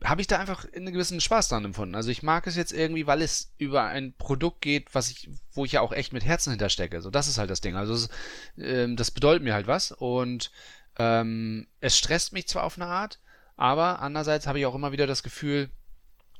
habe 0.03 0.21
ich 0.21 0.27
da 0.27 0.39
einfach 0.39 0.67
einen 0.75 0.93
gewissen 0.93 1.21
Spaß 1.21 1.49
dran 1.49 1.65
empfunden. 1.65 1.95
Also 1.95 2.11
ich 2.11 2.23
mag 2.23 2.47
es 2.47 2.57
jetzt 2.57 2.73
irgendwie, 2.73 3.07
weil 3.07 3.21
es 3.21 3.53
über 3.59 3.85
ein 3.85 4.15
Produkt 4.15 4.63
geht, 4.63 4.95
was 4.95 5.11
ich, 5.11 5.29
wo 5.53 5.65
ich 5.65 5.73
ja 5.73 5.83
auch 5.83 5.93
echt 5.93 6.13
mit 6.13 6.25
Herzen 6.25 6.51
hinterstecke. 6.51 7.03
So, 7.03 7.11
das 7.11 7.29
ist 7.29 7.37
halt 7.37 7.51
das 7.51 7.61
Ding. 7.61 7.77
Also 7.77 7.93
es, 7.93 8.09
ähm, 8.57 8.97
das 8.97 9.11
bedeutet 9.11 9.43
mir 9.43 9.53
halt 9.53 9.67
was 9.67 9.93
und 9.93 10.51
ähm, 10.99 11.67
es 11.81 11.99
stresst 11.99 12.33
mich 12.33 12.49
zwar 12.49 12.65
auf 12.65 12.79
eine 12.79 12.87
Art, 12.87 13.21
aber 13.57 14.01
andererseits 14.01 14.47
habe 14.47 14.59
ich 14.59 14.67
auch 14.67 14.75
immer 14.75 14.93
wieder 14.93 15.07
das 15.07 15.23
Gefühl, 15.23 15.71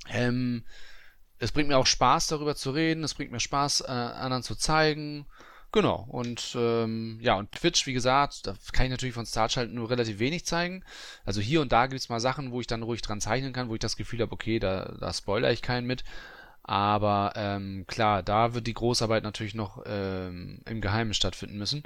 ähm, 0.09 0.65
es 1.39 1.53
bringt 1.53 1.69
mir 1.69 1.77
auch 1.77 1.87
Spaß, 1.87 2.29
darüber 2.29 2.57
zu 2.57 2.71
reden, 2.71 3.05
es 3.05 3.15
bringt 3.15 3.31
mir 3.31 3.41
Spaß, 3.41 3.83
äh, 3.83 3.91
anderen 3.91 4.43
zu 4.43 4.57
zeigen. 4.57 5.27
Genau, 5.71 6.07
und 6.09 6.57
ähm, 6.59 7.19
ja, 7.21 7.35
und 7.35 7.53
Twitch, 7.53 7.87
wie 7.87 7.93
gesagt, 7.93 8.47
da 8.47 8.55
kann 8.73 8.87
ich 8.87 8.91
natürlich 8.91 9.15
von 9.15 9.27
Starchild 9.27 9.71
nur 9.73 9.91
relativ 9.91 10.19
wenig 10.19 10.47
zeigen. 10.47 10.83
Also 11.27 11.43
hier 11.43 11.61
und 11.61 11.73
da 11.73 11.87
gibt 11.87 12.01
es 12.01 12.09
mal 12.09 12.21
Sachen, 12.21 12.53
wo 12.53 12.61
ich 12.61 12.67
dann 12.67 12.83
ruhig 12.83 13.03
dran 13.03 13.21
zeichnen 13.21 13.53
kann, 13.53 13.69
wo 13.69 13.75
ich 13.75 13.81
das 13.81 13.97
Gefühl 13.97 14.23
habe, 14.23 14.33
okay, 14.33 14.59
da, 14.59 14.97
da 14.99 15.13
spoilere 15.13 15.53
ich 15.53 15.61
keinen 15.61 15.87
mit. 15.87 16.05
Aber 16.63 17.33
ähm, 17.37 17.85
klar, 17.87 18.23
da 18.23 18.55
wird 18.55 18.67
die 18.67 18.75
Großarbeit 18.75 19.23
natürlich 19.23 19.55
noch 19.55 19.83
ähm, 19.87 20.61
im 20.67 20.81
Geheimen 20.81 21.15
stattfinden 21.15 21.59
müssen. 21.59 21.83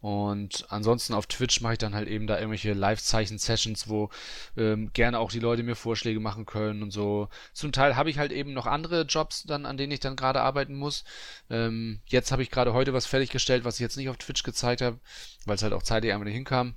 Und 0.00 0.66
ansonsten 0.68 1.12
auf 1.12 1.26
Twitch 1.26 1.60
mache 1.60 1.72
ich 1.72 1.78
dann 1.78 1.94
halt 1.94 2.08
eben 2.08 2.28
da 2.28 2.36
irgendwelche 2.36 2.72
Live-Zeichen-Sessions, 2.72 3.88
wo 3.88 4.10
ähm, 4.56 4.92
gerne 4.92 5.18
auch 5.18 5.32
die 5.32 5.40
Leute 5.40 5.64
mir 5.64 5.74
Vorschläge 5.74 6.20
machen 6.20 6.46
können 6.46 6.82
und 6.84 6.92
so. 6.92 7.28
Zum 7.52 7.72
Teil 7.72 7.96
habe 7.96 8.08
ich 8.08 8.18
halt 8.18 8.30
eben 8.30 8.52
noch 8.52 8.66
andere 8.66 9.02
Jobs 9.02 9.42
dann, 9.42 9.66
an 9.66 9.76
denen 9.76 9.92
ich 9.92 10.00
dann 10.00 10.14
gerade 10.14 10.40
arbeiten 10.40 10.76
muss. 10.76 11.04
Ähm, 11.50 12.00
jetzt 12.06 12.30
habe 12.30 12.42
ich 12.42 12.50
gerade 12.50 12.74
heute 12.74 12.92
was 12.92 13.06
fertiggestellt, 13.06 13.64
was 13.64 13.74
ich 13.74 13.80
jetzt 13.80 13.96
nicht 13.96 14.08
auf 14.08 14.18
Twitch 14.18 14.44
gezeigt 14.44 14.82
habe, 14.82 15.00
weil 15.46 15.56
es 15.56 15.62
halt 15.62 15.72
auch 15.72 15.82
zeitlich 15.82 16.12
einfach 16.12 16.26
nicht 16.26 16.34
hinkam. 16.34 16.76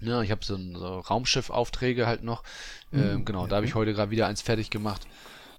Ja, 0.00 0.22
ich 0.22 0.30
habe 0.30 0.44
so, 0.44 0.56
so 0.56 0.98
Raumschiff-Aufträge 1.00 2.06
halt 2.06 2.24
noch. 2.24 2.42
Ähm, 2.92 3.24
genau, 3.24 3.46
da 3.46 3.56
habe 3.56 3.66
ich 3.66 3.74
heute 3.74 3.92
gerade 3.92 4.10
wieder 4.10 4.26
eins 4.26 4.42
fertig 4.42 4.70
gemacht. 4.70 5.06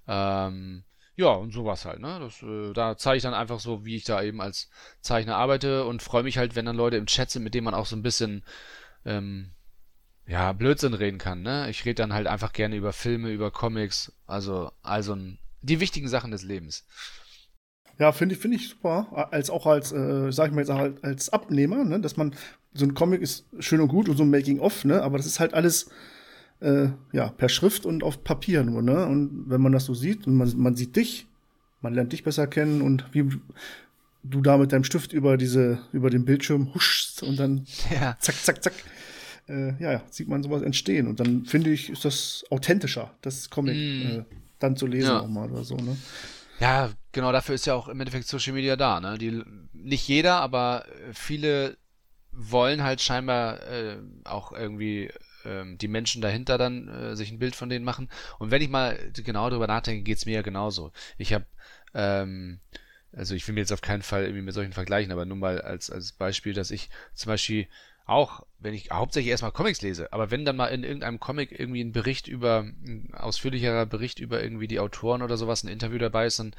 Ähm, 0.08 0.84
ja, 1.16 1.28
und 1.28 1.52
sowas 1.52 1.84
halt, 1.84 2.00
ne? 2.00 2.18
Das, 2.20 2.42
äh, 2.42 2.72
da 2.72 2.96
zeige 2.96 3.18
ich 3.18 3.22
dann 3.22 3.34
einfach 3.34 3.60
so, 3.60 3.84
wie 3.84 3.96
ich 3.96 4.04
da 4.04 4.22
eben 4.22 4.40
als 4.40 4.70
Zeichner 5.00 5.36
arbeite 5.36 5.84
und 5.84 6.02
freue 6.02 6.22
mich 6.22 6.38
halt, 6.38 6.56
wenn 6.56 6.64
dann 6.64 6.76
Leute 6.76 6.96
im 6.96 7.06
Chat 7.06 7.30
sind, 7.30 7.42
mit 7.42 7.54
denen 7.54 7.64
man 7.64 7.74
auch 7.74 7.86
so 7.86 7.96
ein 7.96 8.02
bisschen 8.02 8.44
ähm, 9.04 9.50
ja, 10.26 10.52
Blödsinn 10.52 10.94
reden 10.94 11.18
kann, 11.18 11.42
ne? 11.42 11.68
Ich 11.68 11.84
rede 11.84 11.96
dann 11.96 12.12
halt 12.12 12.26
einfach 12.26 12.52
gerne 12.52 12.76
über 12.76 12.92
Filme, 12.92 13.30
über 13.30 13.50
Comics, 13.50 14.12
also 14.26 14.70
also 14.82 15.16
die 15.60 15.80
wichtigen 15.80 16.08
Sachen 16.08 16.30
des 16.30 16.42
Lebens. 16.42 16.86
Ja, 17.98 18.12
finde 18.12 18.34
ich, 18.34 18.40
finde 18.40 18.56
ich 18.56 18.68
super. 18.68 19.28
Als 19.32 19.50
auch 19.50 19.66
als, 19.66 19.92
äh, 19.92 20.32
sag 20.32 20.48
ich 20.48 20.54
mal 20.54 20.62
jetzt 20.62 20.70
halt 20.70 21.04
als 21.04 21.28
Abnehmer, 21.28 21.84
ne, 21.84 22.00
dass 22.00 22.16
man 22.16 22.34
so 22.72 22.86
ein 22.86 22.94
Comic 22.94 23.20
ist 23.20 23.46
schön 23.58 23.80
und 23.80 23.88
gut 23.88 24.08
und 24.08 24.16
so 24.16 24.22
ein 24.22 24.30
Making-of, 24.30 24.84
ne, 24.84 25.02
aber 25.02 25.18
das 25.18 25.26
ist 25.26 25.40
halt 25.40 25.52
alles 25.54 25.90
äh, 26.62 26.88
ja 27.12 27.28
per 27.28 27.48
Schrift 27.48 27.84
und 27.86 28.02
auf 28.02 28.22
Papier 28.24 28.62
nur, 28.64 28.82
ne. 28.82 29.06
Und 29.06 29.44
wenn 29.48 29.60
man 29.60 29.72
das 29.72 29.84
so 29.84 29.94
sieht 29.94 30.26
und 30.26 30.36
man, 30.36 30.52
man 30.56 30.76
sieht 30.76 30.96
dich, 30.96 31.26
man 31.80 31.92
lernt 31.94 32.12
dich 32.12 32.22
besser 32.22 32.46
kennen 32.46 32.80
und 32.82 33.04
wie 33.12 33.28
du 34.24 34.40
da 34.40 34.56
mit 34.56 34.72
deinem 34.72 34.84
Stift 34.84 35.12
über 35.12 35.36
diese 35.36 35.80
über 35.92 36.08
den 36.10 36.24
Bildschirm 36.24 36.72
huschst 36.74 37.22
und 37.24 37.36
dann 37.36 37.66
Ja. 37.90 38.16
zack 38.20 38.36
zack 38.36 38.62
zack 38.62 38.74
äh, 39.48 39.74
ja, 39.82 40.00
sieht 40.10 40.28
man 40.28 40.42
sowas 40.44 40.62
entstehen 40.62 41.08
und 41.08 41.18
dann 41.18 41.44
finde 41.44 41.70
ich 41.70 41.90
ist 41.90 42.04
das 42.04 42.44
authentischer, 42.50 43.12
das 43.22 43.50
Comic 43.50 43.76
Mm. 43.76 44.02
äh, 44.20 44.24
dann 44.60 44.76
zu 44.76 44.86
lesen 44.86 45.06
Ja. 45.08 45.20
auch 45.20 45.28
mal 45.28 45.50
oder 45.50 45.64
so, 45.64 45.74
ne. 45.76 45.96
Ja, 46.60 46.90
genau, 47.10 47.32
dafür 47.32 47.56
ist 47.56 47.66
ja 47.66 47.74
auch 47.74 47.88
im 47.88 47.98
Endeffekt 47.98 48.28
Social 48.28 48.52
Media 48.52 48.76
da, 48.76 49.00
ne? 49.00 49.18
Die, 49.18 49.42
nicht 49.72 50.06
jeder, 50.06 50.36
aber 50.36 50.84
viele 51.12 51.76
wollen 52.30 52.84
halt 52.84 53.00
scheinbar 53.00 53.60
äh, 53.68 53.96
auch 54.22 54.52
irgendwie 54.52 55.10
ähm, 55.44 55.78
die 55.78 55.88
Menschen 55.88 56.22
dahinter 56.22 56.58
dann 56.58 56.88
äh, 56.88 57.16
sich 57.16 57.30
ein 57.30 57.38
Bild 57.38 57.56
von 57.56 57.68
denen 57.68 57.84
machen. 57.84 58.08
Und 58.38 58.50
wenn 58.50 58.62
ich 58.62 58.68
mal 58.68 58.98
genau 59.14 59.50
darüber 59.50 59.66
nachdenke, 59.66 60.02
geht's 60.02 60.26
mir 60.26 60.34
ja 60.34 60.42
genauso. 60.42 60.92
Ich 61.18 61.32
habe, 61.32 61.46
ähm, 61.94 62.60
also 63.12 63.34
ich 63.34 63.46
will 63.46 63.54
mir 63.54 63.60
jetzt 63.60 63.72
auf 63.72 63.80
keinen 63.80 64.02
Fall 64.02 64.22
irgendwie 64.22 64.42
mit 64.42 64.54
solchen 64.54 64.72
vergleichen, 64.72 65.12
aber 65.12 65.26
nur 65.26 65.36
mal 65.36 65.60
als, 65.60 65.90
als 65.90 66.12
Beispiel, 66.12 66.54
dass 66.54 66.70
ich 66.70 66.90
zum 67.14 67.30
Beispiel 67.30 67.68
auch, 68.04 68.44
wenn 68.58 68.74
ich 68.74 68.90
hauptsächlich 68.90 69.30
erstmal 69.30 69.52
Comics 69.52 69.80
lese, 69.80 70.12
aber 70.12 70.30
wenn 70.30 70.44
dann 70.44 70.56
mal 70.56 70.66
in 70.68 70.84
irgendeinem 70.84 71.20
Comic 71.20 71.58
irgendwie 71.58 71.82
ein 71.82 71.92
Bericht 71.92 72.26
über, 72.26 72.60
ein 72.60 73.10
ausführlicherer 73.14 73.86
Bericht 73.86 74.18
über 74.18 74.42
irgendwie 74.42 74.66
die 74.66 74.80
Autoren 74.80 75.22
oder 75.22 75.36
sowas, 75.36 75.62
ein 75.62 75.68
Interview 75.68 75.98
dabei 75.98 76.26
ist, 76.26 76.38
dann 76.38 76.54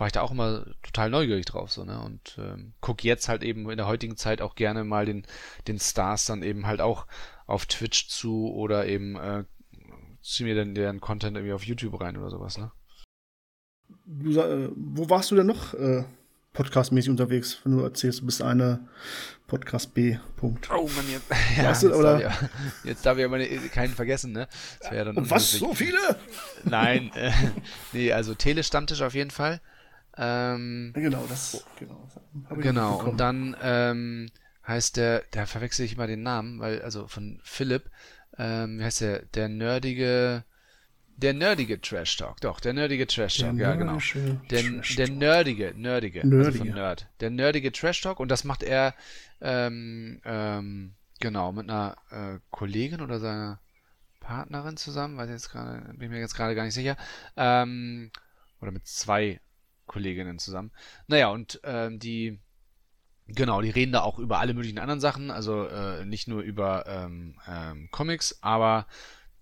war 0.00 0.06
ich 0.06 0.12
da 0.12 0.22
auch 0.22 0.30
immer 0.30 0.64
total 0.82 1.10
neugierig 1.10 1.44
drauf, 1.44 1.70
so, 1.70 1.84
ne? 1.84 2.00
Und 2.00 2.36
ähm, 2.38 2.72
guck 2.80 3.04
jetzt 3.04 3.28
halt 3.28 3.42
eben 3.42 3.68
in 3.70 3.76
der 3.76 3.86
heutigen 3.86 4.16
Zeit 4.16 4.40
auch 4.40 4.54
gerne 4.54 4.82
mal 4.82 5.04
den, 5.04 5.26
den 5.68 5.78
Stars 5.78 6.24
dann 6.24 6.42
eben 6.42 6.66
halt 6.66 6.80
auch 6.80 7.06
auf 7.46 7.66
Twitch 7.66 8.08
zu 8.08 8.50
oder 8.52 8.86
eben 8.86 9.16
äh, 9.16 9.44
zieh 10.22 10.44
mir 10.44 10.54
dann 10.54 10.74
deren 10.74 11.00
Content 11.00 11.36
irgendwie 11.36 11.52
auf 11.52 11.64
YouTube 11.64 12.00
rein 12.00 12.16
oder 12.16 12.30
sowas, 12.30 12.58
ne? 12.58 12.72
Du, 14.06 14.40
äh, 14.40 14.70
wo 14.74 15.10
warst 15.10 15.30
du 15.30 15.36
denn 15.36 15.46
noch 15.46 15.74
äh, 15.74 16.04
podcastmäßig 16.52 17.10
unterwegs, 17.10 17.60
wenn 17.64 17.76
du 17.76 17.82
erzählst, 17.82 18.20
du 18.20 18.26
bist 18.26 18.42
eine 18.42 18.88
Podcast 19.46 19.94
B. 19.94 20.16
Punkt. 20.36 20.70
Oh 20.70 20.88
Mann, 20.96 21.10
jetzt, 21.10 21.30
ja, 21.56 21.70
Weißt 21.70 21.82
du, 21.82 21.88
jetzt, 21.88 21.96
oder? 21.96 22.18
Darf 22.20 22.42
ich, 22.42 22.88
jetzt 22.90 23.06
darf 23.06 23.18
ich 23.18 23.24
aber 23.24 23.38
keinen 23.68 23.94
vergessen, 23.94 24.32
ne? 24.32 24.48
Das 24.80 24.90
wäre 24.92 25.06
dann 25.06 25.16
Und 25.16 25.30
was? 25.30 25.50
So 25.52 25.74
viele? 25.74 25.98
Nein, 26.64 27.10
äh, 27.14 27.32
nee, 27.92 28.12
also 28.12 28.34
Telestammtisch 28.34 29.02
auf 29.02 29.14
jeden 29.14 29.30
Fall. 29.30 29.60
Ähm, 30.16 30.92
Genau, 30.94 31.24
das. 31.28 31.64
Genau, 31.78 32.08
das 32.48 32.58
genau, 32.58 33.00
und 33.02 33.18
dann 33.18 33.56
ähm, 33.62 34.30
heißt 34.66 34.96
der, 34.96 35.24
da 35.30 35.46
verwechsel 35.46 35.84
ich 35.84 35.94
immer 35.94 36.06
den 36.06 36.22
Namen, 36.22 36.60
weil, 36.60 36.82
also 36.82 37.06
von 37.08 37.40
Philipp, 37.42 37.90
ähm, 38.38 38.78
wie 38.78 38.84
heißt 38.84 39.00
der, 39.00 39.22
der 39.26 39.48
nerdige, 39.48 40.44
der 41.16 41.34
nerdige 41.34 41.80
Trash 41.80 42.16
Talk, 42.16 42.40
doch, 42.40 42.60
der 42.60 42.72
nerdige 42.72 43.06
Trash 43.06 43.38
Der 43.38 43.48
Talk, 43.48 43.58
ja, 43.58 43.74
genau. 43.74 43.98
Der, 44.50 44.62
Trash 44.62 44.96
der 44.96 45.10
nerdige, 45.10 45.74
nerdige, 45.76 46.22
also 46.22 46.36
Nerdige. 46.36 46.58
von 46.58 46.68
Nerd. 46.68 47.06
Der 47.20 47.30
nerdige 47.30 47.72
Trash 47.72 48.00
Talk 48.00 48.20
und 48.20 48.30
das 48.30 48.44
macht 48.44 48.62
er, 48.62 48.94
ähm, 49.40 50.20
ähm, 50.24 50.94
genau, 51.20 51.52
mit 51.52 51.68
einer 51.68 51.96
äh, 52.10 52.38
Kollegin 52.50 53.00
oder 53.00 53.20
seiner 53.20 53.60
Partnerin 54.20 54.76
zusammen, 54.76 55.16
weiß 55.16 55.28
jetzt 55.30 55.50
gerade, 55.50 55.80
bin 55.94 56.02
ich 56.02 56.10
mir 56.10 56.20
jetzt 56.20 56.34
gerade 56.36 56.54
gar 56.54 56.64
nicht 56.64 56.74
sicher. 56.74 56.96
Ähm, 57.36 58.10
oder 58.60 58.70
mit 58.70 58.86
zwei 58.86 59.40
Kolleginnen 59.90 60.38
zusammen. 60.38 60.70
Naja, 61.08 61.28
und 61.28 61.60
ähm, 61.64 61.98
die, 61.98 62.38
genau, 63.26 63.60
die 63.60 63.70
reden 63.70 63.92
da 63.92 64.02
auch 64.02 64.20
über 64.20 64.38
alle 64.38 64.54
möglichen 64.54 64.78
anderen 64.78 65.00
Sachen, 65.00 65.32
also 65.32 65.66
äh, 65.66 66.04
nicht 66.04 66.28
nur 66.28 66.42
über 66.42 66.86
ähm, 66.86 67.34
ähm, 67.48 67.88
Comics, 67.90 68.38
aber 68.40 68.86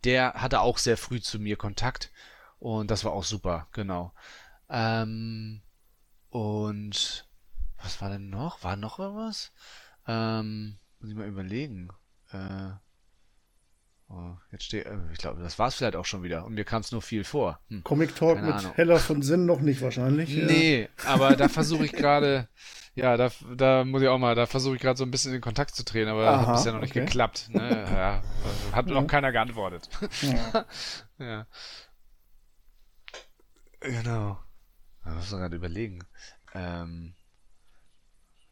der 0.05 0.35
hatte 0.35 0.61
auch 0.61 0.79
sehr 0.79 0.97
früh 0.97 1.21
zu 1.21 1.39
mir 1.39 1.57
Kontakt 1.57 2.11
und 2.59 2.91
das 2.91 3.05
war 3.05 3.13
auch 3.13 3.25
super, 3.25 3.69
genau. 3.73 4.13
Ähm, 4.71 5.61
und 6.31 7.29
was 7.83 8.01
war 8.01 8.09
denn 8.09 8.31
noch? 8.31 8.65
War 8.65 8.77
noch 8.77 8.99
irgendwas? 8.99 9.53
Ähm, 10.07 10.79
muss 10.99 11.11
ich 11.11 11.17
mal 11.17 11.29
überlegen. 11.29 11.91
Äh, 12.33 12.71
oh, 14.09 14.37
jetzt 14.53 14.64
steht, 14.64 14.87
äh, 14.87 14.97
ich 15.12 15.18
glaube, 15.18 15.42
das 15.42 15.59
war 15.59 15.68
es 15.68 15.75
vielleicht 15.77 15.97
auch 15.97 16.05
schon 16.05 16.23
wieder 16.23 16.44
und 16.44 16.55
mir 16.55 16.64
kam 16.64 16.81
es 16.81 16.92
nur 16.92 17.03
viel 17.03 17.25
vor. 17.25 17.61
Hm. 17.68 17.85
Comic 17.85 18.14
Talk 18.16 18.37
Keine 18.37 18.47
mit 18.49 18.57
Ahnung. 18.57 18.73
Heller 18.75 18.99
von 18.99 19.23
Sinn 19.23 19.47
noch 19.47 19.61
nicht 19.61 19.81
wahrscheinlich. 19.83 20.31
ja. 20.31 20.47
Nee, 20.47 20.88
aber 21.07 21.37
da 21.37 21.49
versuche 21.49 21.85
ich 21.85 21.92
gerade, 21.92 22.49
ja, 22.94 23.16
da, 23.16 23.31
da 23.57 23.85
muss 23.85 24.03
ich 24.03 24.09
auch 24.09 24.18
mal, 24.18 24.35
da 24.35 24.47
versuche 24.47 24.77
ich 24.77 24.81
gerade 24.83 24.97
so 24.97 25.05
ein 25.05 25.11
bisschen 25.11 25.35
in 25.35 25.40
Kontakt 25.40 25.75
zu 25.75 25.85
treten, 25.85 26.09
aber 26.11 26.29
Aha, 26.29 26.47
hat 26.47 26.57
bisher 26.57 26.73
noch 26.73 26.81
nicht 26.81 26.92
okay. 26.92 27.05
geklappt. 27.05 27.49
Ne? 27.51 27.85
Ja, 27.92 28.23
hat 28.73 28.87
Ja. 28.88 28.94
noch 28.94 29.07
keiner 29.07 29.33
geantwortet. 29.33 29.88
Ja. 30.23 30.64
ja. 31.18 31.47
Genau. 33.81 34.38
Da 35.05 35.11
muss 35.14 35.31
man 35.31 35.40
gerade 35.40 35.57
überlegen. 35.57 36.01
Ähm, 36.55 37.14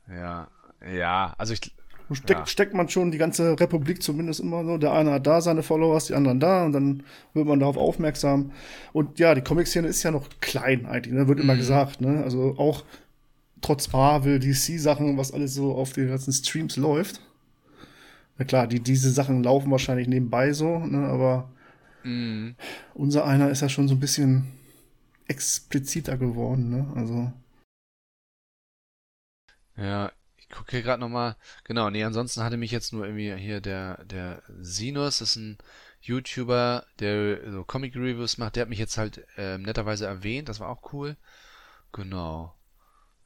ja, 0.08 0.48
ja, 0.86 1.34
also 1.38 1.52
ich, 1.52 1.74
Steckt, 2.12 2.30
Ja. 2.40 2.46
steckt 2.46 2.72
man 2.74 2.88
schon 2.88 3.10
die 3.10 3.18
ganze 3.18 3.58
Republik 3.58 4.00
zumindest 4.02 4.38
immer 4.40 4.64
so. 4.64 4.78
Der 4.78 4.92
eine 4.92 5.10
hat 5.12 5.26
da 5.26 5.40
seine 5.40 5.62
Followers, 5.64 6.06
die 6.06 6.14
anderen 6.14 6.38
da 6.38 6.64
und 6.64 6.72
dann 6.72 7.02
wird 7.34 7.46
man 7.46 7.58
darauf 7.58 7.76
aufmerksam. 7.76 8.52
Und 8.92 9.18
ja, 9.18 9.34
die 9.34 9.40
Comic-Szene 9.42 9.88
ist 9.88 10.02
ja 10.04 10.12
noch 10.12 10.28
klein 10.40 10.86
eigentlich, 10.86 11.14
ne? 11.14 11.26
wird 11.26 11.40
immer 11.40 11.54
Mhm. 11.54 11.58
gesagt. 11.58 12.00
Ne? 12.00 12.22
Also 12.22 12.54
auch 12.58 12.84
trotz 13.60 13.92
Marvel, 13.92 14.38
DC-Sachen, 14.38 15.16
was 15.18 15.32
alles 15.32 15.54
so 15.54 15.74
auf 15.74 15.92
den 15.94 16.08
ganzen 16.08 16.32
Streams 16.32 16.76
läuft. 16.76 17.20
Na 18.38 18.44
klar, 18.44 18.66
die, 18.68 18.80
diese 18.80 19.10
Sachen 19.10 19.42
laufen 19.42 19.70
wahrscheinlich 19.72 20.06
nebenbei 20.08 20.52
so, 20.52 20.78
ne? 20.78 21.08
aber 21.08 21.50
mh, 22.04 22.52
unser 22.94 23.24
einer 23.24 23.50
ist 23.50 23.62
ja 23.62 23.68
schon 23.68 23.88
so 23.88 23.94
ein 23.94 24.00
bisschen 24.00 24.46
expliziter 25.26 26.16
geworden. 26.18 26.70
Ne? 26.70 26.86
Also 26.94 27.32
Ja, 29.76 30.10
ich 30.48 30.54
gucke 30.54 30.70
hier 30.72 30.82
gerade 30.82 31.00
nochmal. 31.00 31.36
Genau, 31.64 31.90
nee, 31.90 32.04
ansonsten 32.04 32.42
hatte 32.42 32.56
mich 32.56 32.70
jetzt 32.70 32.92
nur 32.92 33.04
irgendwie 33.04 33.34
hier 33.36 33.60
der, 33.60 34.04
der 34.04 34.42
Sinus, 34.60 35.20
ist 35.20 35.36
ein 35.36 35.58
YouTuber, 36.00 36.86
der 37.00 37.50
so 37.50 37.64
Comic-Reviews 37.64 38.38
macht, 38.38 38.56
der 38.56 38.62
hat 38.62 38.68
mich 38.68 38.78
jetzt 38.78 38.96
halt 38.96 39.26
ähm, 39.36 39.62
netterweise 39.62 40.06
erwähnt, 40.06 40.48
das 40.48 40.60
war 40.60 40.68
auch 40.68 40.92
cool. 40.92 41.16
Genau. 41.92 42.54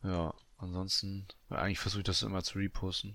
Ja, 0.03 0.33
ansonsten, 0.57 1.27
eigentlich 1.51 1.79
versuche 1.79 2.01
ich 2.01 2.07
das 2.07 2.23
immer 2.23 2.43
zu 2.43 2.59
reposten. 2.59 3.15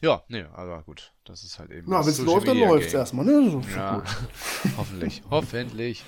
Ja, 0.00 0.22
nee, 0.28 0.44
aber 0.52 0.82
gut, 0.82 1.12
das 1.24 1.42
ist 1.42 1.58
halt 1.58 1.70
eben 1.70 1.90
Na, 1.90 1.98
das 1.98 2.06
wenn 2.06 2.12
es 2.12 2.18
läuft, 2.20 2.48
dann 2.48 2.58
läuft 2.58 2.88
es 2.88 2.94
erstmal, 2.94 3.24
ne? 3.24 3.62
Ja, 3.74 4.02
hoffentlich, 4.76 5.22
hoffentlich. 5.28 6.04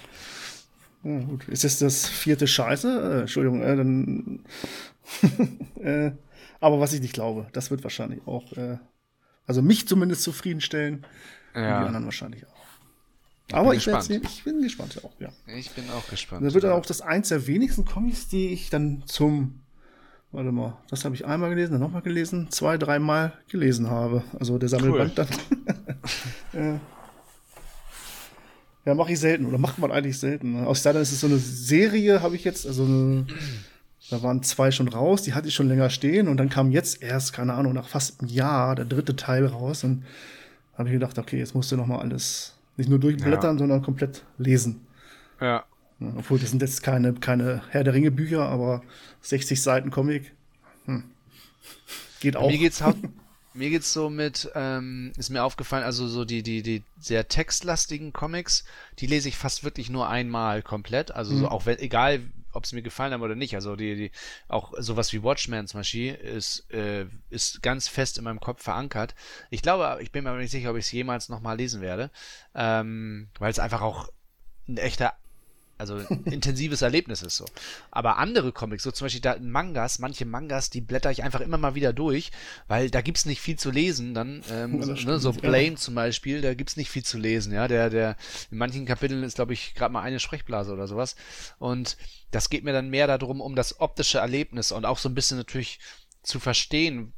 Ja, 1.02 1.18
gut. 1.20 1.48
Ist 1.48 1.64
jetzt 1.64 1.83
das 1.83 2.07
vierte 2.07 2.46
Scheiße? 2.46 2.88
Äh, 2.88 3.20
Entschuldigung, 3.22 3.62
äh, 3.62 3.76
dann. 3.76 4.44
äh, 5.83 6.12
aber 6.62 6.79
was 6.81 6.92
ich 6.92 7.01
nicht 7.01 7.12
glaube, 7.12 7.48
das 7.53 7.70
wird 7.70 7.83
wahrscheinlich 7.83 8.20
auch, 8.27 8.53
äh, 8.53 8.79
also 9.46 9.62
mich 9.62 9.88
zumindest 9.88 10.22
zufriedenstellen. 10.22 11.05
Und 11.55 11.61
die 11.61 11.61
Ja, 11.61 11.85
anderen 11.85 12.05
wahrscheinlich 12.05 12.46
auch. 12.46 12.53
ich 13.48 13.55
Aber 13.55 13.75
ich, 13.75 13.85
sehen. 13.85 14.22
ich 14.25 14.44
bin 14.44 14.62
gespannt 14.62 14.98
auch, 15.05 15.12
ja. 15.18 15.31
Ich 15.57 15.72
bin 15.72 15.90
auch 15.90 16.09
gespannt. 16.09 16.46
Das 16.46 16.55
wird 16.55 16.62
dann 16.64 16.70
ja. 16.70 16.77
auch 16.77 16.87
das 16.87 17.01
eins 17.01 17.29
der 17.29 17.48
wenigsten 17.48 17.85
Comics, 17.85 18.29
die 18.29 18.48
ich 18.48 18.70
dann 18.70 19.03
zum, 19.07 19.61
warte 20.31 20.53
mal, 20.53 20.79
das 20.88 21.05
habe 21.05 21.16
ich 21.16 21.27
einmal 21.27 21.51
gelesen, 21.51 21.72
dann 21.72 21.81
nochmal 21.81 22.03
gelesen, 22.03 22.48
zwei, 22.51 22.79
dreimal 22.79 23.33
gelesen 23.48 23.90
habe. 23.90 24.22
Also 24.38 24.57
der 24.57 24.68
Sammelband 24.68 25.18
dann. 25.18 25.29
ja, 26.53 26.81
ja 28.85 28.94
mache 28.94 29.12
ich 29.12 29.18
selten 29.18 29.46
oder 29.46 29.59
macht 29.59 29.79
man 29.79 29.90
eigentlich 29.90 30.18
selten. 30.18 30.53
Ne? 30.53 30.66
Aus 30.66 30.83
daher 30.85 31.01
ist 31.01 31.11
es 31.11 31.20
so 31.20 31.27
eine 31.27 31.38
Serie, 31.38 32.22
habe 32.22 32.37
ich 32.37 32.44
jetzt, 32.44 32.68
also 32.68 32.85
eine, 32.85 33.27
da 34.12 34.22
waren 34.22 34.42
zwei 34.42 34.70
schon 34.70 34.88
raus, 34.88 35.22
die 35.22 35.35
hatte 35.35 35.48
ich 35.48 35.55
schon 35.55 35.68
länger 35.68 35.90
stehen 35.90 36.29
und 36.29 36.37
dann 36.37 36.48
kam 36.48 36.70
jetzt 36.70 37.03
erst, 37.03 37.33
keine 37.33 37.55
Ahnung, 37.55 37.72
nach 37.72 37.88
fast 37.88 38.20
einem 38.20 38.29
Jahr 38.29 38.75
der 38.75 38.85
dritte 38.85 39.16
Teil 39.16 39.46
raus 39.46 39.85
und 39.85 40.05
habe 40.77 40.88
ich 40.88 40.92
gedacht, 40.92 41.18
okay, 41.18 41.38
jetzt 41.38 41.55
musst 41.55 41.72
du 41.72 41.77
nochmal 41.77 42.01
alles 42.01 42.55
nicht 42.77 42.88
nur 42.88 42.98
durchblättern, 42.98 43.59
sondern 43.59 43.83
komplett 43.83 44.25
lesen. 44.38 44.81
Ja, 45.40 45.64
Ja, 46.01 46.12
Obwohl, 46.16 46.38
das 46.38 46.51
sind 46.51 46.62
jetzt 46.62 46.83
keine, 46.83 47.12
keine 47.14 47.62
Herr 47.70 47.85
der 47.85 47.94
Ringe 47.94 48.11
Bücher, 48.11 48.48
aber 48.48 48.83
60 49.22 49.61
Seiten 49.62 49.90
Comic. 49.90 50.33
Hm. 50.87 51.05
Geht 52.20 52.37
auch. 52.37 52.51
Mir 52.51 52.59
geht's 52.59 52.83
mir 53.55 53.70
geht's 53.70 53.92
so 53.92 54.09
mit, 54.09 54.51
ähm, 54.55 55.12
ist 55.16 55.31
mir 55.31 55.44
aufgefallen, 55.44 55.85
also 55.85 56.09
so 56.09 56.25
die, 56.25 56.42
die, 56.42 56.62
die 56.62 56.83
sehr 56.98 57.29
textlastigen 57.29 58.12
Comics, 58.12 58.64
die 58.98 59.07
lese 59.07 59.29
ich 59.29 59.37
fast 59.37 59.64
wirklich 59.64 59.90
nur 59.90 60.09
einmal 60.09 60.62
komplett. 60.62 61.11
Also 61.11 61.37
so 61.37 61.44
Mhm. 61.44 61.48
auch 61.53 61.66
wenn, 61.66 61.79
egal 61.79 62.20
ob 62.52 62.64
es 62.64 62.72
mir 62.72 62.82
gefallen 62.82 63.12
hat 63.12 63.20
oder 63.20 63.34
nicht. 63.34 63.54
Also 63.54 63.76
die, 63.76 63.94
die, 63.94 64.10
auch 64.48 64.72
sowas 64.78 65.12
wie 65.12 65.22
Watchmen 65.22 65.66
zum 65.66 65.80
Beispiel 65.80 66.14
ist, 66.14 66.70
äh, 66.72 67.06
ist 67.30 67.62
ganz 67.62 67.88
fest 67.88 68.18
in 68.18 68.24
meinem 68.24 68.40
Kopf 68.40 68.62
verankert. 68.62 69.14
Ich 69.50 69.62
glaube, 69.62 69.98
ich 70.02 70.12
bin 70.12 70.24
mir 70.24 70.30
aber 70.30 70.38
nicht 70.38 70.50
sicher, 70.50 70.70
ob 70.70 70.76
ich 70.76 70.86
es 70.86 70.92
jemals 70.92 71.28
nochmal 71.28 71.56
lesen 71.56 71.80
werde. 71.80 72.10
Ähm, 72.54 73.28
weil 73.38 73.50
es 73.50 73.58
einfach 73.58 73.82
auch 73.82 74.08
ein 74.68 74.76
echter 74.76 75.14
also 75.82 75.96
ein 75.96 76.24
intensives 76.24 76.80
Erlebnis 76.80 77.20
ist 77.22 77.36
so. 77.36 77.44
Aber 77.90 78.16
andere 78.18 78.52
Comics, 78.52 78.82
so 78.84 78.90
zum 78.90 79.04
Beispiel 79.04 79.20
da 79.20 79.36
Mangas, 79.38 79.98
manche 79.98 80.24
Mangas, 80.24 80.70
die 80.70 80.80
blätter 80.80 81.10
ich 81.10 81.22
einfach 81.22 81.40
immer 81.40 81.58
mal 81.58 81.74
wieder 81.74 81.92
durch, 81.92 82.30
weil 82.68 82.90
da 82.90 83.02
gibt's 83.02 83.26
nicht 83.26 83.40
viel 83.42 83.58
zu 83.58 83.70
lesen. 83.70 84.14
Dann 84.14 84.42
ähm, 84.50 84.80
Ja, 84.80 84.86
ne, 84.86 85.18
so 85.18 85.32
stimmt, 85.32 85.44
ja. 85.44 85.50
Blame 85.50 85.74
zum 85.76 85.94
Beispiel, 85.94 86.40
da 86.40 86.54
gibt's 86.54 86.76
nicht 86.76 86.88
viel 86.90 87.04
zu 87.04 87.18
lesen. 87.18 87.52
Ja, 87.52 87.68
der 87.68 87.90
der 87.90 88.16
in 88.50 88.56
manchen 88.58 88.86
Kapiteln 88.86 89.22
ist 89.22 89.34
glaube 89.34 89.52
ich 89.52 89.74
gerade 89.74 89.92
mal 89.92 90.02
eine 90.02 90.18
Sprechblase 90.20 90.72
oder 90.72 90.86
sowas. 90.88 91.16
Und 91.58 91.96
das 92.30 92.48
geht 92.48 92.64
mir 92.64 92.72
dann 92.72 92.88
mehr 92.88 93.06
darum 93.06 93.40
um 93.42 93.54
das 93.56 93.80
optische 93.80 94.18
Erlebnis 94.18 94.72
und 94.72 94.86
auch 94.86 94.98
so 94.98 95.08
ein 95.10 95.14
bisschen 95.14 95.36
natürlich 95.36 95.80
zu 96.22 96.40
verstehen, 96.40 97.12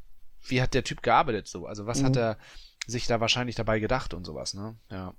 wie 0.46 0.60
hat 0.60 0.74
der 0.74 0.84
Typ 0.84 1.02
gearbeitet 1.02 1.46
so. 1.46 1.66
Also 1.66 1.86
was 1.86 2.02
hat 2.02 2.12
Mhm. 2.16 2.20
er 2.20 2.38
sich 2.86 3.06
da 3.06 3.20
wahrscheinlich 3.20 3.56
dabei 3.56 3.78
gedacht 3.78 4.12
und 4.14 4.24
sowas. 4.24 4.54
Ne, 4.54 4.76
ja. 4.90 5.14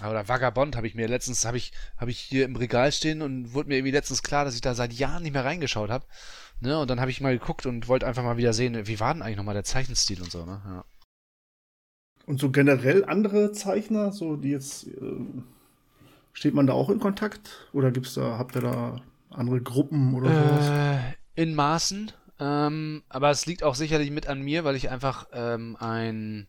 Oder 0.00 0.28
Vagabond 0.28 0.76
habe 0.76 0.86
ich 0.86 0.94
mir 0.94 1.06
letztens, 1.06 1.44
habe 1.44 1.56
ich, 1.56 1.72
habe 1.96 2.10
ich 2.10 2.18
hier 2.18 2.44
im 2.44 2.56
Regal 2.56 2.90
stehen 2.90 3.22
und 3.22 3.54
wurde 3.54 3.68
mir 3.68 3.76
irgendwie 3.76 3.92
letztens 3.92 4.22
klar, 4.22 4.44
dass 4.44 4.56
ich 4.56 4.60
da 4.60 4.74
seit 4.74 4.92
Jahren 4.92 5.22
nicht 5.22 5.32
mehr 5.32 5.44
reingeschaut 5.44 5.90
habe. 5.90 6.06
Ne? 6.60 6.78
Und 6.78 6.90
dann 6.90 7.00
habe 7.00 7.10
ich 7.10 7.20
mal 7.20 7.36
geguckt 7.36 7.66
und 7.66 7.86
wollte 7.86 8.06
einfach 8.06 8.24
mal 8.24 8.36
wieder 8.36 8.52
sehen, 8.52 8.86
wie 8.86 8.98
war 8.98 9.12
denn 9.12 9.22
eigentlich 9.22 9.36
nochmal 9.36 9.54
der 9.54 9.64
Zeichenstil 9.64 10.20
und 10.20 10.32
so, 10.32 10.44
ne? 10.44 10.60
Ja. 10.64 10.84
Und 12.26 12.40
so 12.40 12.50
generell 12.50 13.04
andere 13.04 13.52
Zeichner, 13.52 14.10
so 14.10 14.36
die 14.36 14.50
jetzt, 14.50 14.86
äh, 14.86 14.92
steht 16.32 16.54
man 16.54 16.66
da 16.66 16.72
auch 16.72 16.90
in 16.90 16.98
Kontakt? 16.98 17.68
Oder 17.72 17.90
gibt's 17.90 18.14
da, 18.14 18.38
habt 18.38 18.56
ihr 18.56 18.62
da 18.62 18.96
andere 19.30 19.60
Gruppen 19.60 20.14
oder 20.14 20.28
sowas? 20.28 20.68
Äh, 20.70 21.42
in 21.42 21.54
Maßen. 21.54 22.12
Ähm, 22.40 23.02
aber 23.08 23.30
es 23.30 23.46
liegt 23.46 23.62
auch 23.62 23.74
sicherlich 23.74 24.10
mit 24.10 24.26
an 24.26 24.40
mir, 24.40 24.64
weil 24.64 24.74
ich 24.74 24.90
einfach 24.90 25.28
ähm, 25.32 25.76
ein, 25.78 26.48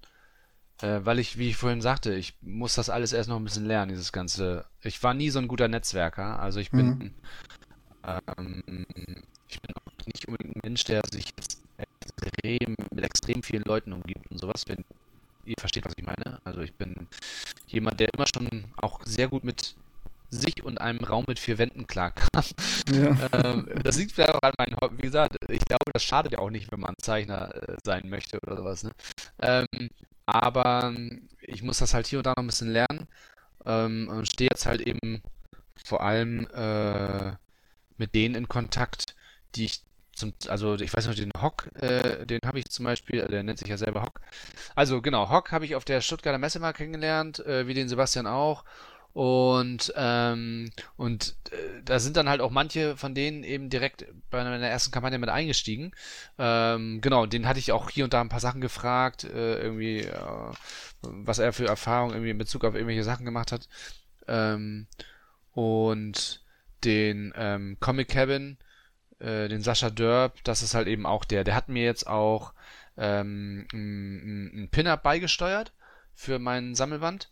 äh, 0.81 0.99
weil 1.03 1.19
ich, 1.19 1.38
wie 1.38 1.49
ich 1.49 1.57
vorhin 1.57 1.81
sagte, 1.81 2.13
ich 2.13 2.35
muss 2.41 2.75
das 2.75 2.89
alles 2.89 3.13
erst 3.13 3.29
noch 3.29 3.38
ein 3.38 3.43
bisschen 3.43 3.65
lernen, 3.65 3.89
dieses 3.89 4.11
ganze. 4.11 4.65
Ich 4.81 5.01
war 5.03 5.13
nie 5.13 5.29
so 5.29 5.39
ein 5.39 5.47
guter 5.47 5.67
Netzwerker, 5.67 6.39
also 6.39 6.59
ich 6.59 6.71
bin, 6.71 6.88
Mhm. 6.88 7.11
ähm, 8.38 8.85
ich 9.47 9.61
bin 9.61 9.75
auch 9.75 10.05
nicht 10.05 10.27
unbedingt 10.27 10.55
ein 10.55 10.61
Mensch, 10.63 10.83
der 10.83 11.01
sich 11.11 11.33
extrem, 11.77 12.75
mit 12.93 13.03
extrem 13.03 13.43
vielen 13.43 13.63
Leuten 13.63 13.93
umgibt 13.93 14.29
und 14.31 14.39
sowas, 14.39 14.63
wenn 14.67 14.83
ihr 15.45 15.55
versteht, 15.59 15.85
was 15.85 15.93
ich 15.97 16.05
meine. 16.05 16.39
Also 16.43 16.61
ich 16.61 16.73
bin 16.73 17.07
jemand, 17.67 17.99
der 17.99 18.13
immer 18.13 18.25
schon 18.33 18.65
auch 18.77 18.99
sehr 19.05 19.27
gut 19.27 19.43
mit 19.43 19.75
sich 20.31 20.63
und 20.63 20.81
einem 20.81 21.03
Raum 21.03 21.23
mit 21.27 21.39
vier 21.39 21.58
Wänden 21.58 21.87
klarkam. 21.87 22.43
Ja. 22.91 23.15
ähm, 23.31 23.67
das 23.83 23.97
liegt 23.97 24.12
vielleicht 24.12 24.33
auch 24.33 24.41
an 24.41 24.54
meinem 24.58 24.75
Hobby. 24.81 24.97
Wie 24.97 25.02
gesagt, 25.04 25.37
ich 25.50 25.63
glaube, 25.65 25.91
das 25.93 26.04
schadet 26.04 26.33
ja 26.33 26.39
auch 26.39 26.50
nicht, 26.50 26.71
wenn 26.71 26.79
man 26.79 26.95
Zeichner 27.02 27.54
äh, 27.69 27.77
sein 27.83 28.10
möchte 28.10 28.39
oder 28.41 28.58
sowas. 28.58 28.83
Ne? 28.83 28.91
Ähm, 29.41 29.67
aber 30.26 30.94
ich 31.42 31.63
muss 31.63 31.80
das 31.80 31.94
halt 31.94 32.08
hier 32.08 32.19
und 32.19 32.26
da 32.26 32.32
noch 32.32 32.44
ein 32.44 32.48
bisschen 32.48 32.71
lernen 32.71 33.08
ähm, 33.65 34.10
und 34.10 34.28
stehe 34.28 34.50
jetzt 34.52 34.65
halt 34.65 34.82
eben 34.82 35.21
vor 35.84 36.02
allem 36.02 36.48
äh, 36.54 37.34
mit 37.98 38.15
denen 38.15 38.36
in 38.36 38.48
Kontakt, 38.48 39.15
die 39.56 39.65
ich 39.65 39.84
zum, 40.15 40.34
also 40.48 40.76
ich 40.76 40.94
weiß 40.94 41.08
noch, 41.08 41.15
den 41.15 41.32
Hock, 41.42 41.69
äh, 41.76 42.26
den 42.26 42.40
habe 42.46 42.60
ich 42.60 42.65
zum 42.69 42.86
Beispiel, 42.86 43.26
der 43.26 43.44
nennt 43.44 43.60
sich 43.60 43.67
ja 43.67 43.78
selber 43.78 44.02
Hock. 44.02 44.21
Also 44.73 45.02
genau, 45.02 45.30
Hock 45.30 45.52
habe 45.52 45.65
ich 45.65 45.76
auf 45.76 45.84
der 45.84 46.00
Stuttgarter 46.02 46.38
Messe 46.38 46.60
mal 46.60 46.73
kennengelernt, 46.73 47.40
äh, 47.46 47.67
wie 47.67 47.73
den 47.73 47.90
Sebastian 47.90 48.26
auch. 48.26 48.63
Und, 49.15 49.93
ähm, 49.95 50.71
und 50.97 51.37
äh, 51.51 51.81
da 51.85 51.99
sind 51.99 52.17
dann 52.17 52.27
halt 52.27 52.41
auch 52.41 52.51
manche 52.51 52.97
von 52.97 53.15
denen 53.15 53.45
eben 53.45 53.69
direkt 53.69 54.05
bei 54.29 54.43
meiner 54.43 54.67
ersten 54.67 54.91
Kampagne 54.91 55.17
mit 55.17 55.29
eingestiegen. 55.29 55.93
Ähm, 56.37 56.99
genau, 56.99 57.25
den 57.25 57.47
hatte 57.47 57.59
ich 57.59 57.71
auch 57.71 57.89
hier 57.89 58.03
und 58.03 58.13
da 58.13 58.19
ein 58.19 58.27
paar 58.27 58.41
Sachen 58.41 58.59
gefragt, 58.59 59.23
äh, 59.23 59.57
irgendwie, 59.61 59.99
äh, 60.01 60.51
was 61.01 61.39
er 61.39 61.53
für 61.53 61.65
Erfahrungen 61.65 62.13
irgendwie 62.13 62.31
in 62.31 62.37
Bezug 62.37 62.65
auf 62.65 62.75
irgendwelche 62.75 63.05
Sachen 63.05 63.23
gemacht 63.23 63.53
hat. 63.53 63.69
Ähm, 64.27 64.87
und 65.53 66.43
den 66.83 67.31
ähm, 67.37 67.77
Comic 67.79 68.09
Cabin, 68.09 68.57
äh, 69.19 69.47
den 69.47 69.61
Sascha 69.61 69.91
Dörp, 69.91 70.43
das 70.43 70.61
ist 70.61 70.75
halt 70.75 70.89
eben 70.89 71.05
auch 71.05 71.23
der. 71.23 71.45
Der 71.45 71.55
hat 71.55 71.69
mir 71.69 71.85
jetzt 71.85 72.05
auch 72.05 72.53
ähm, 72.97 73.65
einen 73.71 74.67
Pin-Up 74.71 75.03
beigesteuert 75.03 75.71
für 76.15 76.37
meinen 76.37 76.75
Sammelband. 76.75 77.29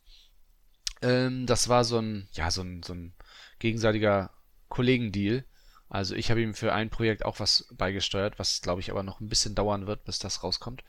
Ähm, 1.03 1.45
das 1.45 1.69
war 1.69 1.83
so 1.83 1.99
ein, 1.99 2.27
ja, 2.33 2.49
so 2.51 2.61
ein, 2.61 2.81
so 2.83 2.93
ein 2.93 3.13
gegenseitiger 3.59 4.31
Kollegendeal. 4.69 5.45
Also 5.89 6.15
ich 6.15 6.31
habe 6.31 6.41
ihm 6.41 6.55
für 6.55 6.73
ein 6.73 6.89
Projekt 6.89 7.25
auch 7.25 7.39
was 7.39 7.67
beigesteuert, 7.77 8.39
was 8.39 8.61
glaube 8.61 8.81
ich 8.81 8.89
aber 8.89 9.03
noch 9.03 9.19
ein 9.19 9.29
bisschen 9.29 9.53
dauern 9.55 9.85
wird, 9.87 10.05
bis 10.05 10.17
das 10.19 10.43
rauskommt. 10.43 10.83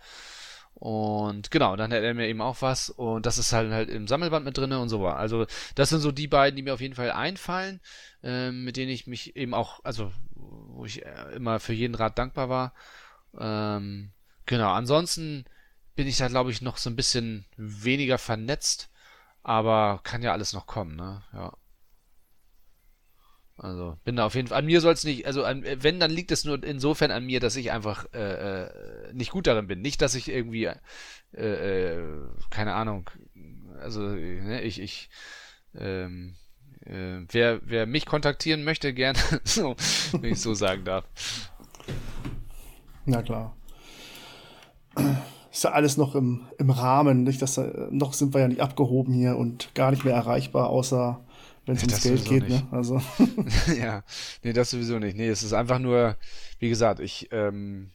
Und 0.75 1.51
genau, 1.51 1.77
dann 1.77 1.93
hat 1.93 2.03
er 2.03 2.15
mir 2.15 2.27
eben 2.29 2.41
auch 2.41 2.63
was 2.63 2.91
und 2.91 3.27
das 3.27 3.39
ist 3.39 3.53
halt 3.53 3.71
halt 3.73 3.89
im 3.91 4.09
Sammelband 4.09 4.45
mit 4.45 4.59
drinne 4.59 4.81
und 4.81 4.89
so 4.89 5.03
war. 5.03 5.17
Also 5.19 5.47
das 5.75 5.91
sind 5.91 6.01
so 6.01 6.11
die 6.13 6.27
beiden, 6.29 6.57
die 6.57 6.63
mir 6.63 6.75
auf 6.75 6.81
jeden 6.81 6.95
Fall 6.97 7.13
einfallen, 7.13 7.81
äh, 8.23 8.51
mit 8.51 8.77
denen 8.77 8.91
ich 8.91 9.07
mich 9.07 9.37
eben 9.37 9.55
auch, 9.55 9.85
also 9.85 10.13
wo 10.35 10.85
ich 10.85 11.05
äh, 11.05 11.35
immer 11.37 11.61
für 11.61 11.75
jeden 11.75 11.95
Rat 11.95 12.19
dankbar 12.19 12.49
war. 12.49 12.75
Ähm, 13.39 14.13
genau, 14.47 14.73
ansonsten 14.73 15.45
bin 15.97 16.09
ich 16.09 16.19
da 16.19 16.29
glaube 16.29 16.51
ich 16.51 16.63
noch 16.63 16.77
so 16.79 16.91
ein 16.91 16.97
bisschen 16.97 17.47
weniger 17.57 18.19
vernetzt. 18.19 18.91
Aber 19.45 20.01
kann 20.03 20.23
ja 20.23 20.33
alles 20.33 20.55
noch 20.55 20.67
kommen, 20.67 20.97
ne? 20.97 21.23
Ja. 21.35 21.53
Also, 23.57 23.97
bin 24.03 24.17
da 24.17 24.27
auf 24.27 24.35
jeden 24.35 24.49
Fall. 24.49 24.59
An 24.59 24.67
mir 24.67 24.81
soll 24.81 24.95
es 24.95 25.05
nicht, 25.05 25.27
also 25.27 25.45
an, 25.45 25.65
wenn, 25.65 26.01
dann 26.01 26.11
liegt 26.11 26.33
es 26.33 26.45
nur 26.45 26.65
insofern 26.65 27.13
an 27.13 27.25
mir, 27.25 27.39
dass 27.39 27.55
ich 27.55 27.71
einfach 27.71 28.07
äh, 28.13 28.65
äh, 28.65 29.13
nicht 29.13 29.31
gut 29.31 29.47
darin 29.47 29.69
bin. 29.69 29.81
Nicht, 29.81 30.03
dass 30.03 30.17
ich 30.17 30.29
irgendwie, 30.29 30.65
äh, 30.65 30.75
äh, 31.37 32.03
keine 32.51 32.75
Ahnung, 32.75 33.09
also 33.81 34.01
ne, 34.01 34.63
ich, 34.63 34.81
ich, 34.81 35.09
ähm, 35.77 36.35
äh, 36.85 37.21
wer, 37.31 37.61
wer 37.65 37.87
mich 37.87 38.07
kontaktieren 38.07 38.65
möchte, 38.65 38.93
gerne, 38.93 39.19
so, 39.45 39.77
wenn 40.13 40.33
ich 40.33 40.41
so 40.41 40.55
sagen 40.55 40.85
darf. 40.85 41.05
Na 43.05 43.23
klar 43.23 43.55
ist 45.55 45.63
ja 45.63 45.71
alles 45.71 45.97
noch 45.97 46.17
im, 46.17 46.49
im 46.59 46.71
Rahmen, 46.71 47.23
nicht? 47.23 47.41
Das, 47.41 47.61
noch 47.91 48.13
sind 48.13 48.35
wir 48.35 48.41
ja 48.41 48.49
nicht 48.49 48.61
abgehoben 48.61 49.15
hier 49.15 49.37
und 49.37 49.73
gar 49.77 49.93
nicht 49.93 50.05
mehr 50.05 50.15
erreichbar, 50.15 50.69
außer 50.69 51.25
wenn 51.65 51.77
es 51.77 51.83
ums 51.83 52.03
Geld 52.03 52.25
geht. 52.25 52.49
Ne? 52.49 52.67
Also. 52.73 53.01
ja, 53.79 54.03
nee, 54.43 54.53
das 54.53 54.71
sowieso 54.71 54.99
nicht. 54.99 55.17
Nee, 55.17 55.29
es 55.29 55.45
ist 55.45 55.53
einfach 55.53 55.79
nur, 55.79 56.17
wie 56.59 56.69
gesagt, 56.69 56.99
ich, 56.99 57.29
ähm, 57.31 57.93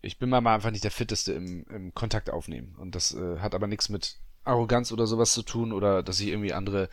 ich 0.00 0.18
bin 0.18 0.30
mal 0.30 0.46
einfach 0.46 0.70
nicht 0.70 0.84
der 0.84 0.90
Fitteste 0.90 1.34
im, 1.34 1.66
im 1.68 1.94
Kontakt 1.94 2.30
aufnehmen. 2.30 2.74
Und 2.78 2.94
das 2.94 3.14
äh, 3.14 3.38
hat 3.38 3.54
aber 3.54 3.66
nichts 3.66 3.90
mit 3.90 4.16
Arroganz 4.44 4.92
oder 4.92 5.06
sowas 5.06 5.34
zu 5.34 5.42
tun 5.42 5.74
oder 5.74 6.02
dass 6.02 6.20
ich 6.20 6.28
irgendwie 6.28 6.54
andere 6.54 6.88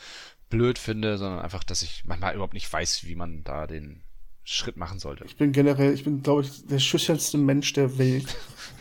blöd 0.49 0.77
finde, 0.77 1.17
sondern 1.17 1.39
einfach, 1.39 1.63
dass 1.63 1.83
ich 1.83 2.03
manchmal 2.03 2.35
überhaupt 2.35 2.53
nicht 2.53 2.71
weiß, 2.71 3.05
wie 3.05 3.15
man 3.15 3.45
da 3.45 3.65
den 3.65 4.03
Schritt 4.43 4.77
machen 4.77 4.99
sollte. 4.99 5.23
Ich 5.25 5.37
bin 5.37 5.51
generell, 5.51 5.93
ich 5.93 6.03
bin, 6.03 6.21
glaube 6.21 6.41
ich, 6.41 6.65
der 6.65 6.79
schüchternste 6.79 7.37
Mensch 7.37 7.73
der 7.73 7.97
Welt. 7.97 8.35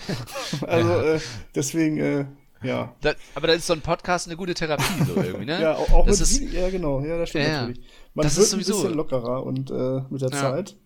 also 0.67 0.91
ja. 0.91 1.15
äh, 1.15 1.21
deswegen, 1.55 1.99
äh, 1.99 2.27
ja. 2.63 2.95
Da, 3.01 3.15
aber 3.35 3.49
da 3.49 3.53
ist 3.55 3.67
so 3.67 3.73
ein 3.73 3.81
Podcast 3.81 4.27
eine 4.27 4.37
gute 4.37 4.55
Therapie, 4.55 5.05
so 5.05 5.17
irgendwie, 5.17 5.47
ne? 5.47 5.61
ja, 5.63 5.75
auch 5.75 6.07
das 6.07 6.19
mit 6.21 6.43
ist, 6.43 6.53
ja, 6.53 6.69
genau, 6.71 7.01
ja, 7.01 7.19
das 7.19 7.29
stimmt 7.29 7.45
ja, 7.45 7.61
natürlich. 7.63 7.81
Man 8.15 8.25
das 8.25 8.37
wird 8.37 8.45
ist 8.45 8.51
sowieso, 8.51 8.75
ein 8.75 8.83
bisschen 8.83 8.95
lockerer 8.95 9.45
und 9.45 9.71
äh, 9.71 10.03
mit 10.11 10.21
der 10.21 10.31
ja. 10.31 10.41
Zeit. 10.41 10.77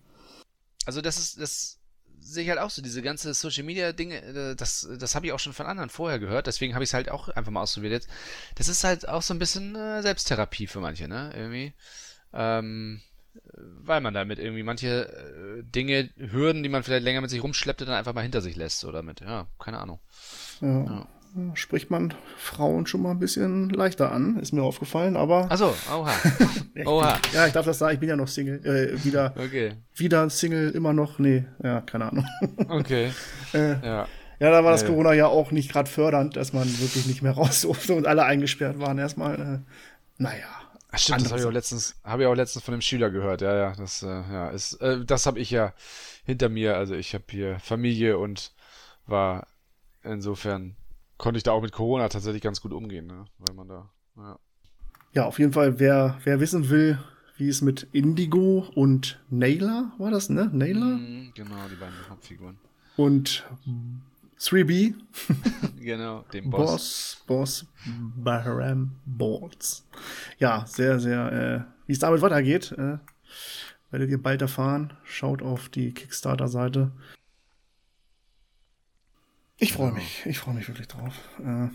Also 0.85 1.01
das 1.01 1.17
ist, 1.17 1.41
das 1.41 1.79
sehe 2.19 2.43
ich 2.43 2.49
halt 2.49 2.59
auch 2.59 2.69
so, 2.69 2.81
diese 2.81 3.01
ganze 3.01 3.33
Social 3.33 3.63
Media 3.63 3.93
Dinge, 3.93 4.21
äh, 4.21 4.55
das, 4.55 4.87
das 4.99 5.15
habe 5.15 5.27
ich 5.27 5.31
auch 5.31 5.39
schon 5.39 5.53
von 5.53 5.65
anderen 5.65 5.89
vorher 5.89 6.19
gehört, 6.19 6.47
deswegen 6.47 6.73
habe 6.73 6.83
ich 6.83 6.91
es 6.91 6.93
halt 6.93 7.09
auch 7.09 7.29
einfach 7.29 7.51
mal 7.51 7.61
ausprobiert. 7.61 8.07
Das 8.55 8.67
ist 8.67 8.83
halt 8.83 9.07
auch 9.07 9.21
so 9.21 9.33
ein 9.33 9.39
bisschen 9.39 9.75
äh, 9.75 10.01
Selbsttherapie 10.01 10.67
für 10.67 10.79
manche, 10.79 11.07
ne? 11.07 11.31
Irgendwie. 11.35 11.73
Ähm, 12.33 13.01
weil 13.53 14.01
man 14.01 14.13
damit 14.13 14.39
irgendwie 14.39 14.63
manche 14.63 15.07
äh, 15.07 15.63
Dinge, 15.63 16.09
Hürden, 16.17 16.63
die 16.63 16.69
man 16.69 16.83
vielleicht 16.83 17.03
länger 17.03 17.21
mit 17.21 17.29
sich 17.29 17.43
rumschleppte, 17.43 17.85
dann 17.85 17.95
einfach 17.95 18.13
mal 18.13 18.21
hinter 18.21 18.41
sich 18.41 18.55
lässt 18.55 18.85
oder 18.85 19.01
mit, 19.03 19.21
ja, 19.21 19.47
keine 19.59 19.79
Ahnung. 19.79 19.99
Ja. 20.61 20.83
ja. 20.83 21.07
Spricht 21.53 21.91
man 21.91 22.13
Frauen 22.37 22.87
schon 22.87 23.01
mal 23.01 23.11
ein 23.11 23.19
bisschen 23.19 23.69
leichter 23.69 24.11
an, 24.11 24.39
ist 24.39 24.53
mir 24.53 24.63
aufgefallen, 24.63 25.15
aber. 25.15 25.51
Achso, 25.51 25.73
oha. 25.91 26.11
oha. 26.85 27.19
ja, 27.31 27.45
ich 27.45 27.53
darf 27.53 27.65
das 27.65 27.77
sagen, 27.77 27.93
ich 27.93 27.99
bin 27.99 28.09
ja 28.09 28.15
noch 28.15 28.27
Single. 28.27 28.65
Äh, 28.65 29.03
wieder, 29.03 29.33
okay. 29.37 29.73
wieder 29.93 30.29
Single, 30.31 30.71
immer 30.71 30.93
noch. 30.93 31.19
Nee, 31.19 31.45
ja, 31.63 31.81
keine 31.81 32.11
Ahnung. 32.11 32.25
okay. 32.69 33.11
äh, 33.53 33.85
ja. 33.85 34.07
Ja, 34.39 34.51
da 34.51 34.63
war 34.63 34.71
das 34.71 34.85
Corona 34.85 35.13
ja 35.13 35.27
auch 35.27 35.51
nicht 35.51 35.71
gerade 35.71 35.89
fördernd, 35.89 36.35
dass 36.35 36.53
man 36.53 36.67
wirklich 36.79 37.07
nicht 37.07 37.23
mehr 37.23 37.31
raus 37.33 37.61
durfte 37.61 37.93
und 37.93 38.07
alle 38.07 38.23
eingesperrt 38.23 38.79
waren 38.79 38.97
erstmal. 38.97 39.35
Äh, 39.39 39.59
naja. 40.17 40.66
Ach, 40.89 40.97
stimmt, 40.97 41.21
das 41.21 41.31
habe 41.31 41.41
ich 41.41 41.47
auch 41.47 41.51
letztens, 41.51 41.99
habe 42.03 42.23
ich 42.23 42.27
auch 42.27 42.35
letztens 42.35 42.63
von 42.63 42.71
dem 42.73 42.81
Schüler 42.81 43.09
gehört. 43.09 43.41
Ja, 43.41 43.55
ja, 43.55 43.75
das, 43.75 44.03
äh, 44.03 44.07
ja, 44.07 44.49
ist, 44.49 44.73
äh, 44.75 45.03
das 45.03 45.25
habe 45.25 45.39
ich 45.39 45.51
ja 45.51 45.73
hinter 46.23 46.49
mir. 46.49 46.77
Also 46.77 46.95
ich 46.95 47.13
habe 47.13 47.25
hier 47.29 47.59
Familie 47.59 48.17
und 48.17 48.53
war 49.05 49.47
insofern 50.03 50.75
konnte 51.17 51.37
ich 51.37 51.43
da 51.43 51.51
auch 51.51 51.61
mit 51.61 51.71
Corona 51.71 52.09
tatsächlich 52.09 52.41
ganz 52.41 52.61
gut 52.61 52.73
umgehen, 52.73 53.07
ne? 53.07 53.25
weil 53.39 53.55
man 53.55 53.67
da, 53.67 53.89
ja. 54.17 54.39
Ja, 55.13 55.25
auf 55.25 55.39
jeden 55.39 55.53
Fall, 55.53 55.79
wer, 55.79 56.19
wer 56.23 56.39
wissen 56.39 56.69
will, 56.69 56.99
wie 57.37 57.49
es 57.49 57.61
mit 57.61 57.87
Indigo 57.91 58.67
und 58.75 59.19
Naylor 59.29 59.91
war 59.97 60.11
das, 60.11 60.29
ne? 60.29 60.49
Naylor? 60.53 60.97
Mm, 60.97 61.31
genau, 61.33 61.55
die 61.71 61.75
beiden 61.75 61.95
Hauptfiguren. 62.09 62.57
Und 62.97 63.45
3B. 64.39 64.95
genau, 65.79 66.21
dem 66.33 66.49
Boss. 66.49 67.23
Boss, 67.25 67.65
Boss 67.65 67.65
Bahram 68.15 68.95
Balls. 69.05 69.85
Ja, 70.37 70.65
sehr, 70.67 70.99
sehr, 70.99 71.31
äh, 71.31 71.87
wie 71.87 71.93
es 71.93 71.99
damit 71.99 72.21
weitergeht, 72.21 72.71
äh, 72.73 72.97
werdet 73.91 74.09
ihr 74.09 74.21
bald 74.21 74.41
erfahren. 74.41 74.93
Schaut 75.03 75.41
auf 75.41 75.69
die 75.69 75.93
Kickstarter-Seite. 75.93 76.91
Ich 79.57 79.73
freue 79.73 79.89
genau. 79.89 80.01
mich, 80.01 80.25
ich 80.25 80.37
freue 80.37 80.53
mich 80.53 80.67
wirklich 80.67 80.87
drauf. 80.87 81.13
Äh, 81.39 81.69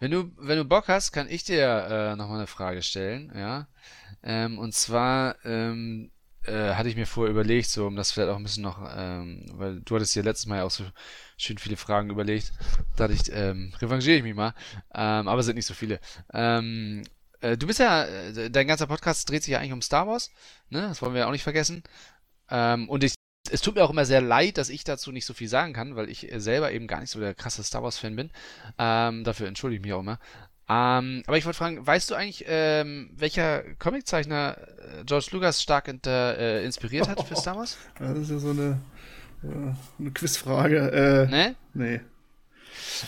wenn 0.00 0.10
du, 0.10 0.30
wenn 0.36 0.58
du 0.58 0.64
Bock 0.64 0.88
hast, 0.88 1.12
kann 1.12 1.28
ich 1.28 1.44
dir 1.44 1.66
äh, 1.90 2.16
nochmal 2.16 2.38
eine 2.38 2.46
Frage 2.46 2.82
stellen, 2.82 3.32
ja. 3.34 3.68
Ähm, 4.22 4.58
und 4.58 4.74
zwar, 4.74 5.36
ähm, 5.44 6.10
äh, 6.48 6.74
hatte 6.74 6.88
ich 6.88 6.96
mir 6.96 7.06
vorher 7.06 7.30
überlegt, 7.30 7.68
so 7.68 7.86
um 7.86 7.96
das 7.96 8.10
vielleicht 8.10 8.30
auch 8.30 8.36
ein 8.36 8.42
bisschen 8.42 8.62
noch, 8.62 8.78
ähm, 8.96 9.46
weil 9.54 9.80
du 9.80 9.94
hattest 9.94 10.14
dir 10.14 10.22
letztes 10.22 10.46
Mal 10.46 10.58
ja 10.58 10.64
auch 10.64 10.70
so 10.70 10.84
schön 11.36 11.58
viele 11.58 11.76
Fragen 11.76 12.10
überlegt. 12.10 12.52
Da 12.96 13.06
dachte 13.06 13.20
ich, 13.20 13.32
ähm, 13.32 13.72
revanchiere 13.80 14.16
ich 14.16 14.22
mich 14.22 14.34
mal. 14.34 14.54
Ähm, 14.94 15.28
aber 15.28 15.42
sind 15.42 15.56
nicht 15.56 15.66
so 15.66 15.74
viele. 15.74 16.00
Ähm, 16.32 17.04
äh, 17.40 17.56
du 17.56 17.66
bist 17.66 17.78
ja, 17.78 18.04
äh, 18.04 18.50
dein 18.50 18.66
ganzer 18.66 18.86
Podcast 18.86 19.28
dreht 19.30 19.42
sich 19.44 19.52
ja 19.52 19.58
eigentlich 19.58 19.72
um 19.72 19.82
Star 19.82 20.06
Wars, 20.06 20.30
ne? 20.70 20.82
Das 20.82 21.02
wollen 21.02 21.14
wir 21.14 21.20
ja 21.20 21.26
auch 21.28 21.32
nicht 21.32 21.44
vergessen. 21.44 21.82
Ähm, 22.50 22.88
und 22.88 23.04
ich, 23.04 23.14
es 23.50 23.60
tut 23.60 23.76
mir 23.76 23.84
auch 23.84 23.90
immer 23.90 24.04
sehr 24.04 24.20
leid, 24.20 24.58
dass 24.58 24.68
ich 24.68 24.84
dazu 24.84 25.12
nicht 25.12 25.26
so 25.26 25.34
viel 25.34 25.48
sagen 25.48 25.72
kann, 25.72 25.96
weil 25.96 26.08
ich 26.10 26.28
selber 26.36 26.72
eben 26.72 26.86
gar 26.86 27.00
nicht 27.00 27.10
so 27.10 27.20
der 27.20 27.34
krasse 27.34 27.62
Star 27.62 27.82
Wars-Fan 27.82 28.16
bin. 28.16 28.30
Ähm, 28.78 29.24
dafür 29.24 29.48
entschuldige 29.48 29.80
ich 29.80 29.86
mich 29.86 29.92
auch 29.92 30.00
immer. 30.00 30.18
Ähm, 30.70 31.22
aber 31.26 31.38
ich 31.38 31.46
wollte 31.46 31.56
fragen, 31.56 31.86
weißt 31.86 32.10
du 32.10 32.14
eigentlich, 32.14 32.44
ähm, 32.46 33.10
welcher 33.16 33.62
Comiczeichner 33.76 34.58
äh, 34.58 35.04
George 35.04 35.28
Lucas 35.32 35.62
stark 35.62 35.88
inter, 35.88 36.36
äh, 36.36 36.64
inspiriert 36.64 37.08
hat 37.08 37.26
für 37.26 37.36
Star 37.36 37.56
Wars? 37.56 37.78
Das 37.98 38.18
ist 38.18 38.30
ja 38.30 38.38
so 38.38 38.50
eine, 38.50 38.78
äh, 39.42 39.72
eine 39.98 40.10
Quizfrage. 40.10 40.92
Äh, 40.92 41.30
ne? 41.30 41.54
Nee. 41.72 42.00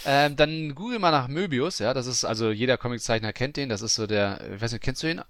Ähm, 0.06 0.36
dann 0.36 0.74
google 0.74 0.98
mal 0.98 1.10
nach 1.10 1.28
Möbius, 1.28 1.78
ja, 1.80 1.92
das 1.92 2.06
ist, 2.06 2.24
also 2.24 2.50
jeder 2.50 2.78
Comiczeichner 2.78 3.32
kennt 3.32 3.56
den, 3.56 3.68
das 3.68 3.82
ist 3.82 3.94
so 3.94 4.06
der, 4.06 4.40
ich 4.54 4.60
weiß 4.60 4.72
nicht, 4.72 4.82
kennst 4.82 5.02
du 5.02 5.10
ihn? 5.10 5.20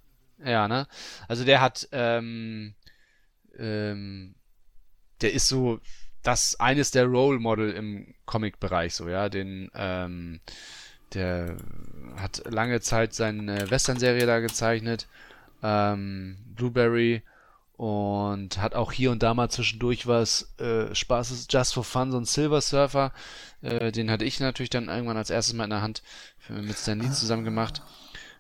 Ja, 0.45 0.69
ne? 0.69 0.87
Also 1.29 1.45
der 1.45 1.61
hat, 1.61 1.89
ähm, 1.93 2.75
ähm, 3.59 4.35
der 5.21 5.33
ist 5.33 5.49
so 5.49 5.81
das 6.23 6.59
eines 6.61 6.91
der 6.91 7.07
Role 7.07 7.39
Model 7.39 7.73
im 7.73 8.15
Comic-Bereich, 8.27 8.95
so, 8.95 9.09
ja, 9.09 9.29
den, 9.29 9.71
ähm, 9.75 10.41
der 11.15 11.57
hat 12.17 12.43
lange 12.49 12.81
Zeit 12.81 13.15
seine 13.15 13.71
Western-Serie 13.71 14.27
da 14.27 14.41
gezeichnet, 14.41 15.07
ähm, 15.63 16.37
Blueberry, 16.55 17.23
und 17.77 18.59
hat 18.59 18.75
auch 18.75 18.93
hier 18.93 19.11
und 19.11 19.23
da 19.23 19.33
mal 19.33 19.49
zwischendurch 19.49 20.07
was 20.07 20.53
äh, 20.59 20.95
Spaßes, 20.95 21.47
Just 21.49 21.73
for 21.73 21.83
Fun, 21.83 22.13
so 22.13 22.19
ein 22.19 22.27
Silver 22.27 22.61
Surfer, 22.61 23.11
äh, 23.63 23.91
den 23.91 24.11
hatte 24.11 24.27
ich 24.27 24.39
natürlich 24.39 24.69
dann 24.69 24.89
irgendwann 24.89 25.17
als 25.17 25.31
erstes 25.31 25.55
mal 25.55 25.65
in 25.65 25.71
der 25.71 25.81
Hand 25.81 26.03
mit 26.51 26.77
Stan 26.77 27.01
Lee 27.01 27.11
zusammen 27.11 27.45
gemacht. 27.45 27.81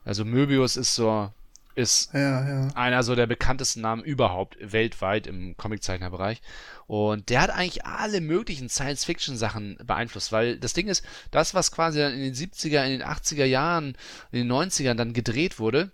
Also 0.04 0.26
Möbius 0.26 0.76
ist 0.76 0.94
so, 0.94 1.32
ist 1.74 2.12
Ja, 2.12 2.48
ja. 2.48 2.68
einer 2.74 3.02
so 3.02 3.14
der 3.14 3.26
bekanntesten 3.26 3.80
Namen 3.80 4.02
überhaupt 4.02 4.56
weltweit 4.60 5.26
im 5.26 5.56
Comiczeichnerbereich. 5.56 6.40
Und 6.86 7.30
der 7.30 7.42
hat 7.42 7.50
eigentlich 7.50 7.84
alle 7.86 8.20
möglichen 8.20 8.68
Science-Fiction-Sachen 8.68 9.78
beeinflusst, 9.84 10.32
weil 10.32 10.58
das 10.58 10.72
Ding 10.72 10.88
ist, 10.88 11.04
das, 11.30 11.54
was 11.54 11.70
quasi 11.70 12.00
dann 12.00 12.12
in 12.12 12.20
den 12.20 12.34
70er, 12.34 12.84
in 12.84 12.98
den 12.98 13.04
80er 13.04 13.44
Jahren, 13.44 13.96
in 14.32 14.40
den 14.40 14.52
90ern 14.52 14.94
dann 14.94 15.12
gedreht 15.12 15.58
wurde, 15.58 15.92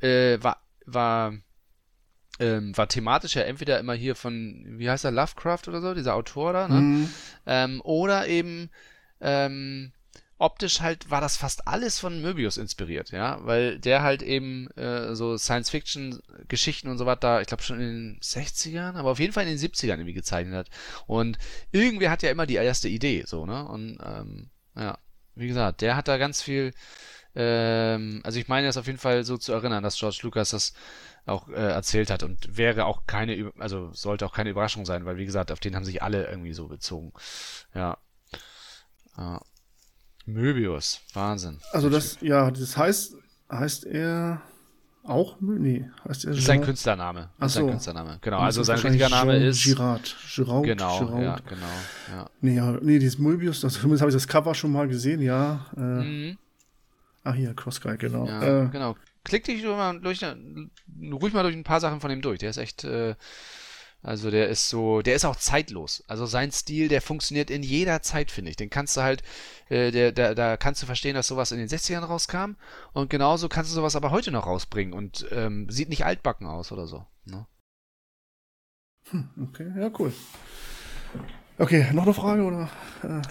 äh, 0.00 0.38
war, 0.40 0.62
war, 0.86 1.34
ähm, 2.38 2.76
war 2.76 2.88
thematisch 2.88 3.34
ja 3.34 3.42
entweder 3.42 3.78
immer 3.80 3.94
hier 3.94 4.14
von, 4.14 4.64
wie 4.78 4.88
heißt 4.88 5.04
er, 5.04 5.10
Lovecraft 5.10 5.68
oder 5.68 5.80
so, 5.80 5.94
dieser 5.94 6.14
Autor 6.14 6.52
da, 6.52 6.68
ne? 6.68 6.80
Mhm. 6.80 7.10
Ähm, 7.46 7.80
oder 7.82 8.28
eben 8.28 8.70
ähm, 9.20 9.92
optisch 10.40 10.80
halt 10.80 11.10
war 11.10 11.20
das 11.20 11.36
fast 11.36 11.68
alles 11.68 12.00
von 12.00 12.22
Möbius 12.22 12.56
inspiriert, 12.56 13.10
ja, 13.10 13.38
weil 13.44 13.78
der 13.78 14.02
halt 14.02 14.22
eben 14.22 14.68
äh, 14.70 15.14
so 15.14 15.36
Science-Fiction-Geschichten 15.36 16.88
und 16.88 16.96
so 16.96 17.04
was 17.04 17.20
da, 17.20 17.40
ich 17.40 17.46
glaube 17.46 17.62
schon 17.62 17.78
in 17.78 18.14
den 18.14 18.20
60ern, 18.20 18.94
aber 18.94 19.10
auf 19.10 19.18
jeden 19.18 19.34
Fall 19.34 19.46
in 19.46 19.50
den 19.50 19.58
70ern 19.58 19.92
irgendwie 19.92 20.14
gezeichnet 20.14 20.54
hat. 20.54 20.70
Und 21.06 21.38
irgendwer 21.72 22.10
hat 22.10 22.22
ja 22.22 22.30
immer 22.30 22.46
die 22.46 22.54
erste 22.54 22.88
Idee, 22.88 23.24
so, 23.26 23.44
ne? 23.44 23.68
Und 23.68 23.98
ähm, 24.02 24.50
ja, 24.76 24.98
wie 25.34 25.46
gesagt, 25.46 25.82
der 25.82 25.94
hat 25.94 26.08
da 26.08 26.16
ganz 26.16 26.40
viel, 26.40 26.72
ähm, 27.34 28.20
also 28.24 28.38
ich 28.38 28.48
meine 28.48 28.68
es 28.68 28.78
auf 28.78 28.86
jeden 28.86 28.98
Fall 28.98 29.24
so 29.24 29.36
zu 29.36 29.52
erinnern, 29.52 29.82
dass 29.82 29.98
George 29.98 30.20
Lucas 30.22 30.50
das 30.50 30.72
auch 31.26 31.48
äh, 31.48 31.52
erzählt 31.52 32.10
hat 32.10 32.22
und 32.22 32.56
wäre 32.56 32.86
auch 32.86 33.06
keine, 33.06 33.52
also 33.58 33.92
sollte 33.92 34.24
auch 34.24 34.32
keine 34.32 34.50
Überraschung 34.50 34.86
sein, 34.86 35.04
weil 35.04 35.18
wie 35.18 35.26
gesagt, 35.26 35.52
auf 35.52 35.60
den 35.60 35.76
haben 35.76 35.84
sich 35.84 36.02
alle 36.02 36.26
irgendwie 36.28 36.54
so 36.54 36.66
bezogen. 36.66 37.12
Ja. 37.74 37.98
ja. 39.18 39.42
Möbius, 40.32 41.00
Wahnsinn. 41.14 41.58
Also 41.72 41.88
das, 41.90 42.18
ja, 42.20 42.50
das 42.50 42.76
heißt, 42.76 43.14
heißt 43.50 43.84
er 43.86 44.40
auch, 45.02 45.36
nee, 45.40 45.88
heißt 46.08 46.24
er 46.24 46.30
Das 46.30 46.38
ist 46.40 46.46
sein 46.46 46.60
Künstlername. 46.62 47.30
Ach 47.38 47.46
ist 47.46 47.54
sein 47.54 47.64
so. 47.64 47.70
Künstlername. 47.70 48.18
Genau, 48.20 48.38
also 48.38 48.62
sein 48.62 48.78
richtiger 48.78 49.08
Name 49.08 49.32
Jean 49.38 49.42
ist. 49.48 49.64
Girard. 49.64 50.16
Giraud, 50.34 50.64
Genau, 50.64 50.98
Giraud. 50.98 51.22
ja, 51.22 51.36
genau. 51.48 51.66
Ja. 52.10 52.30
Nee, 52.40 52.56
ja, 52.56 52.72
nee, 52.82 52.98
dieses 52.98 53.18
Möbius, 53.18 53.60
das, 53.60 53.74
zumindest 53.74 54.02
habe 54.02 54.10
ich 54.10 54.16
das 54.16 54.28
Cover 54.28 54.54
schon 54.54 54.72
mal 54.72 54.88
gesehen, 54.88 55.20
ja. 55.20 55.66
Äh, 55.76 55.80
Mhm. 55.80 56.38
Ah, 57.22 57.32
hier, 57.34 57.52
Cross 57.54 57.80
Guy, 57.82 57.96
genau. 57.98 58.26
Ja, 58.26 58.64
äh, 58.64 58.68
genau. 58.68 58.96
Klick 59.24 59.44
dich 59.44 59.60
durch, 59.62 59.76
mal 59.76 60.00
durch, 60.00 60.22
ruhig 60.22 61.34
mal 61.34 61.42
durch 61.42 61.54
ein 61.54 61.64
paar 61.64 61.80
Sachen 61.80 62.00
von 62.00 62.10
ihm 62.10 62.22
durch. 62.22 62.38
Der 62.38 62.48
ist 62.48 62.56
echt, 62.56 62.84
äh, 62.84 63.14
also 64.02 64.30
der 64.30 64.48
ist 64.48 64.68
so, 64.68 65.02
der 65.02 65.14
ist 65.14 65.24
auch 65.24 65.36
zeitlos. 65.36 66.02
Also 66.08 66.24
sein 66.24 66.50
Stil, 66.52 66.88
der 66.88 67.02
funktioniert 67.02 67.50
in 67.50 67.62
jeder 67.62 68.00
Zeit, 68.02 68.30
finde 68.30 68.50
ich. 68.50 68.56
Den 68.56 68.70
kannst 68.70 68.96
du 68.96 69.02
halt, 69.02 69.22
äh, 69.68 69.90
der, 69.90 70.12
der, 70.12 70.34
da 70.34 70.56
kannst 70.56 70.82
du 70.82 70.86
verstehen, 70.86 71.14
dass 71.14 71.26
sowas 71.26 71.52
in 71.52 71.58
den 71.58 71.68
60ern 71.68 72.04
rauskam. 72.04 72.52
Und 72.92 73.10
genauso 73.10 73.48
kannst 73.48 73.70
du 73.70 73.74
sowas 73.74 73.96
aber 73.96 74.10
heute 74.10 74.30
noch 74.30 74.46
rausbringen 74.46 74.94
und 74.94 75.26
ähm, 75.30 75.68
sieht 75.68 75.90
nicht 75.90 76.04
altbacken 76.06 76.46
aus 76.46 76.72
oder 76.72 76.86
so. 76.86 77.04
Ne? 77.24 77.46
Okay, 79.42 79.70
ja, 79.76 79.90
cool. 79.98 80.12
Okay, 81.58 81.92
noch 81.92 82.04
eine 82.04 82.14
Frage 82.14 82.42
oder? 82.42 82.70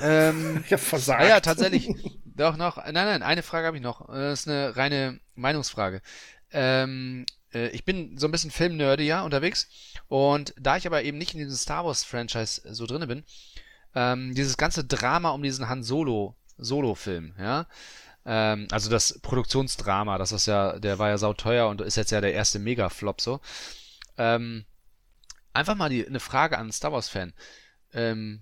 Ähm, 0.02 0.62
Ich 0.66 0.74
hab 0.74 0.80
versagt. 0.80 1.22
Ah 1.22 1.28
ja, 1.28 1.40
tatsächlich. 1.40 1.90
Doch, 2.26 2.58
noch. 2.58 2.78
Nein, 2.78 2.94
nein, 2.94 3.24
eine 3.24 3.42
Frage 3.42 3.66
habe 3.66 3.78
ich 3.78 3.84
noch. 3.84 4.08
Das 4.08 4.42
ist 4.42 4.48
eine 4.48 4.76
reine 4.76 5.20
Meinungsfrage. 5.34 6.02
Ähm, 6.52 7.26
äh, 7.28 7.39
ich 7.52 7.86
bin 7.86 8.18
so 8.18 8.28
ein 8.28 8.32
bisschen 8.32 8.52
Filmnerdy, 8.52 9.06
ja, 9.06 9.24
unterwegs. 9.24 9.68
Und 10.08 10.54
da 10.58 10.78
ich 10.78 10.88
aber 10.88 11.04
eben 11.04 11.18
nicht 11.18 11.34
in 11.34 11.40
diesem 11.40 11.56
Star 11.56 11.86
Wars-Franchise 11.86 12.62
so 12.74 12.86
drinne 12.86 13.08
bin, 13.08 13.24
ähm, 13.96 14.36
dieses 14.36 14.58
ganze 14.58 14.84
Drama 14.84 15.30
um 15.30 15.42
diesen 15.42 15.68
Han 15.70 15.84
Solo, 15.84 16.36
Solo-Film, 16.58 17.34
ja. 17.40 17.68
Ähm, 18.26 18.68
also 18.72 18.90
das 18.90 19.20
Produktionsdrama, 19.22 20.18
das 20.18 20.32
ist 20.32 20.46
ja, 20.46 20.78
der 20.78 21.00
war 21.00 21.10
ja 21.10 21.18
sauteuer 21.18 21.68
und 21.68 21.82
ist 21.82 21.98
jetzt 21.98 22.12
ja 22.12 22.22
der 22.22 22.34
erste 22.34 22.60
Mega-Flop 22.60 23.22
so. 23.22 23.40
Ähm, 24.18 24.66
einfach 25.54 25.76
mal 25.76 25.90
die, 25.90 26.06
eine 26.06 26.20
Frage 26.20 26.58
an 26.58 26.64
einen 26.64 26.72
Star 26.72 26.92
Wars-Fan. 26.92 27.34
Ähm, 27.94 28.42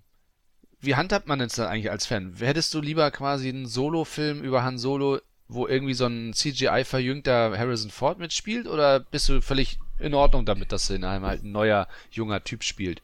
wie 0.79 0.95
handhabt 0.95 1.27
man 1.27 1.39
denn 1.39 1.49
eigentlich 1.49 1.89
als 1.89 2.05
Fan? 2.05 2.35
Hättest 2.37 2.73
du 2.73 2.81
lieber 2.81 3.09
quasi 3.11 3.49
einen 3.49 3.65
Solo-Film 3.65 4.43
über 4.43 4.63
Han 4.63 4.77
Solo, 4.77 5.19
wo 5.47 5.67
irgendwie 5.67 5.93
so 5.93 6.05
ein 6.05 6.33
CGI-verjüngter 6.33 7.57
Harrison 7.57 7.91
Ford 7.91 8.19
mitspielt? 8.19 8.67
Oder 8.67 8.99
bist 8.99 9.29
du 9.29 9.41
völlig 9.41 9.79
in 9.99 10.13
Ordnung 10.13 10.45
damit, 10.45 10.71
dass 10.71 10.89
in 10.89 11.03
einem 11.03 11.25
halt 11.25 11.43
ein 11.43 11.51
neuer, 11.51 11.87
junger 12.11 12.43
Typ 12.43 12.63
spielt? 12.63 13.01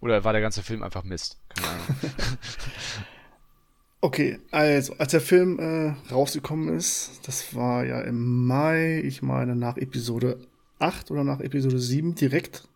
Oder 0.00 0.24
war 0.24 0.32
der 0.32 0.42
ganze 0.42 0.62
Film 0.62 0.82
einfach 0.82 1.04
Mist? 1.04 1.38
Keine 1.48 1.68
Ahnung. 1.68 1.86
Okay, 4.04 4.38
also, 4.50 4.92
als 4.98 5.12
der 5.12 5.22
Film 5.22 5.58
äh, 5.58 5.94
rausgekommen 6.12 6.76
ist, 6.76 7.20
das 7.22 7.54
war 7.54 7.86
ja 7.86 8.02
im 8.02 8.46
Mai, 8.46 9.00
ich 9.00 9.22
meine 9.22 9.56
nach 9.56 9.78
Episode 9.78 10.36
8 10.78 11.10
oder 11.10 11.24
nach 11.24 11.40
Episode 11.40 11.78
7 11.78 12.14
direkt. 12.14 12.68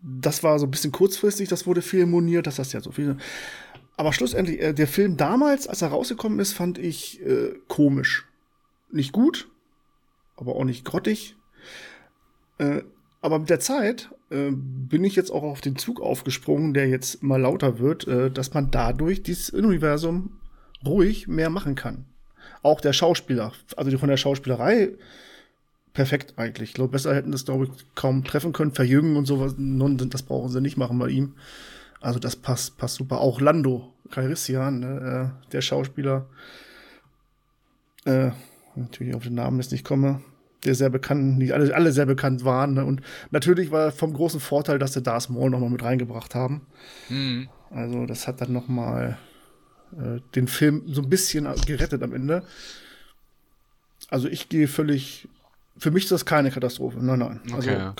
Das 0.00 0.44
war 0.44 0.60
so 0.60 0.66
ein 0.66 0.70
bisschen 0.70 0.92
kurzfristig, 0.92 1.48
das 1.48 1.66
wurde 1.66 1.82
viel 1.82 2.06
moniert, 2.06 2.46
das 2.46 2.60
heißt 2.60 2.72
ja 2.72 2.80
so 2.80 2.92
viel. 2.92 3.16
Aber 4.02 4.12
schlussendlich, 4.12 4.60
äh, 4.60 4.72
der 4.72 4.88
Film 4.88 5.16
damals, 5.16 5.68
als 5.68 5.80
er 5.80 5.90
rausgekommen 5.90 6.40
ist, 6.40 6.54
fand 6.54 6.76
ich 6.76 7.24
äh, 7.24 7.54
komisch. 7.68 8.26
Nicht 8.90 9.12
gut, 9.12 9.48
aber 10.34 10.56
auch 10.56 10.64
nicht 10.64 10.84
grottig. 10.84 11.36
Äh, 12.58 12.82
aber 13.20 13.38
mit 13.38 13.48
der 13.48 13.60
Zeit 13.60 14.10
äh, 14.30 14.50
bin 14.50 15.04
ich 15.04 15.14
jetzt 15.14 15.30
auch 15.30 15.44
auf 15.44 15.60
den 15.60 15.76
Zug 15.76 16.00
aufgesprungen, 16.00 16.74
der 16.74 16.88
jetzt 16.88 17.22
mal 17.22 17.40
lauter 17.40 17.78
wird, 17.78 18.08
äh, 18.08 18.28
dass 18.28 18.52
man 18.54 18.72
dadurch 18.72 19.22
dieses 19.22 19.50
Universum 19.50 20.40
ruhig 20.84 21.28
mehr 21.28 21.48
machen 21.48 21.76
kann. 21.76 22.04
Auch 22.64 22.80
der 22.80 22.94
Schauspieler, 22.94 23.52
also 23.76 23.88
die 23.88 23.98
von 23.98 24.08
der 24.08 24.16
Schauspielerei 24.16 24.94
perfekt 25.92 26.34
eigentlich. 26.38 26.70
Ich 26.70 26.74
glaube, 26.74 26.90
besser 26.90 27.14
hätten 27.14 27.30
das, 27.30 27.44
glaube 27.44 27.66
ich, 27.66 27.70
kaum 27.94 28.24
treffen 28.24 28.52
können. 28.52 28.72
Verjüngen 28.72 29.14
und 29.14 29.26
sowas, 29.26 29.54
nun, 29.58 29.96
das 29.96 30.24
brauchen 30.24 30.48
sie 30.48 30.60
nicht 30.60 30.76
machen 30.76 30.98
bei 30.98 31.08
ihm. 31.08 31.34
Also 32.02 32.18
das 32.18 32.36
passt, 32.36 32.76
passt 32.76 32.96
super. 32.96 33.20
Auch 33.20 33.40
Lando 33.40 33.92
Calrissian, 34.10 34.80
ne, 34.80 35.32
äh, 35.46 35.52
der 35.52 35.60
Schauspieler, 35.62 36.26
äh, 38.04 38.30
natürlich 38.74 39.14
auf 39.14 39.22
den 39.22 39.34
Namen 39.34 39.60
jetzt 39.60 39.72
nicht 39.72 39.84
komme, 39.84 40.20
der 40.64 40.74
sehr 40.74 40.90
bekannt, 40.90 41.38
nicht 41.38 41.52
alle, 41.52 41.74
alle 41.74 41.92
sehr 41.92 42.06
bekannt 42.06 42.44
waren. 42.44 42.74
Ne? 42.74 42.84
Und 42.84 43.02
natürlich 43.30 43.70
war 43.70 43.92
vom 43.92 44.12
großen 44.12 44.40
Vorteil, 44.40 44.78
dass 44.78 44.92
sie 44.92 45.02
Darth 45.02 45.30
Maul 45.30 45.50
noch 45.50 45.60
mal 45.60 45.70
mit 45.70 45.82
reingebracht 45.82 46.34
haben. 46.34 46.66
Hm. 47.08 47.48
Also 47.70 48.06
das 48.06 48.26
hat 48.26 48.40
dann 48.40 48.52
noch 48.52 48.68
mal 48.68 49.18
äh, 49.92 50.20
den 50.34 50.48
Film 50.48 50.82
so 50.86 51.02
ein 51.02 51.08
bisschen 51.08 51.48
gerettet 51.66 52.02
am 52.02 52.12
Ende. 52.12 52.44
Also 54.08 54.28
ich 54.28 54.48
gehe 54.48 54.68
völlig, 54.68 55.28
für 55.78 55.90
mich 55.90 56.04
ist 56.04 56.12
das 56.12 56.26
keine 56.26 56.50
Katastrophe. 56.50 56.98
Nein, 57.00 57.20
nein. 57.20 57.40
Also, 57.54 57.70
Okay, 57.70 57.78
ja. 57.78 57.94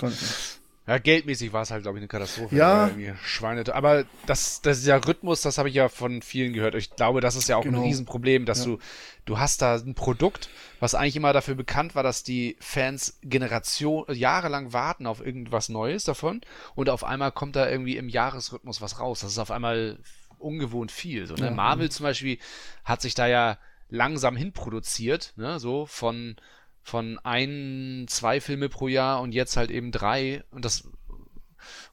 Ja, 0.85 0.97
geldmäßig 0.97 1.53
war 1.53 1.61
es 1.61 1.71
halt, 1.71 1.83
glaube 1.83 1.97
ich, 1.97 2.01
eine 2.01 2.09
Katastrophe. 2.09 2.55
Ja. 2.55 2.89
Schweine. 3.23 3.63
Aber 3.73 4.03
das, 4.25 4.61
das 4.61 4.79
ist 4.79 4.85
ja 4.85 4.97
Rhythmus, 4.97 5.39
das 5.41 5.57
habe 5.57 5.69
ich 5.69 5.75
ja 5.75 5.87
von 5.87 6.21
vielen 6.21 6.51
gehört. 6.51 6.75
Ich 6.75 6.93
glaube, 6.95 7.21
das 7.21 7.37
ist 7.37 7.47
ja 7.47 7.55
auch 7.55 7.63
Genau. 7.63 7.79
ein 7.79 7.83
Riesenproblem, 7.85 8.45
dass 8.45 8.59
Ja. 8.59 8.65
du, 8.73 8.79
du 9.23 9.39
hast 9.39 9.61
da 9.61 9.75
ein 9.75 9.95
Produkt, 9.95 10.49
was 10.81 10.93
eigentlich 10.93 11.15
immer 11.15 11.31
dafür 11.31 11.55
bekannt 11.55 11.95
war, 11.95 12.03
dass 12.03 12.23
die 12.23 12.57
Fans 12.59 13.17
Generation, 13.23 14.03
jahrelang 14.13 14.73
warten 14.73 15.07
auf 15.07 15.25
irgendwas 15.25 15.69
Neues 15.69 16.03
davon 16.03 16.41
und 16.75 16.89
auf 16.89 17.05
einmal 17.05 17.31
kommt 17.31 17.55
da 17.55 17.69
irgendwie 17.69 17.95
im 17.95 18.09
Jahresrhythmus 18.09 18.81
was 18.81 18.99
raus. 18.99 19.21
Das 19.21 19.31
ist 19.31 19.39
auf 19.39 19.51
einmal 19.51 19.99
ungewohnt 20.37 20.91
viel. 20.91 21.27
So, 21.27 21.35
ne? 21.35 21.45
Ja. 21.45 21.51
Marvel 21.51 21.89
zum 21.91 22.03
Beispiel 22.03 22.39
hat 22.83 23.01
sich 23.01 23.15
da 23.15 23.25
ja 23.27 23.57
langsam 23.89 24.35
hinproduziert, 24.35 25.31
ne? 25.37 25.59
so 25.59 25.85
von 25.85 26.35
von 26.83 27.17
ein, 27.23 28.05
zwei 28.07 28.39
Filme 28.41 28.69
pro 28.69 28.87
Jahr 28.87 29.21
und 29.21 29.33
jetzt 29.33 29.57
halt 29.57 29.71
eben 29.71 29.91
drei 29.91 30.43
und 30.51 30.65
das 30.65 30.87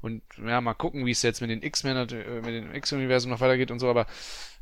und 0.02 0.22
ja, 0.44 0.60
mal 0.60 0.74
gucken, 0.74 1.06
wie 1.06 1.12
es 1.12 1.22
jetzt 1.22 1.40
mit 1.40 1.50
den 1.50 1.62
X-Men, 1.62 1.96
äh, 2.08 2.40
mit 2.40 2.46
dem 2.54 2.74
X-Universum 2.74 3.30
noch 3.30 3.40
weitergeht 3.40 3.70
und 3.70 3.78
so, 3.78 3.88
aber 3.88 4.06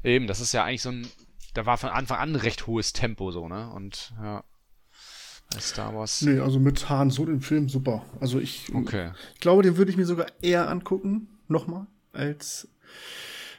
eben, 0.05 0.27
das 0.27 0.41
ist 0.41 0.53
ja 0.53 0.65
eigentlich 0.65 0.83
so 0.83 0.91
ein, 0.91 1.09
da 1.55 1.65
war 1.65 1.79
von 1.79 1.89
Anfang 1.89 2.19
an 2.19 2.33
ein 2.33 2.37
recht 2.37 2.67
hohes 2.67 2.93
Tempo 2.93 3.31
so, 3.31 3.49
ne? 3.49 3.71
Und 3.71 4.13
ja, 4.23 4.45
Star 5.59 5.95
Wars. 5.95 6.21
Nee, 6.23 6.41
also 6.41 6.59
mit 6.61 6.91
Han 6.91 7.11
Solo 7.11 7.33
im 7.33 7.41
Film 7.41 7.71
super. 7.71 8.05
Also 8.21 8.39
ich, 8.39 8.75
Okay. 8.75 9.13
ich 9.35 9.41
glaube, 9.41 9.63
den 9.63 9.79
würde 9.79 9.91
ich 9.91 9.97
mir 9.97 10.05
sogar 10.05 10.27
eher 10.43 10.69
angucken, 10.69 11.29
nochmal, 11.49 11.87
als, 12.13 12.69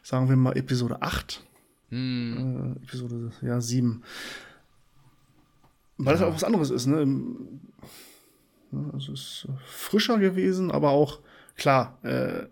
sagen 0.04 0.30
wir 0.30 0.36
mal, 0.36 0.56
Episode 0.56 1.02
8. 1.02 1.44
Hm, 1.90 2.76
äh, 2.78 2.84
Episode 2.86 3.32
ja, 3.42 3.60
7. 3.60 4.04
Weil 6.00 6.14
das 6.14 6.22
auch 6.24 6.34
was 6.34 6.44
anderes 6.44 6.70
ist, 6.70 6.86
ne? 6.88 7.06
Also 8.94 9.14
es 9.14 9.20
ist 9.20 9.48
äh, 9.50 9.54
frischer 9.66 10.18
gewesen, 10.20 10.72
aber 10.72 10.90
auch, 10.92 11.20
klar, 11.56 11.98
äh, 12.04 12.44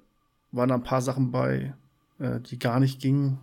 waren 0.52 0.70
da 0.70 0.76
ein 0.76 0.84
paar 0.84 1.02
Sachen 1.02 1.32
bei, 1.32 1.74
äh, 2.20 2.40
die 2.42 2.58
gar 2.60 2.80
nicht 2.80 3.00
gingen. 3.00 3.40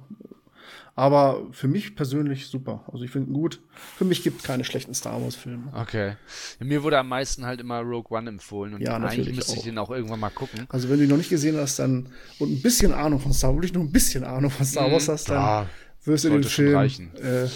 Aber 0.96 1.46
für 1.50 1.66
mich 1.66 1.96
persönlich 1.96 2.46
super. 2.46 2.84
Also 2.92 3.04
ich 3.04 3.10
finde 3.10 3.32
gut. 3.32 3.60
Für 3.96 4.04
mich 4.04 4.22
gibt 4.22 4.38
es 4.40 4.44
keine 4.46 4.62
schlechten 4.64 4.94
Star 4.94 5.20
Wars-Filme. 5.20 5.72
Okay. 5.74 6.16
Mir 6.60 6.82
wurde 6.84 6.98
am 6.98 7.08
meisten 7.08 7.44
halt 7.44 7.60
immer 7.60 7.80
Rogue 7.80 8.16
One 8.16 8.28
empfohlen 8.28 8.74
und 8.74 8.80
Ja, 8.80 8.96
eigentlich 8.96 9.34
müsste 9.34 9.54
ich 9.54 9.58
auch. 9.60 9.64
den 9.64 9.78
auch 9.78 9.90
irgendwann 9.90 10.20
mal 10.20 10.30
gucken. 10.30 10.66
Also 10.68 10.88
wenn 10.88 10.98
du 10.98 11.04
ihn 11.04 11.10
noch 11.10 11.16
nicht 11.16 11.30
gesehen 11.30 11.56
hast, 11.56 11.80
dann 11.80 12.08
und 12.38 12.52
ein 12.52 12.62
bisschen 12.62 12.92
Ahnung 12.92 13.18
von 13.18 13.32
Star 13.32 13.50
Wars, 13.50 13.56
wirklich 13.56 13.74
nur 13.74 13.82
ein 13.84 13.90
bisschen 13.92 14.22
Ahnung 14.24 14.50
von 14.52 14.64
Star 14.64 14.90
Wars 14.90 15.08
hast, 15.08 15.30
dann 15.30 15.38
Ah, 15.38 15.66
wirst 16.04 16.24
du 16.24 16.30
den 16.30 16.44
Film 16.44 16.78
äh, 17.16 17.48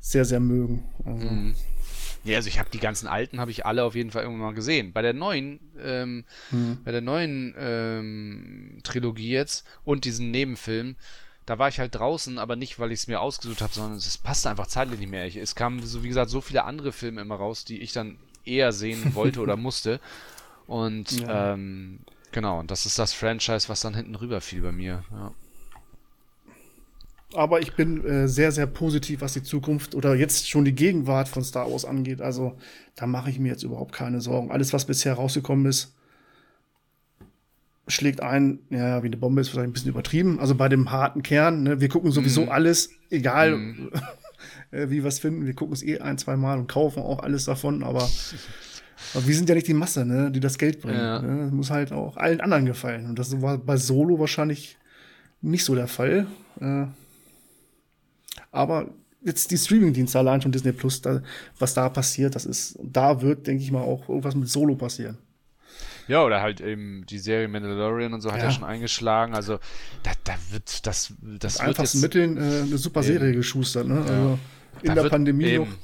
sehr, 0.00 0.24
sehr 0.24 0.40
mögen. 0.40 0.84
Also, 1.04 1.26
Mhm. 1.26 1.54
Ja, 2.24 2.36
also 2.36 2.48
ich 2.48 2.58
habe 2.58 2.68
die 2.70 2.80
ganzen 2.80 3.06
alten, 3.06 3.40
habe 3.40 3.50
ich 3.50 3.64
alle 3.64 3.84
auf 3.84 3.94
jeden 3.94 4.10
Fall 4.10 4.22
irgendwann 4.24 4.48
mal 4.48 4.54
gesehen. 4.54 4.92
Bei 4.92 5.02
der 5.02 5.12
neuen, 5.12 5.60
ähm, 5.80 6.24
Mhm. 6.50 6.78
bei 6.84 6.92
der 6.92 7.00
neuen 7.00 7.54
ähm, 7.56 8.80
Trilogie 8.82 9.30
jetzt 9.30 9.66
und 9.84 10.04
diesen 10.04 10.30
Nebenfilm, 10.30 10.96
da 11.46 11.58
war 11.58 11.68
ich 11.68 11.78
halt 11.78 11.94
draußen, 11.94 12.38
aber 12.38 12.56
nicht, 12.56 12.78
weil 12.78 12.92
ich 12.92 13.00
es 13.00 13.06
mir 13.06 13.20
ausgesucht 13.20 13.62
habe, 13.62 13.72
sondern 13.72 13.96
es 13.96 14.18
passte 14.18 14.50
einfach 14.50 14.66
zeitlich 14.66 14.98
nicht 14.98 15.10
mehr. 15.10 15.26
Ich, 15.26 15.36
es 15.36 15.54
kamen, 15.54 15.84
so 15.86 16.02
wie 16.02 16.08
gesagt, 16.08 16.28
so 16.30 16.40
viele 16.40 16.64
andere 16.64 16.92
Filme 16.92 17.20
immer 17.22 17.36
raus, 17.36 17.64
die 17.64 17.80
ich 17.80 17.92
dann 17.92 18.18
eher 18.44 18.72
sehen 18.72 19.10
wollte 19.14 19.40
oder 19.40 19.56
musste. 19.56 20.00
Und 20.66 21.10
Ja. 21.22 21.54
ähm, 21.54 22.00
genau, 22.32 22.60
und 22.60 22.70
das 22.70 22.84
ist 22.84 22.98
das 22.98 23.14
Franchise, 23.14 23.68
was 23.68 23.80
dann 23.80 23.94
hinten 23.94 24.16
rüber 24.16 24.40
fiel 24.40 24.60
bei 24.60 24.72
mir. 24.72 25.04
Ja. 25.10 25.32
Aber 27.34 27.60
ich 27.60 27.74
bin 27.74 28.04
äh, 28.04 28.26
sehr, 28.26 28.52
sehr 28.52 28.66
positiv, 28.66 29.20
was 29.20 29.34
die 29.34 29.42
Zukunft 29.42 29.94
oder 29.94 30.14
jetzt 30.14 30.48
schon 30.48 30.64
die 30.64 30.74
Gegenwart 30.74 31.28
von 31.28 31.44
Star 31.44 31.70
Wars 31.70 31.84
angeht. 31.84 32.22
Also 32.22 32.56
da 32.94 33.06
mache 33.06 33.28
ich 33.30 33.38
mir 33.38 33.48
jetzt 33.48 33.62
überhaupt 33.64 33.92
keine 33.94 34.20
Sorgen. 34.20 34.50
Alles, 34.50 34.72
was 34.72 34.86
bisher 34.86 35.12
rausgekommen 35.14 35.66
ist, 35.66 35.94
schlägt 37.86 38.22
ein, 38.22 38.60
ja, 38.70 39.02
wie 39.02 39.06
eine 39.06 39.16
Bombe 39.16 39.40
ist 39.40 39.48
vielleicht 39.48 39.68
ein 39.68 39.72
bisschen 39.72 39.90
übertrieben. 39.90 40.40
Also 40.40 40.54
bei 40.54 40.68
dem 40.68 40.90
harten 40.90 41.22
Kern, 41.22 41.62
ne, 41.62 41.80
wir 41.80 41.88
gucken 41.88 42.10
sowieso 42.10 42.42
Mhm. 42.42 42.48
alles, 42.50 42.90
egal 43.10 43.58
äh, 44.70 44.88
wie 44.90 45.02
wir 45.02 45.06
es 45.08 45.18
finden. 45.18 45.46
Wir 45.46 45.54
gucken 45.54 45.74
es 45.74 45.82
eh 45.82 45.98
ein, 45.98 46.18
zwei 46.18 46.36
Mal 46.36 46.58
und 46.58 46.66
kaufen 46.68 47.02
auch 47.02 47.20
alles 47.22 47.44
davon, 47.44 47.82
aber, 47.82 48.08
aber 49.14 49.26
wir 49.26 49.34
sind 49.34 49.48
ja 49.48 49.54
nicht 49.54 49.68
die 49.68 49.74
Masse, 49.74 50.04
ne, 50.06 50.30
die 50.30 50.40
das 50.40 50.58
Geld 50.58 50.80
bringt. 50.80 50.98
Ja. 50.98 51.20
Ne? 51.20 51.44
Das 51.44 51.52
muss 51.52 51.70
halt 51.70 51.92
auch 51.92 52.16
allen 52.16 52.40
anderen 52.40 52.66
gefallen. 52.66 53.06
Und 53.06 53.18
das 53.18 53.40
war 53.42 53.58
bei 53.58 53.76
Solo 53.76 54.18
wahrscheinlich 54.18 54.76
nicht 55.40 55.64
so 55.64 55.74
der 55.74 55.88
Fall. 55.88 56.26
Äh, 56.60 56.86
aber 58.50 58.88
jetzt 59.22 59.50
die 59.50 59.58
Streaming-Dienste 59.58 60.18
allein 60.18 60.40
schon 60.40 60.52
Disney 60.52 60.72
Plus, 60.72 61.00
da, 61.02 61.22
was 61.58 61.74
da 61.74 61.88
passiert, 61.88 62.34
das 62.34 62.46
ist, 62.46 62.78
da 62.82 63.20
wird, 63.20 63.46
denke 63.46 63.62
ich 63.62 63.72
mal, 63.72 63.82
auch 63.82 64.08
irgendwas 64.08 64.34
mit 64.34 64.48
Solo 64.48 64.76
passieren. 64.76 65.18
Ja, 66.06 66.24
oder 66.24 66.40
halt 66.40 66.60
eben 66.62 67.04
die 67.06 67.18
Serie 67.18 67.48
Mandalorian 67.48 68.14
und 68.14 68.22
so 68.22 68.32
hat 68.32 68.38
ja, 68.38 68.44
Ja. 68.46 68.50
schon 68.50 68.64
eingeschlagen. 68.64 69.34
Also 69.34 69.58
da, 70.02 70.12
da 70.24 70.34
wird 70.50 70.86
das, 70.86 70.86
das 70.86 71.10
Mit 71.20 71.20
wird 71.42 71.60
einfachsten 71.60 71.98
jetzt, 71.98 72.02
Mitteln 72.02 72.36
äh, 72.38 72.62
eine 72.62 72.78
super 72.78 73.02
Serie 73.02 73.32
geschustert, 73.32 73.86
ne? 73.86 74.00
Also 74.00 74.38
in 74.82 74.94
da 74.94 75.02
der 75.02 75.10
Pandemie 75.10 75.58
noch. 75.58 75.66
eben, 75.66 75.78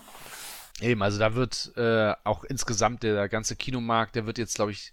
eben, 0.80 1.02
also 1.02 1.18
da 1.20 1.34
wird 1.36 1.72
äh, 1.76 2.14
auch 2.24 2.42
insgesamt 2.44 3.04
der 3.04 3.28
ganze 3.28 3.54
Kinomarkt, 3.54 4.16
der 4.16 4.26
wird 4.26 4.38
jetzt, 4.38 4.56
glaube 4.56 4.72
ich, 4.72 4.92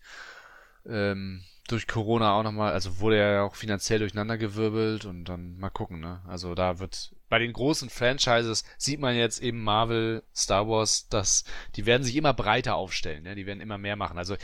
ähm, 0.86 1.42
durch 1.68 1.88
Corona 1.88 2.34
auch 2.34 2.44
nochmal, 2.44 2.74
also 2.74 3.00
wurde 3.00 3.18
ja 3.18 3.44
auch 3.44 3.56
finanziell 3.56 4.00
durcheinandergewirbelt 4.00 5.06
und 5.06 5.26
dann 5.26 5.58
mal 5.58 5.70
gucken, 5.70 6.00
ne? 6.00 6.22
Also 6.28 6.56
da 6.56 6.80
wird 6.80 7.14
bei 7.30 7.40
den 7.40 7.54
großen 7.54 7.90
Franchises 7.90 8.64
sieht 8.78 9.00
man 9.00 9.16
jetzt 9.16 9.42
eben 9.42 9.64
Marvel, 9.64 10.24
Star 10.36 10.68
Wars, 10.68 11.10
dass 11.10 11.44
die 11.76 11.86
werden 11.86 12.04
sich 12.04 12.16
immer 12.16 12.34
breiter 12.34 12.76
aufstellen, 12.76 13.24
ne? 13.24 13.36
Die 13.36 13.46
werden 13.46 13.62
immer 13.62 13.78
mehr 13.78 13.96
machen. 13.96 14.18
Also 14.18 14.36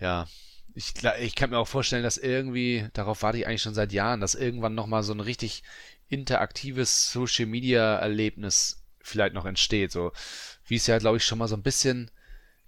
ja, 0.00 0.26
ich, 0.74 0.94
ich 1.20 1.34
kann 1.34 1.50
mir 1.50 1.58
auch 1.58 1.68
vorstellen, 1.68 2.02
dass 2.02 2.18
irgendwie, 2.18 2.88
darauf 2.92 3.22
warte 3.22 3.38
ich 3.38 3.46
eigentlich 3.46 3.62
schon 3.62 3.74
seit 3.74 3.92
Jahren, 3.92 4.20
dass 4.20 4.34
irgendwann 4.34 4.74
nochmal 4.74 5.02
so 5.02 5.12
ein 5.12 5.20
richtig 5.20 5.62
interaktives 6.08 7.10
Social 7.10 7.46
Media 7.46 7.96
Erlebnis 7.96 8.84
vielleicht 9.00 9.34
noch 9.34 9.44
entsteht. 9.44 9.92
So 9.92 10.12
wie 10.66 10.76
es 10.76 10.86
ja, 10.86 10.98
glaube 10.98 11.16
ich, 11.16 11.24
schon 11.24 11.38
mal 11.38 11.48
so 11.48 11.56
ein 11.56 11.62
bisschen, 11.62 12.10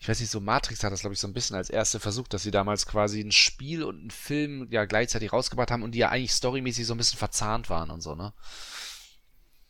ich 0.01 0.09
weiß 0.09 0.19
nicht, 0.21 0.31
so 0.31 0.41
Matrix 0.41 0.83
hat 0.83 0.93
das, 0.93 1.01
glaube 1.01 1.13
ich, 1.13 1.21
so 1.21 1.29
ein 1.29 1.35
bisschen 1.35 1.57
als 1.57 1.69
erste 1.69 2.01
versucht, 2.01 2.33
dass 2.33 2.43
sie 2.43 2.51
damals 2.51 2.87
quasi 2.87 3.21
ein 3.21 3.33
Spiel 3.33 3.85
und 3.85 4.01
einen 4.01 4.11
Film 4.11 4.67
ja 4.71 4.87
gleichzeitig 4.87 5.31
rausgebracht 5.31 5.71
haben 5.71 5.83
und 5.83 5.95
die 5.95 5.99
ja 5.99 6.09
eigentlich 6.09 6.33
storymäßig 6.33 6.87
so 6.87 6.95
ein 6.95 6.97
bisschen 6.97 7.19
verzahnt 7.19 7.69
waren 7.69 7.91
und 7.91 8.01
so, 8.01 8.15
ne? 8.15 8.33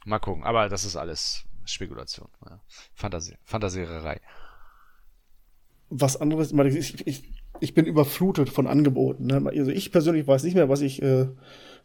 Mal 0.04 0.20
gucken, 0.20 0.44
aber 0.44 0.68
das 0.68 0.84
ist 0.84 0.94
alles 0.94 1.44
Spekulation. 1.64 2.28
Ja. 2.48 2.60
Fantasie, 2.94 3.36
Fantasiererei. 3.42 4.20
was 5.90 6.16
anderes, 6.16 6.52
ich, 6.52 7.06
ich, 7.06 7.32
ich, 7.58 7.74
bin 7.74 7.86
überflutet 7.86 8.50
von 8.50 8.68
Angeboten. 8.68 9.26
Ne? 9.26 9.42
Also 9.44 9.72
ich 9.72 9.90
persönlich 9.90 10.28
weiß 10.28 10.44
nicht 10.44 10.54
mehr, 10.54 10.68
was 10.68 10.80
ich, 10.80 11.02
äh, 11.02 11.26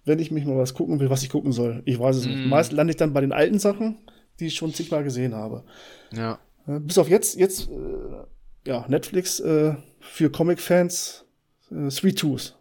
wenn 0.06 0.20
ich 0.20 0.30
mich 0.30 0.46
mal 0.46 0.58
was 0.58 0.76
gucken 0.76 1.00
will, 1.00 1.10
was 1.10 1.24
ich 1.24 1.30
gucken 1.30 1.52
soll. 1.52 1.82
Ich 1.86 2.00
weiß 2.00 2.16
es 2.18 2.26
nicht. 2.28 2.46
Mm. 2.46 2.50
Meist 2.50 2.72
lande 2.72 2.91
ich 2.91 2.98
dann 2.98 3.14
bei 3.14 3.22
den 3.22 3.34
alten 3.34 3.58
Sachen, 3.58 3.98
die 4.39 4.46
ich 4.46 4.56
schon 4.56 4.72
zigmal 4.72 5.04
gesehen 5.04 5.34
habe. 5.34 5.64
Ja. 6.14 6.38
Äh, 6.68 6.80
bis 6.80 7.00
auf 7.00 7.10
jetzt, 7.10 7.38
jetzt, 7.38 7.70
äh, 7.70 8.26
ja, 8.66 8.86
Netflix 8.88 9.39
äh, 9.39 9.76
für 9.99 10.30
Comic-Fans 10.32 11.26
äh, 11.72 11.89
Three 11.89 12.13
Twos. 12.13 12.55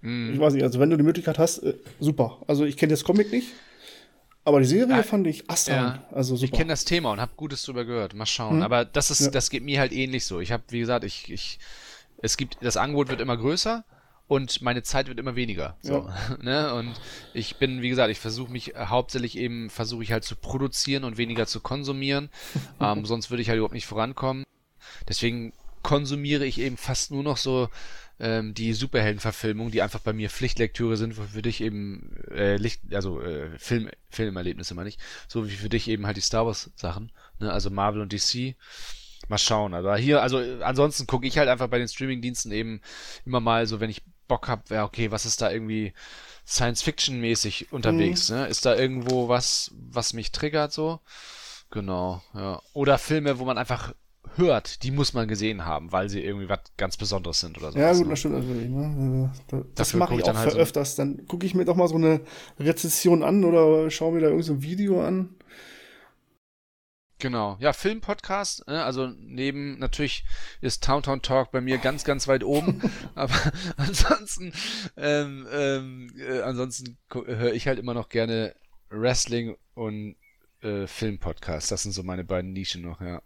Mm. 0.00 0.32
Ich 0.34 0.38
weiß 0.40 0.54
nicht, 0.54 0.62
also 0.62 0.78
wenn 0.80 0.90
du 0.90 0.96
die 0.96 1.02
Möglichkeit 1.02 1.38
hast, 1.38 1.58
äh, 1.58 1.74
super. 2.00 2.42
Also 2.46 2.64
ich 2.64 2.76
kenne 2.76 2.90
das 2.92 3.04
Comic 3.04 3.30
nicht, 3.32 3.48
aber 4.44 4.60
die 4.60 4.66
Serie 4.66 4.96
Ja, 4.96 5.02
fand 5.02 5.26
ich 5.26 5.48
astrein. 5.50 5.76
ja. 5.76 6.04
Also 6.12 6.34
Ich 6.34 6.42
super. 6.42 6.56
kenne 6.58 6.68
das 6.70 6.84
Thema 6.84 7.12
und 7.12 7.20
habe 7.20 7.32
Gutes 7.36 7.62
drüber 7.64 7.84
gehört. 7.84 8.14
Mal 8.14 8.26
schauen. 8.26 8.56
Mhm. 8.56 8.62
Aber 8.62 8.84
das 8.84 9.10
ist, 9.10 9.20
Ja. 9.20 9.30
das 9.30 9.50
geht 9.50 9.64
mir 9.64 9.80
halt 9.80 9.92
ähnlich 9.92 10.24
so. 10.24 10.40
Ich 10.40 10.52
habe, 10.52 10.62
wie 10.68 10.80
gesagt, 10.80 11.04
ich, 11.04 11.30
ich, 11.32 11.58
es 12.22 12.36
gibt, 12.36 12.58
das 12.60 12.76
Angebot 12.76 13.08
wird 13.08 13.20
immer 13.20 13.36
größer 13.36 13.84
und 14.28 14.60
meine 14.62 14.82
Zeit 14.82 15.08
wird 15.08 15.18
immer 15.18 15.34
weniger. 15.36 15.76
So, 15.82 16.08
ne? 16.42 16.72
Und 16.74 16.92
ich 17.34 17.56
bin, 17.56 17.82
wie 17.82 17.88
gesagt, 17.88 18.10
ich 18.10 18.18
versuche 18.20 18.52
mich 18.52 18.74
äh, 18.74 18.86
hauptsächlich 18.86 19.36
eben, 19.38 19.70
versuche 19.70 20.02
ich 20.04 20.12
halt 20.12 20.24
zu 20.24 20.36
produzieren 20.36 21.04
und 21.04 21.16
weniger 21.18 21.46
zu 21.46 21.60
konsumieren. 21.60 22.28
ähm, 22.80 23.04
sonst 23.04 23.30
würde 23.30 23.42
ich 23.42 23.48
halt 23.48 23.56
überhaupt 23.58 23.74
nicht 23.74 23.86
vorankommen. 23.86 24.44
Deswegen 25.08 25.52
konsumiere 25.82 26.44
ich 26.44 26.58
eben 26.58 26.76
fast 26.76 27.10
nur 27.10 27.22
noch 27.22 27.36
so 27.36 27.68
ähm, 28.18 28.54
die 28.54 28.72
Superheldenverfilmungen, 28.72 29.70
die 29.70 29.82
einfach 29.82 30.00
bei 30.00 30.12
mir 30.12 30.30
Pflichtlektüre 30.30 30.96
sind, 30.96 31.18
wo 31.18 31.22
für 31.22 31.42
dich 31.42 31.60
eben 31.60 32.16
äh, 32.30 32.56
Licht, 32.56 32.80
also 32.92 33.20
äh, 33.20 33.56
Film, 33.58 33.90
Filmerlebnisse 34.10 34.74
meine 34.74 34.88
ich, 34.88 34.98
so 35.28 35.46
wie 35.48 35.54
für 35.54 35.68
dich 35.68 35.88
eben 35.88 36.06
halt 36.06 36.16
die 36.16 36.22
Star 36.22 36.46
Wars 36.46 36.70
Sachen, 36.76 37.12
ne? 37.38 37.52
also 37.52 37.70
Marvel 37.70 38.00
und 38.00 38.12
DC. 38.12 38.56
Mal 39.28 39.38
schauen. 39.38 39.74
Aber 39.74 39.96
hier, 39.96 40.22
also 40.22 40.38
ansonsten 40.62 41.06
gucke 41.06 41.26
ich 41.26 41.38
halt 41.38 41.48
einfach 41.48 41.68
bei 41.68 41.78
den 41.78 41.88
Streamingdiensten 41.88 42.52
eben 42.52 42.80
immer 43.24 43.40
mal 43.40 43.66
so, 43.66 43.80
wenn 43.80 43.90
ich 43.90 44.02
Bock 44.28 44.48
hab, 44.48 44.70
ja 44.70 44.84
okay, 44.84 45.10
was 45.10 45.26
ist 45.26 45.42
da 45.42 45.50
irgendwie 45.50 45.92
Science-Fiction-mäßig 46.46 47.72
unterwegs, 47.72 48.30
ne? 48.30 48.46
Ist 48.46 48.66
da 48.66 48.76
irgendwo 48.76 49.28
was, 49.28 49.72
was 49.74 50.12
mich 50.12 50.32
triggert 50.32 50.72
so? 50.72 51.00
Genau, 51.70 52.22
ja. 52.34 52.62
Oder 52.72 52.98
Filme, 52.98 53.38
wo 53.38 53.44
man 53.44 53.58
einfach 53.58 53.92
hört, 54.36 54.82
die 54.82 54.90
muss 54.90 55.12
man 55.14 55.28
gesehen 55.28 55.64
haben, 55.64 55.92
weil 55.92 56.08
sie 56.08 56.20
irgendwie 56.22 56.48
was 56.48 56.60
ganz 56.76 56.96
Besonderes 56.96 57.40
sind 57.40 57.56
oder 57.58 57.72
so. 57.72 57.78
Ja, 57.78 57.92
gut, 57.92 58.10
das 58.10 58.18
stimmt 58.18 58.34
natürlich. 58.34 58.68
Ne? 58.68 58.86
Also, 58.86 59.30
da- 59.48 59.64
Das 59.74 59.88
Dafür 59.88 59.98
mache 60.00 60.14
ich 60.14 60.22
auch 60.22 60.26
dann 60.26 60.38
halt 60.38 60.52
so- 60.52 60.58
öfters. 60.58 60.94
Dann 60.96 61.26
gucke 61.26 61.46
ich 61.46 61.54
mir 61.54 61.64
doch 61.64 61.76
mal 61.76 61.88
so 61.88 61.96
eine 61.96 62.20
Rezession 62.58 63.22
an 63.22 63.44
oder 63.44 63.90
schaue 63.90 64.12
mir 64.12 64.20
da 64.20 64.26
irgendein 64.26 64.46
so 64.46 64.52
ein 64.54 64.62
Video 64.62 65.04
an. 65.04 65.30
Genau. 67.18 67.56
Ja, 67.60 67.72
Filmpodcast, 67.72 68.68
ne? 68.68 68.84
also 68.84 69.06
neben, 69.18 69.78
natürlich 69.78 70.24
ist 70.60 70.84
Towntown 70.84 71.22
Talk 71.22 71.50
bei 71.50 71.62
mir 71.62 71.78
ganz, 71.78 72.04
ganz 72.04 72.28
weit 72.28 72.44
oben, 72.44 72.82
aber 73.14 73.32
ansonsten, 73.78 74.52
ähm, 74.98 75.46
ähm, 75.50 76.10
äh, 76.18 76.40
ansonsten 76.42 76.98
höre 77.10 77.54
ich 77.54 77.68
halt 77.68 77.78
immer 77.78 77.94
noch 77.94 78.10
gerne 78.10 78.54
Wrestling 78.90 79.56
und 79.74 80.16
äh, 80.60 80.86
Filmpodcast. 80.86 81.72
Das 81.72 81.84
sind 81.84 81.92
so 81.92 82.02
meine 82.02 82.22
beiden 82.24 82.52
Nischen 82.52 82.82
noch, 82.82 83.00
ja. 83.00 83.22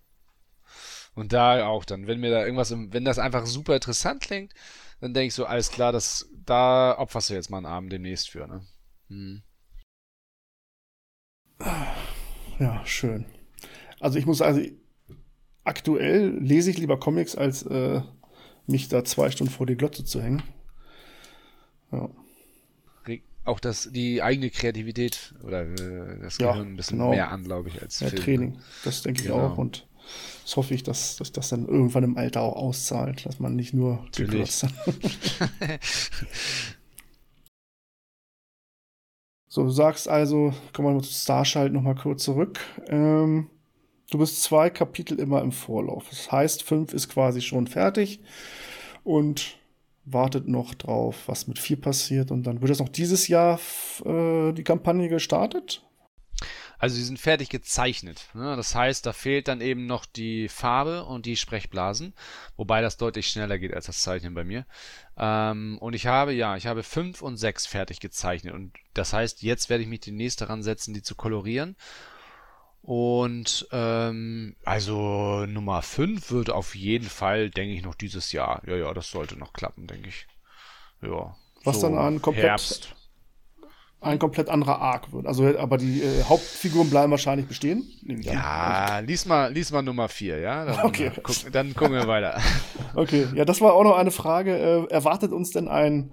Und 1.14 1.32
da 1.32 1.66
auch 1.66 1.84
dann, 1.84 2.06
wenn 2.06 2.20
mir 2.20 2.30
da 2.30 2.44
irgendwas, 2.44 2.70
im, 2.70 2.92
wenn 2.92 3.04
das 3.04 3.18
einfach 3.18 3.46
super 3.46 3.74
interessant 3.74 4.22
klingt, 4.22 4.54
dann 5.00 5.14
denke 5.14 5.28
ich 5.28 5.34
so, 5.34 5.44
alles 5.46 5.70
klar, 5.70 5.92
das, 5.92 6.28
da 6.44 6.96
opferst 6.98 7.30
du 7.30 7.34
jetzt 7.34 7.50
mal 7.50 7.58
einen 7.58 7.66
Abend 7.66 7.92
demnächst 7.92 8.30
für, 8.30 8.46
ne? 8.46 8.66
Hm. 9.08 9.42
Ja, 12.58 12.84
schön. 12.84 13.26
Also 13.98 14.18
ich 14.18 14.26
muss 14.26 14.40
also 14.40 14.60
aktuell 15.64 16.38
lese 16.38 16.70
ich 16.70 16.78
lieber 16.78 16.98
Comics, 16.98 17.34
als 17.36 17.62
äh, 17.64 18.02
mich 18.66 18.88
da 18.88 19.04
zwei 19.04 19.30
Stunden 19.30 19.52
vor 19.52 19.66
die 19.66 19.76
Glotze 19.76 20.04
zu 20.04 20.22
hängen. 20.22 20.42
Ja, 21.92 22.08
auch 23.44 23.58
das, 23.60 23.88
die 23.90 24.22
eigene 24.22 24.50
Kreativität 24.50 25.34
oder 25.42 25.62
äh, 25.62 26.20
das 26.20 26.38
Ja, 26.38 26.52
Gehirn 26.52 26.72
ein 26.72 26.76
bisschen 26.76 26.98
genau. 26.98 27.10
mehr 27.10 27.30
an, 27.30 27.44
glaube 27.44 27.68
ich, 27.68 27.80
als 27.82 27.98
ja 28.00 28.08
Film. 28.08 28.22
Training. 28.22 28.58
Das 28.84 29.02
denke 29.02 29.22
ich 29.22 29.26
Genau. 29.28 29.46
auch. 29.48 29.58
Und 29.58 29.86
das 30.44 30.56
hoffe 30.56 30.74
ich, 30.74 30.82
dass 30.82 31.16
sich 31.16 31.32
das 31.32 31.48
dann 31.48 31.66
irgendwann 31.66 32.04
im 32.04 32.16
Alter 32.16 32.42
auch 32.42 32.56
auszahlt, 32.56 33.26
dass 33.26 33.40
man 33.40 33.56
nicht 33.56 33.74
nur 33.74 34.00
Natürlich. 34.04 34.30
geglotzt 34.30 34.66
So, 39.52 39.64
du 39.64 39.70
sagst 39.70 40.08
also, 40.08 40.54
kommen 40.72 40.88
wir 40.88 40.94
mal 40.94 41.02
zu 41.02 41.12
Starschalt 41.12 41.72
nochmal 41.72 41.96
kurz 41.96 42.22
zurück. 42.22 42.60
Ähm, 42.86 43.50
du 44.12 44.18
bist 44.18 44.44
zwei 44.44 44.70
Kapitel 44.70 45.18
immer 45.18 45.42
im 45.42 45.50
Vorlauf. 45.50 46.08
Das 46.08 46.30
heißt, 46.30 46.62
fünf 46.62 46.94
ist 46.94 47.08
quasi 47.08 47.40
schon 47.40 47.66
fertig. 47.66 48.20
Und 49.02 49.58
wartet 50.04 50.46
noch 50.46 50.74
drauf, 50.74 51.24
was 51.26 51.48
mit 51.48 51.58
4 51.58 51.80
passiert. 51.80 52.30
Und 52.30 52.44
dann 52.44 52.60
wird 52.60 52.70
das 52.70 52.78
noch 52.78 52.88
dieses 52.88 53.26
Jahr 53.26 53.58
äh, 54.04 54.52
die 54.52 54.64
Kampagne 54.64 55.08
gestartet. 55.08 55.84
Also 56.80 56.96
die 56.96 57.02
sind 57.02 57.20
fertig 57.20 57.50
gezeichnet. 57.50 58.30
Ne? 58.32 58.56
Das 58.56 58.74
heißt, 58.74 59.04
da 59.04 59.12
fehlt 59.12 59.48
dann 59.48 59.60
eben 59.60 59.84
noch 59.84 60.06
die 60.06 60.48
Farbe 60.48 61.04
und 61.04 61.26
die 61.26 61.36
Sprechblasen, 61.36 62.14
wobei 62.56 62.80
das 62.80 62.96
deutlich 62.96 63.28
schneller 63.28 63.58
geht 63.58 63.74
als 63.74 63.84
das 63.84 64.00
Zeichnen 64.00 64.32
bei 64.32 64.44
mir. 64.44 64.64
Ähm, 65.18 65.76
und 65.78 65.92
ich 65.92 66.06
habe, 66.06 66.32
ja, 66.32 66.56
ich 66.56 66.66
habe 66.66 66.82
fünf 66.82 67.20
und 67.20 67.36
sechs 67.36 67.66
fertig 67.66 68.00
gezeichnet. 68.00 68.54
Und 68.54 68.72
das 68.94 69.12
heißt, 69.12 69.42
jetzt 69.42 69.68
werde 69.68 69.82
ich 69.82 69.90
mich 69.90 70.00
demnächst 70.00 70.40
daran 70.40 70.62
setzen, 70.62 70.94
die 70.94 71.02
zu 71.02 71.14
kolorieren. 71.14 71.76
Und 72.80 73.68
ähm, 73.72 74.56
also 74.64 75.44
Nummer 75.44 75.82
5 75.82 76.30
wird 76.30 76.48
auf 76.48 76.74
jeden 76.74 77.10
Fall, 77.10 77.50
denke 77.50 77.74
ich, 77.74 77.82
noch 77.82 77.94
dieses 77.94 78.32
Jahr. 78.32 78.62
Ja, 78.66 78.76
ja, 78.76 78.94
das 78.94 79.10
sollte 79.10 79.38
noch 79.38 79.52
klappen, 79.52 79.86
denke 79.86 80.08
ich. 80.08 80.26
Ja. 81.02 81.36
Was 81.62 81.82
so 81.82 81.88
dann 81.88 81.98
an 81.98 82.22
komplett 82.22 82.46
Herbst 82.46 82.96
ein 84.00 84.18
komplett 84.18 84.48
anderer 84.48 84.80
Arc 84.80 85.12
wird. 85.12 85.26
Also, 85.26 85.46
aber 85.58 85.76
die 85.76 86.02
äh, 86.02 86.24
Hauptfiguren 86.24 86.88
bleiben 86.88 87.10
wahrscheinlich 87.10 87.46
bestehen. 87.46 87.84
Ja, 88.02 89.00
lies 89.00 89.26
mal, 89.26 89.52
lies 89.52 89.70
mal 89.72 89.82
Nummer 89.82 90.08
4, 90.08 90.38
ja? 90.38 90.64
Dann, 90.64 90.86
okay. 90.86 91.12
Guck, 91.22 91.52
dann 91.52 91.74
gucken 91.74 91.94
wir 91.94 92.06
weiter. 92.06 92.40
Okay, 92.92 93.28
ja, 93.36 93.44
das 93.44 93.60
war 93.60 93.74
auch 93.74 93.84
noch 93.84 93.96
eine 93.96 94.10
Frage. 94.10 94.56
Äh, 94.56 94.92
erwartet 94.92 95.30
uns 95.30 95.52
denn 95.52 95.68
ein 95.68 96.10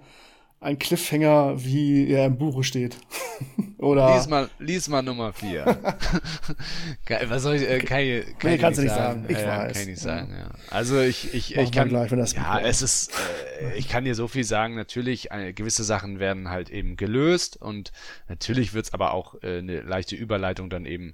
ein 0.60 0.80
Cliffhanger, 0.80 1.64
wie 1.64 2.10
er 2.10 2.26
im 2.26 2.38
Buche 2.38 2.64
steht. 2.64 2.97
Oder. 3.78 4.16
Lies 4.16 4.28
mal, 4.28 4.49
lies 4.58 4.88
mal 4.88 5.03
Nummer 5.03 5.32
4. 5.32 5.66
Was 7.28 7.43
soll 7.43 7.55
ich, 7.55 7.70
äh, 7.70 7.80
kann 7.80 7.99
ich, 7.99 8.26
kann 8.39 8.49
nee, 8.49 8.55
ich 8.55 8.62
kannst 8.62 8.80
nicht 8.80 8.89
sagen. 8.89 9.22
sagen. 9.22 9.26
Ich 9.30 9.38
ja, 9.38 9.58
weiß. 9.58 9.74
Kann 9.74 9.82
ich 9.82 9.88
nicht 9.88 10.01
sagen, 10.01 10.36
ja. 10.36 10.51
Also 10.72 10.99
ich, 10.99 11.34
ich, 11.34 11.55
ich 11.55 11.72
kann, 11.72 11.89
gleich, 11.89 12.10
wenn 12.10 12.18
das 12.18 12.34
ja, 12.34 12.60
es 12.60 12.82
ist, 12.82 13.14
äh, 13.62 13.78
ich 13.78 13.88
kann 13.88 14.03
dir 14.03 14.16
so 14.16 14.28
viel 14.28 14.43
sagen, 14.43 14.76
natürlich, 14.76 15.30
äh, 15.30 15.53
gewisse 15.53 15.84
Sachen 15.84 16.20
werden 16.20 16.49
halt 16.49 16.72
eben 16.72 16.97
gelöst 16.97 17.58
und 17.58 17.91
natürlich 18.28 18.74
wird 18.74 18.88
es 18.88 18.93
aber 18.93 19.14
auch 19.14 19.36
äh, 19.43 19.60
eine 19.60 19.82
leichte 19.82 20.16
Überleitung 20.16 20.72
dann 20.72 20.86
eben 20.86 21.14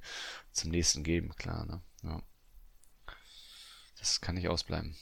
zum 0.54 0.72
nächsten 0.72 1.04
geben, 1.04 1.34
klar, 1.36 1.66
ne? 1.66 1.82
Ja. 2.04 2.22
Das 4.00 4.22
kann 4.22 4.36
nicht 4.36 4.48
ausbleiben. 4.48 4.96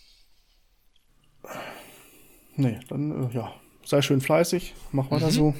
Nee, 2.55 2.79
dann, 2.89 3.29
äh, 3.29 3.35
ja, 3.35 3.53
sei 3.91 4.01
schön 4.01 4.21
fleißig, 4.21 4.73
mach 4.91 5.11
weiter 5.11 5.27
mhm. 5.27 5.31
so. 5.31 5.55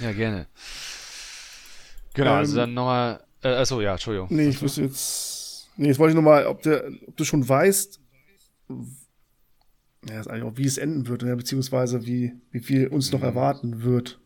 ja, 0.00 0.12
gerne. 0.12 0.46
Genau, 2.14 2.32
also 2.32 2.34
ähm, 2.34 2.38
also 2.38 2.56
dann 2.56 2.74
nochmal. 2.74 3.24
Äh, 3.42 3.48
achso, 3.48 3.80
ja, 3.80 3.92
Entschuldigung. 3.92 4.28
Nee, 4.30 4.48
ich 4.48 4.60
wüsste 4.60 4.82
jetzt. 4.82 5.70
Nee, 5.76 5.88
jetzt 5.88 5.98
wollte 5.98 6.10
ich 6.10 6.16
nochmal, 6.16 6.46
ob, 6.46 6.66
ob 6.66 7.16
du 7.16 7.24
schon 7.24 7.48
weißt, 7.48 8.00
ja, 10.08 10.20
ist 10.20 10.28
eigentlich 10.28 10.44
auch, 10.44 10.56
wie 10.56 10.66
es 10.66 10.78
enden 10.78 11.06
wird, 11.06 11.22
ja, 11.22 11.34
beziehungsweise 11.34 12.04
wie, 12.06 12.34
wie 12.50 12.60
viel 12.60 12.88
uns 12.88 13.12
noch 13.12 13.20
mhm. 13.20 13.26
erwarten 13.26 13.82
wird. 13.82 14.18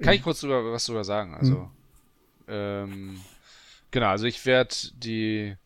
Kann 0.00 0.14
ich 0.14 0.22
kurz 0.22 0.40
drüber, 0.40 0.72
was 0.72 0.84
drüber 0.86 1.04
sagen? 1.04 1.34
Also, 1.34 1.54
mhm. 1.54 1.68
ähm, 2.48 3.20
genau, 3.90 4.08
also 4.08 4.26
ich 4.26 4.44
werde 4.46 4.74
die, 4.94 5.56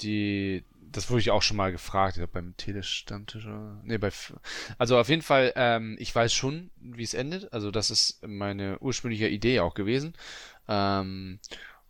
die, 0.00 0.64
das 0.94 1.10
wurde 1.10 1.20
ich 1.20 1.30
auch 1.30 1.42
schon 1.42 1.56
mal 1.56 1.72
gefragt, 1.72 2.16
ich 2.16 2.26
beim 2.26 2.56
Telestammtisch 2.56 3.44
oder. 3.46 3.80
Nee, 3.82 3.98
bei. 3.98 4.10
Also 4.78 4.98
auf 4.98 5.08
jeden 5.08 5.22
Fall, 5.22 5.52
ähm, 5.56 5.96
ich 5.98 6.14
weiß 6.14 6.32
schon, 6.32 6.70
wie 6.76 7.02
es 7.02 7.14
endet. 7.14 7.52
Also 7.52 7.70
das 7.70 7.90
ist 7.90 8.26
meine 8.26 8.78
ursprüngliche 8.78 9.28
Idee 9.28 9.60
auch 9.60 9.74
gewesen. 9.74 10.14
Ähm, 10.68 11.40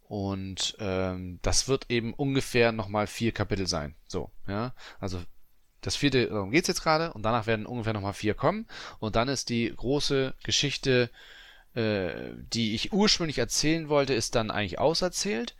und 0.08 0.76
ähm, 0.80 1.38
das 1.42 1.68
wird 1.68 1.90
eben 1.90 2.14
ungefähr 2.14 2.72
nochmal 2.72 3.06
vier 3.06 3.32
Kapitel 3.32 3.66
sein. 3.66 3.94
So, 4.06 4.30
ja. 4.48 4.74
Also 5.00 5.20
das 5.80 5.96
vierte, 5.96 6.28
darum 6.28 6.50
geht's 6.50 6.68
jetzt 6.68 6.82
gerade, 6.82 7.12
und 7.12 7.22
danach 7.22 7.46
werden 7.46 7.66
ungefähr 7.66 7.92
nochmal 7.92 8.14
vier 8.14 8.34
kommen. 8.34 8.66
Und 9.00 9.16
dann 9.16 9.28
ist 9.28 9.50
die 9.50 9.70
große 9.74 10.34
Geschichte, 10.42 11.10
äh, 11.74 12.32
die 12.52 12.74
ich 12.74 12.92
ursprünglich 12.92 13.38
erzählen 13.38 13.90
wollte, 13.90 14.14
ist 14.14 14.34
dann 14.34 14.50
eigentlich 14.50 14.78
auserzählt. 14.78 15.56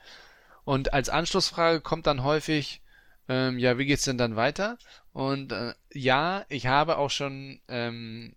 Und 0.64 0.94
als 0.94 1.10
Anschlussfrage 1.10 1.82
kommt 1.82 2.06
dann 2.06 2.22
häufig, 2.22 2.80
ähm, 3.28 3.58
ja, 3.58 3.78
wie 3.78 3.86
geht's 3.86 4.04
denn 4.04 4.18
dann 4.18 4.36
weiter? 4.36 4.78
Und 5.12 5.52
äh, 5.52 5.74
ja, 5.92 6.44
ich 6.48 6.66
habe 6.66 6.98
auch 6.98 7.10
schon 7.10 7.60
ähm, 7.68 8.34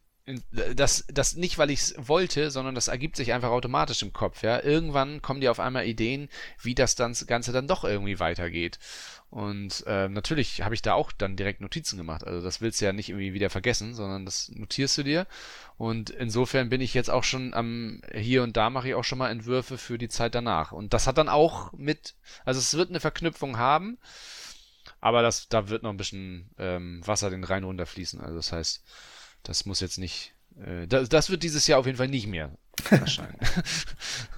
das, 0.52 1.06
das 1.08 1.36
nicht, 1.38 1.58
weil 1.58 1.70
ich 1.70 1.80
es 1.80 1.96
wollte, 1.98 2.52
sondern 2.52 2.76
das 2.76 2.90
ergibt 2.90 3.16
sich 3.16 3.32
einfach 3.32 3.50
automatisch 3.50 4.02
im 4.02 4.12
Kopf. 4.12 4.44
Ja, 4.44 4.62
irgendwann 4.62 5.22
kommen 5.22 5.40
dir 5.40 5.52
auf 5.52 5.62
einmal 5.62 5.86
Ideen, 5.86 6.28
wie 6.62 6.76
das 6.76 6.96
dann, 6.96 7.16
Ganze 7.28 7.54
dann 7.54 7.68
doch 7.68 7.86
irgendwie 7.86 8.20
weitergeht. 8.20 8.78
Und 9.30 9.86
äh, 9.88 10.10
natürlich 10.10 10.64
habe 10.64 10.76
ich 10.76 10.82
da 10.82 10.94
auch 10.94 11.14
dann 11.14 11.38
direkt 11.38 11.62
Notizen 11.62 11.98
gemacht. 11.98 12.26
Also 12.26 12.42
das 12.42 12.60
willst 12.60 12.82
du 12.82 12.86
ja 12.86 12.94
nicht 12.94 13.10
irgendwie 13.10 13.34
wieder 13.34 13.50
vergessen, 13.50 13.94
sondern 13.94 14.26
das 14.26 14.50
notierst 14.54 14.98
du 14.98 15.04
dir. 15.04 15.28
Und 15.78 16.10
insofern 16.10 16.70
bin 16.70 16.82
ich 16.82 16.94
jetzt 16.94 17.10
auch 17.10 17.24
schon 17.24 17.54
am 17.54 18.02
hier 18.14 18.44
und 18.44 18.58
da 18.58 18.70
mache 18.70 18.90
ich 18.90 18.96
auch 18.96 19.04
schon 19.04 19.20
mal 19.20 19.30
Entwürfe 19.30 19.78
für 19.78 19.98
die 19.98 20.10
Zeit 20.10 20.36
danach. 20.36 20.74
Und 20.74 20.94
das 20.94 21.08
hat 21.08 21.18
dann 21.18 21.30
auch 21.30 21.72
mit, 21.74 22.16
also 22.44 22.60
es 22.60 22.74
wird 22.74 22.90
eine 22.90 23.00
Verknüpfung 23.00 23.58
haben. 23.58 23.98
Aber 25.00 25.22
das, 25.22 25.48
da 25.48 25.70
wird 25.70 25.84
noch 25.84 25.92
ein 25.92 25.98
bisschen 25.98 26.50
ähm, 26.58 27.02
Wasser 27.06 27.30
den 27.30 27.44
Rhein 27.44 27.64
runterfließen. 27.64 28.20
Also 28.20 28.36
das 28.36 28.52
heißt, 28.52 28.84
das 29.44 29.66
muss 29.66 29.80
jetzt 29.80 29.98
nicht. 29.98 30.34
Äh, 30.60 30.88
das, 30.88 31.10
das 31.10 31.30
wird 31.30 31.44
dieses 31.44 31.68
Jahr 31.68 31.80
auf 31.80 31.86
jeden 31.86 31.98
Fall 31.98 32.08
nicht 32.08 32.28
mehr 32.28 32.58
erscheinen. 32.90 33.38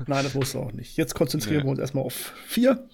Nein, 0.07 0.23
das 0.23 0.33
musst 0.33 0.53
du 0.53 0.59
auch 0.59 0.71
nicht. 0.71 0.97
Jetzt 0.97 1.15
konzentrieren 1.15 1.59
nee. 1.59 1.63
wir 1.63 1.71
uns 1.71 1.79
erstmal 1.79 2.03
auf 2.03 2.33
vier. 2.47 2.87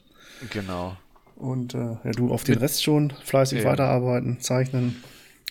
Genau. 0.51 0.97
Und 1.35 1.73
äh, 1.73 1.97
ja, 2.03 2.11
du 2.11 2.33
auf 2.33 2.43
den 2.43 2.55
Mit, 2.55 2.63
Rest 2.63 2.83
schon 2.83 3.11
fleißig 3.11 3.63
ja. 3.63 3.69
weiterarbeiten, 3.69 4.39
zeichnen. 4.39 5.03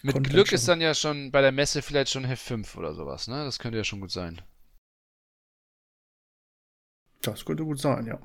Mit 0.02 0.14
Content 0.14 0.34
Glück 0.34 0.48
schon. 0.48 0.56
ist 0.56 0.68
dann 0.68 0.80
ja 0.80 0.94
schon 0.94 1.30
bei 1.30 1.40
der 1.40 1.52
Messe 1.52 1.82
vielleicht 1.82 2.10
schon 2.10 2.24
Heft 2.24 2.44
5 2.44 2.76
oder 2.76 2.94
sowas, 2.94 3.26
ne? 3.26 3.44
Das 3.44 3.58
könnte 3.58 3.78
ja 3.78 3.84
schon 3.84 4.00
gut 4.00 4.10
sein. 4.10 4.40
Das 7.22 7.44
könnte 7.44 7.64
gut 7.64 7.80
sein, 7.80 8.06
ja. 8.06 8.18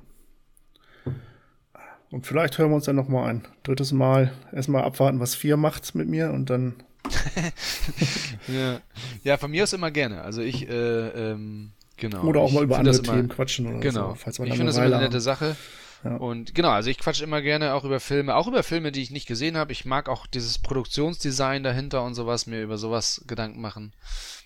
Und 2.11 2.25
vielleicht 2.25 2.57
hören 2.57 2.71
wir 2.71 2.75
uns 2.75 2.85
dann 2.85 2.95
noch 2.95 3.07
mal 3.07 3.27
ein 3.27 3.47
drittes 3.63 3.91
Mal. 3.91 4.31
Erstmal 4.51 4.83
abwarten, 4.83 5.19
was 5.19 5.35
vier 5.35 5.57
macht 5.57 5.93
mit 5.95 6.07
mir 6.07 6.31
und 6.31 6.49
dann. 6.49 6.75
ja. 8.47 8.81
ja, 9.23 9.37
von 9.37 9.51
mir 9.51 9.63
aus 9.63 9.73
immer 9.73 9.91
gerne. 9.91 10.21
Also 10.21 10.41
ich, 10.41 10.67
äh, 10.67 10.73
ähm, 10.73 11.71
genau. 11.97 12.23
Oder 12.23 12.41
auch 12.41 12.51
mal 12.51 12.63
über 12.63 12.77
andere 12.77 13.01
Themen 13.01 13.19
immer, 13.19 13.33
quatschen 13.33 13.67
oder 13.67 13.79
genau. 13.79 14.15
so. 14.15 14.31
Genau. 14.31 14.43
ich 14.45 14.53
finde 14.53 14.65
das 14.65 14.77
immer 14.77 14.85
eine 14.85 14.99
nette 14.99 15.21
Sache. 15.21 15.55
Ja. 16.03 16.15
Und 16.15 16.55
genau, 16.55 16.69
also 16.69 16.89
ich 16.89 16.97
quatsche 16.97 17.23
immer 17.23 17.41
gerne 17.41 17.73
auch 17.73 17.83
über 17.83 17.99
Filme, 17.99 18.35
auch 18.35 18.47
über 18.47 18.63
Filme, 18.63 18.91
die 18.91 19.01
ich 19.01 19.11
nicht 19.11 19.27
gesehen 19.27 19.57
habe. 19.57 19.71
Ich 19.71 19.85
mag 19.85 20.07
auch 20.07 20.27
dieses 20.27 20.57
Produktionsdesign 20.59 21.61
dahinter 21.63 22.03
und 22.03 22.15
sowas, 22.15 22.47
mir 22.47 22.61
über 22.61 22.77
sowas 22.77 23.23
Gedanken 23.27 23.61
machen. 23.61 23.93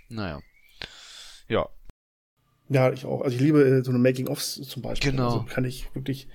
Naja. 0.09 0.41
Ja. 1.47 1.69
Ja, 2.69 2.91
ich 2.91 3.05
auch. 3.05 3.21
Also 3.21 3.35
ich 3.35 3.41
liebe 3.41 3.63
äh, 3.63 3.83
so 3.83 3.91
eine 3.91 3.99
Making-ofs 3.99 4.61
zum 4.67 4.81
Beispiel. 4.81 5.11
Genau. 5.11 5.25
Also 5.25 5.45
kann 5.47 5.65
ich 5.65 5.93
wirklich 5.93 6.27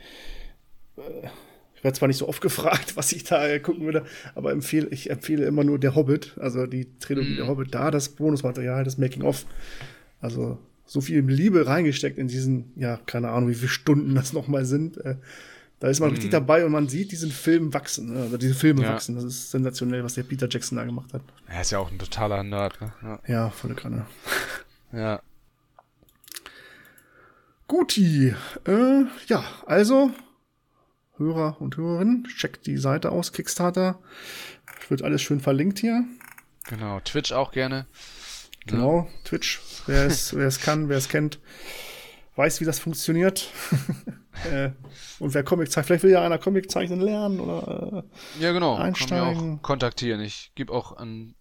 ich 1.79 1.85
werde 1.85 1.97
zwar 1.97 2.09
nicht 2.09 2.19
so 2.19 2.29
oft 2.29 2.41
gefragt, 2.41 2.93
was 2.97 3.13
ich 3.13 3.25
da 3.25 3.59
gucken 3.61 3.85
würde, 3.85 4.05
aber 4.35 4.51
empfehle, 4.51 4.89
ich 4.89 5.11
empfehle 5.11 5.47
immer 5.47 5.63
nur 5.63 5.79
Der 5.79 5.95
Hobbit, 5.95 6.37
also 6.41 6.67
die 6.67 6.89
Trilogie 6.99 7.35
mm. 7.35 7.37
Der 7.37 7.47
Hobbit, 7.47 7.73
da 7.73 7.91
das 7.91 8.09
Bonusmaterial, 8.11 8.83
das 8.83 8.99
Making-of. 8.99 9.47
Also 10.21 10.59
so 10.87 11.01
viel 11.01 11.21
Liebe 11.21 11.67
reingesteckt 11.67 12.19
in 12.19 12.27
diesen, 12.27 12.73
ja, 12.75 12.99
keine 13.07 13.31
Ahnung, 13.31 13.51
wie 13.51 13.55
viele 13.55 13.69
Stunden 13.69 14.15
das 14.17 14.33
nochmal 14.33 14.65
sind. 14.65 14.97
Äh, 14.99 15.17
da 15.79 15.87
ist 15.87 16.01
man 16.01 16.09
mm. 16.09 16.13
richtig 16.15 16.31
dabei 16.31 16.65
und 16.65 16.73
man 16.73 16.89
sieht 16.89 17.13
diesen 17.13 17.31
Film 17.31 17.73
wachsen, 17.73 18.17
also 18.17 18.37
diese 18.37 18.55
Filme 18.55 18.83
ja. 18.83 18.95
wachsen. 18.95 19.15
Das 19.15 19.23
ist 19.23 19.53
sensationell, 19.53 20.03
was 20.03 20.15
der 20.15 20.25
Peter 20.25 20.49
Jackson 20.51 20.79
da 20.79 20.85
gemacht 20.85 21.13
hat. 21.13 21.23
Er 21.47 21.61
ist 21.61 21.71
ja 21.71 21.79
auch 21.79 21.93
ein 21.93 21.99
totaler 22.01 22.43
Nerd, 22.43 22.81
ne? 22.81 22.93
Ja, 23.03 23.21
ja 23.27 23.51
volle 23.51 23.75
Kanne. 23.75 24.07
Ja. 24.91 25.21
Guti. 27.67 28.35
Äh, 28.65 29.05
ja, 29.27 29.45
also 29.67 30.11
Hörer 31.19 31.61
und 31.61 31.77
Hörerinnen. 31.77 32.25
Checkt 32.25 32.67
die 32.67 32.77
Seite 32.77 33.11
aus, 33.13 33.33
Kickstarter. 33.33 33.99
Wird 34.89 35.03
alles 35.03 35.23
schön 35.23 35.41
verlinkt 35.41 35.79
hier. 35.79 36.05
Genau, 36.69 37.01
Twitch 37.01 37.33
auch 37.33 37.53
gerne. 37.53 37.87
Genau, 38.67 39.01
ja. 39.01 39.25
Twitch. 39.25 39.61
Wer 39.87 40.07
es, 40.07 40.35
wer 40.35 40.47
es 40.47 40.61
kann, 40.61 40.89
wer 40.89 40.99
es 40.99 41.09
kennt, 41.09 41.41
weiß, 42.37 42.61
wie 42.61 42.65
das 42.65 42.79
funktioniert. 42.79 43.51
äh, 44.53 44.71
und 45.19 45.35
wer 45.35 45.43
Comic 45.43 45.71
zeichnet, 45.71 45.87
vielleicht 45.87 46.05
will 46.05 46.11
ja 46.13 46.23
einer 46.23 46.39
Comic 46.39 46.71
zeichnen 46.71 47.01
lernen 47.01 47.41
oder 47.41 48.05
äh, 48.39 48.43
Ja, 48.43 48.53
genau. 48.53 48.77
Einsteigen. 48.77 49.39
Kann 49.39 49.59
auch 49.59 49.63
kontaktieren. 49.63 50.21
Ich 50.21 50.53
gebe 50.55 50.73
auch 50.73 50.97
an 50.97 51.35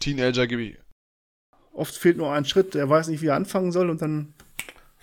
Teenager, 0.00 0.46
gebe 0.46 0.62
ich. 0.62 0.78
Oft 1.72 1.96
fehlt 1.96 2.16
nur 2.16 2.32
ein 2.32 2.44
Schritt, 2.44 2.74
der 2.74 2.88
weiß 2.88 3.08
nicht, 3.08 3.20
wie 3.20 3.26
er 3.26 3.34
anfangen 3.34 3.72
soll 3.72 3.90
und 3.90 4.00
dann 4.00 4.34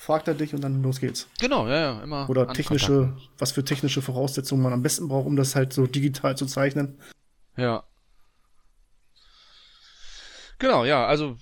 fragt 0.02 0.28
er 0.28 0.34
dich 0.34 0.56
und 0.56 0.62
dann 0.62 0.82
los 0.82 1.00
geht's. 1.00 1.28
Genau, 1.40 1.68
ja, 1.68 1.80
ja, 1.80 2.02
immer. 2.02 2.28
Oder 2.28 2.52
technische, 2.52 3.16
was 3.38 3.52
für 3.52 3.64
technische 3.64 4.02
Voraussetzungen 4.02 4.64
man 4.64 4.74
am 4.74 4.82
besten 4.82 5.08
braucht, 5.08 5.28
um 5.28 5.36
das 5.36 5.56
halt 5.56 5.74
so 5.74 5.86
digital 5.86 6.36
zu 6.36 6.48
zeichnen. 6.48 6.98
Ja. 7.56 7.84
Genau, 10.58 10.86
ja, 10.86 11.06
also 11.06 11.38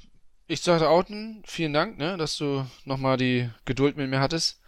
ich 0.47 0.59
sagte 0.59 0.89
Outen, 0.89 1.41
vielen 1.45 1.71
Dank, 1.71 1.97
ne, 1.97 2.17
dass 2.17 2.35
du 2.35 2.65
nochmal 2.83 3.15
die 3.15 3.49
Geduld 3.63 3.95
mit 3.95 4.09
mir 4.09 4.19
hattest. 4.19 4.59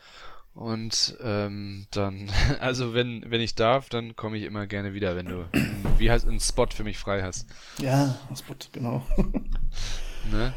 Und 0.53 1.17
ähm, 1.21 1.87
dann, 1.91 2.31
also 2.61 2.93
wenn, 2.93 3.29
wenn 3.29 3.41
ich 3.41 3.55
darf, 3.55 3.89
dann 3.89 4.15
komme 4.15 4.37
ich 4.37 4.45
immer 4.45 4.67
gerne 4.67 4.93
wieder, 4.93 5.17
wenn 5.17 5.25
du, 5.25 5.49
wie 5.97 6.09
heißt, 6.09 6.25
einen 6.25 6.39
Spot 6.39 6.67
für 6.67 6.85
mich 6.85 6.97
frei 6.97 7.23
hast. 7.23 7.45
Ja, 7.77 8.17
Spot, 8.33 8.55
genau. 8.71 9.05
Ne? 10.31 10.53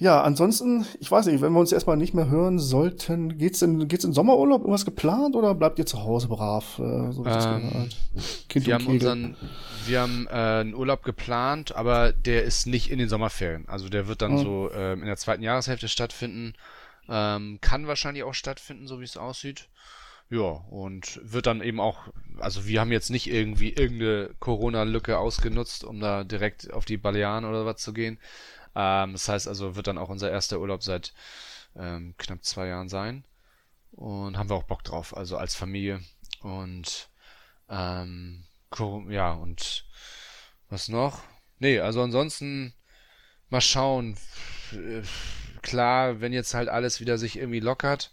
Ja, 0.00 0.22
ansonsten, 0.22 0.86
ich 1.00 1.10
weiß 1.10 1.26
nicht, 1.26 1.40
wenn 1.40 1.52
wir 1.52 1.60
uns 1.60 1.72
erstmal 1.72 1.96
nicht 1.96 2.14
mehr 2.14 2.28
hören 2.30 2.58
sollten, 2.58 3.36
geht's 3.38 3.62
in, 3.62 3.88
geht's 3.88 4.04
in 4.04 4.12
Sommerurlaub 4.12 4.60
irgendwas 4.60 4.84
geplant 4.84 5.34
oder 5.34 5.54
bleibt 5.54 5.78
ihr 5.78 5.86
zu 5.86 6.02
Hause 6.02 6.28
brav? 6.28 6.78
Äh, 6.78 7.12
so 7.12 7.24
Ähm? 7.26 7.88
Kind 8.48 8.66
Wir 8.66 8.74
haben 8.74 8.82
Kegel. 8.84 8.94
unseren, 8.94 9.36
wir 9.86 10.00
haben 10.00 10.26
äh, 10.28 10.30
einen 10.30 10.74
Urlaub 10.74 11.02
geplant, 11.02 11.74
aber 11.74 12.12
der 12.12 12.44
ist 12.44 12.66
nicht 12.66 12.90
in 12.90 12.98
den 12.98 13.08
Sommerferien. 13.08 13.68
Also 13.68 13.88
der 13.88 14.06
wird 14.06 14.22
dann 14.22 14.32
Mhm. 14.32 14.38
so 14.38 14.70
ähm, 14.72 15.00
in 15.00 15.06
der 15.06 15.16
zweiten 15.16 15.42
Jahreshälfte 15.42 15.88
stattfinden. 15.88 16.54
Ähm, 17.08 17.58
kann 17.60 17.86
wahrscheinlich 17.86 18.22
auch 18.22 18.34
stattfinden, 18.34 18.86
so 18.86 19.00
wie 19.00 19.04
es 19.04 19.16
aussieht. 19.16 19.68
Ja, 20.30 20.42
und 20.70 21.18
wird 21.24 21.46
dann 21.46 21.62
eben 21.62 21.80
auch, 21.80 22.00
also 22.38 22.66
wir 22.66 22.80
haben 22.82 22.92
jetzt 22.92 23.08
nicht 23.08 23.30
irgendwie 23.30 23.70
irgendeine 23.72 24.30
Corona-Lücke 24.40 25.18
ausgenutzt, 25.18 25.84
um 25.84 26.00
da 26.00 26.22
direkt 26.22 26.70
auf 26.70 26.84
die 26.84 26.98
Balearen 26.98 27.46
oder 27.46 27.64
was 27.64 27.78
zu 27.78 27.94
gehen. 27.94 28.18
Ähm, 28.78 29.12
das 29.12 29.28
heißt 29.28 29.48
also, 29.48 29.76
wird 29.76 29.88
dann 29.88 29.98
auch 29.98 30.08
unser 30.08 30.30
erster 30.30 30.60
Urlaub 30.60 30.82
seit 30.82 31.12
ähm, 31.76 32.14
knapp 32.18 32.44
zwei 32.44 32.68
Jahren 32.68 32.88
sein. 32.88 33.24
Und 33.92 34.38
haben 34.38 34.48
wir 34.50 34.56
auch 34.56 34.64
Bock 34.64 34.84
drauf, 34.84 35.16
also 35.16 35.36
als 35.36 35.54
Familie. 35.54 36.00
Und 36.42 37.08
ähm, 37.68 38.44
ja, 39.08 39.32
und 39.32 39.86
was 40.70 40.88
noch? 40.88 41.22
Nee, 41.58 41.80
also 41.80 42.02
ansonsten 42.02 42.74
mal 43.50 43.60
schauen. 43.60 44.16
Äh, 44.72 45.02
Klar, 45.62 46.20
wenn 46.20 46.32
jetzt 46.32 46.54
halt 46.54 46.68
alles 46.68 47.00
wieder 47.00 47.18
sich 47.18 47.36
irgendwie 47.36 47.60
lockert, 47.60 48.12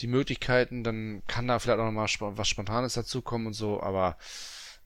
die 0.00 0.06
Möglichkeiten, 0.06 0.84
dann 0.84 1.22
kann 1.26 1.48
da 1.48 1.58
vielleicht 1.58 1.80
auch 1.80 1.84
noch 1.84 1.92
mal 1.92 2.06
sp 2.10 2.34
was 2.36 2.48
Spontanes 2.48 2.94
dazukommen 2.94 3.48
und 3.48 3.52
so, 3.54 3.82
aber 3.82 4.16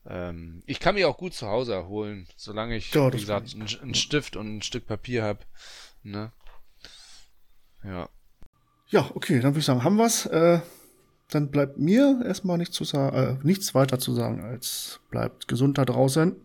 ähm, 0.05 0.61
ich 0.65 0.79
kann 0.79 0.95
mich 0.95 1.05
auch 1.05 1.17
gut 1.17 1.33
zu 1.33 1.47
Hause 1.47 1.73
erholen, 1.73 2.27
solange 2.35 2.75
ich, 2.75 2.93
Ja, 2.93 3.11
wie 3.13 3.17
gesagt, 3.17 3.53
einen 3.53 3.67
einen 3.81 3.95
Stift 3.95 4.35
und 4.35 4.57
ein 4.57 4.61
Stück 4.61 4.85
Papier 4.85 5.23
habe. 5.23 5.39
Ne? 6.03 6.31
Ja. 7.83 8.09
Ja, 8.87 9.09
okay, 9.13 9.39
dann 9.39 9.51
würde 9.51 9.59
ich 9.59 9.65
sagen, 9.65 9.83
haben 9.83 9.97
wir's. 9.97 10.25
Äh, 10.25 10.59
dann 11.29 11.49
bleibt 11.49 11.79
mir 11.79 12.21
erstmal 12.23 12.57
nichts, 12.57 12.75
zu 12.75 12.83
äh, 12.97 13.37
nichts 13.41 13.73
weiter 13.73 13.97
zu 13.97 14.13
sagen, 14.13 14.43
als 14.43 14.99
bleibt 15.09 15.47
gesund 15.47 15.77
da 15.77 15.85
draußen. 15.85 16.35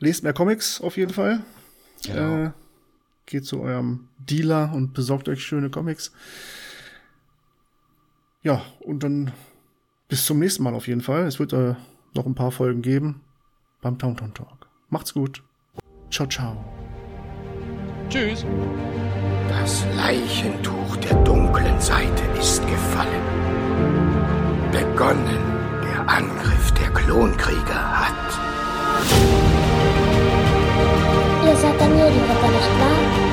Lest 0.00 0.22
mehr 0.22 0.34
Comics 0.34 0.80
auf 0.80 0.96
jeden 0.96 1.14
Fall. 1.14 1.42
Genau. 2.04 2.46
Äh, 2.46 2.50
geht 3.26 3.46
zu 3.46 3.60
eurem 3.62 4.08
Dealer 4.18 4.72
und 4.74 4.92
besorgt 4.92 5.28
euch 5.28 5.42
schöne 5.42 5.70
Comics. 5.70 6.12
Ja, 8.42 8.62
und 8.80 9.02
dann 9.02 9.32
bis 10.08 10.26
zum 10.26 10.40
nächsten 10.40 10.62
Mal 10.62 10.74
auf 10.74 10.88
jeden 10.88 11.00
Fall. 11.00 11.26
Es 11.26 11.38
wird 11.38 11.54
äh, 11.54 11.74
noch 12.14 12.26
ein 12.26 12.34
paar 12.34 12.50
Folgen 12.50 12.82
geben 12.82 13.20
beim 13.82 13.98
Towntown 13.98 14.32
Talk. 14.34 14.68
Macht's 14.88 15.14
gut. 15.14 15.42
Ciao, 16.10 16.28
ciao. 16.28 16.56
Tschüss. 18.08 18.44
Das 19.48 19.84
Leichentuch 19.96 20.96
der 20.96 21.14
dunklen 21.24 21.80
Seite 21.80 22.22
ist 22.38 22.60
gefallen. 22.66 23.22
Begonnen 24.70 25.42
der 25.82 26.08
Angriff 26.08 26.72
der 26.72 26.90
Klonkrieger 26.90 28.00
hat. 28.00 28.38
Ihr 31.46 31.56
seid 31.56 31.80
der 31.80 31.88
Medienritter, 31.88 32.48
nicht 32.48 32.70
wahr? 32.80 33.24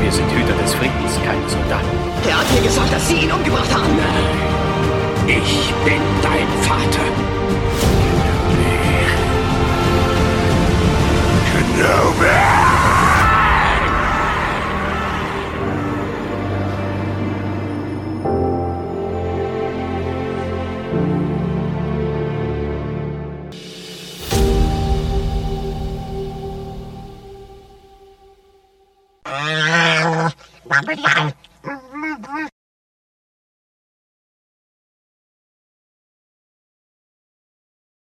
Wir 0.00 0.12
sind 0.12 0.30
Hüter 0.30 0.54
des 0.62 0.74
Friedens, 0.74 1.18
keine 1.24 1.48
Soldaten. 1.48 1.86
Er 2.26 2.38
hat 2.38 2.54
mir 2.54 2.62
gesagt, 2.62 2.92
dass 2.92 3.08
Sie 3.08 3.16
ihn 3.16 3.32
umgebracht 3.32 3.74
haben. 3.74 4.63
Ich 5.26 5.72
bin 5.84 6.02
dein 6.22 6.48
Vater. 6.62 7.08
Kenobi! 11.50 12.64
Yeah. 30.96 31.43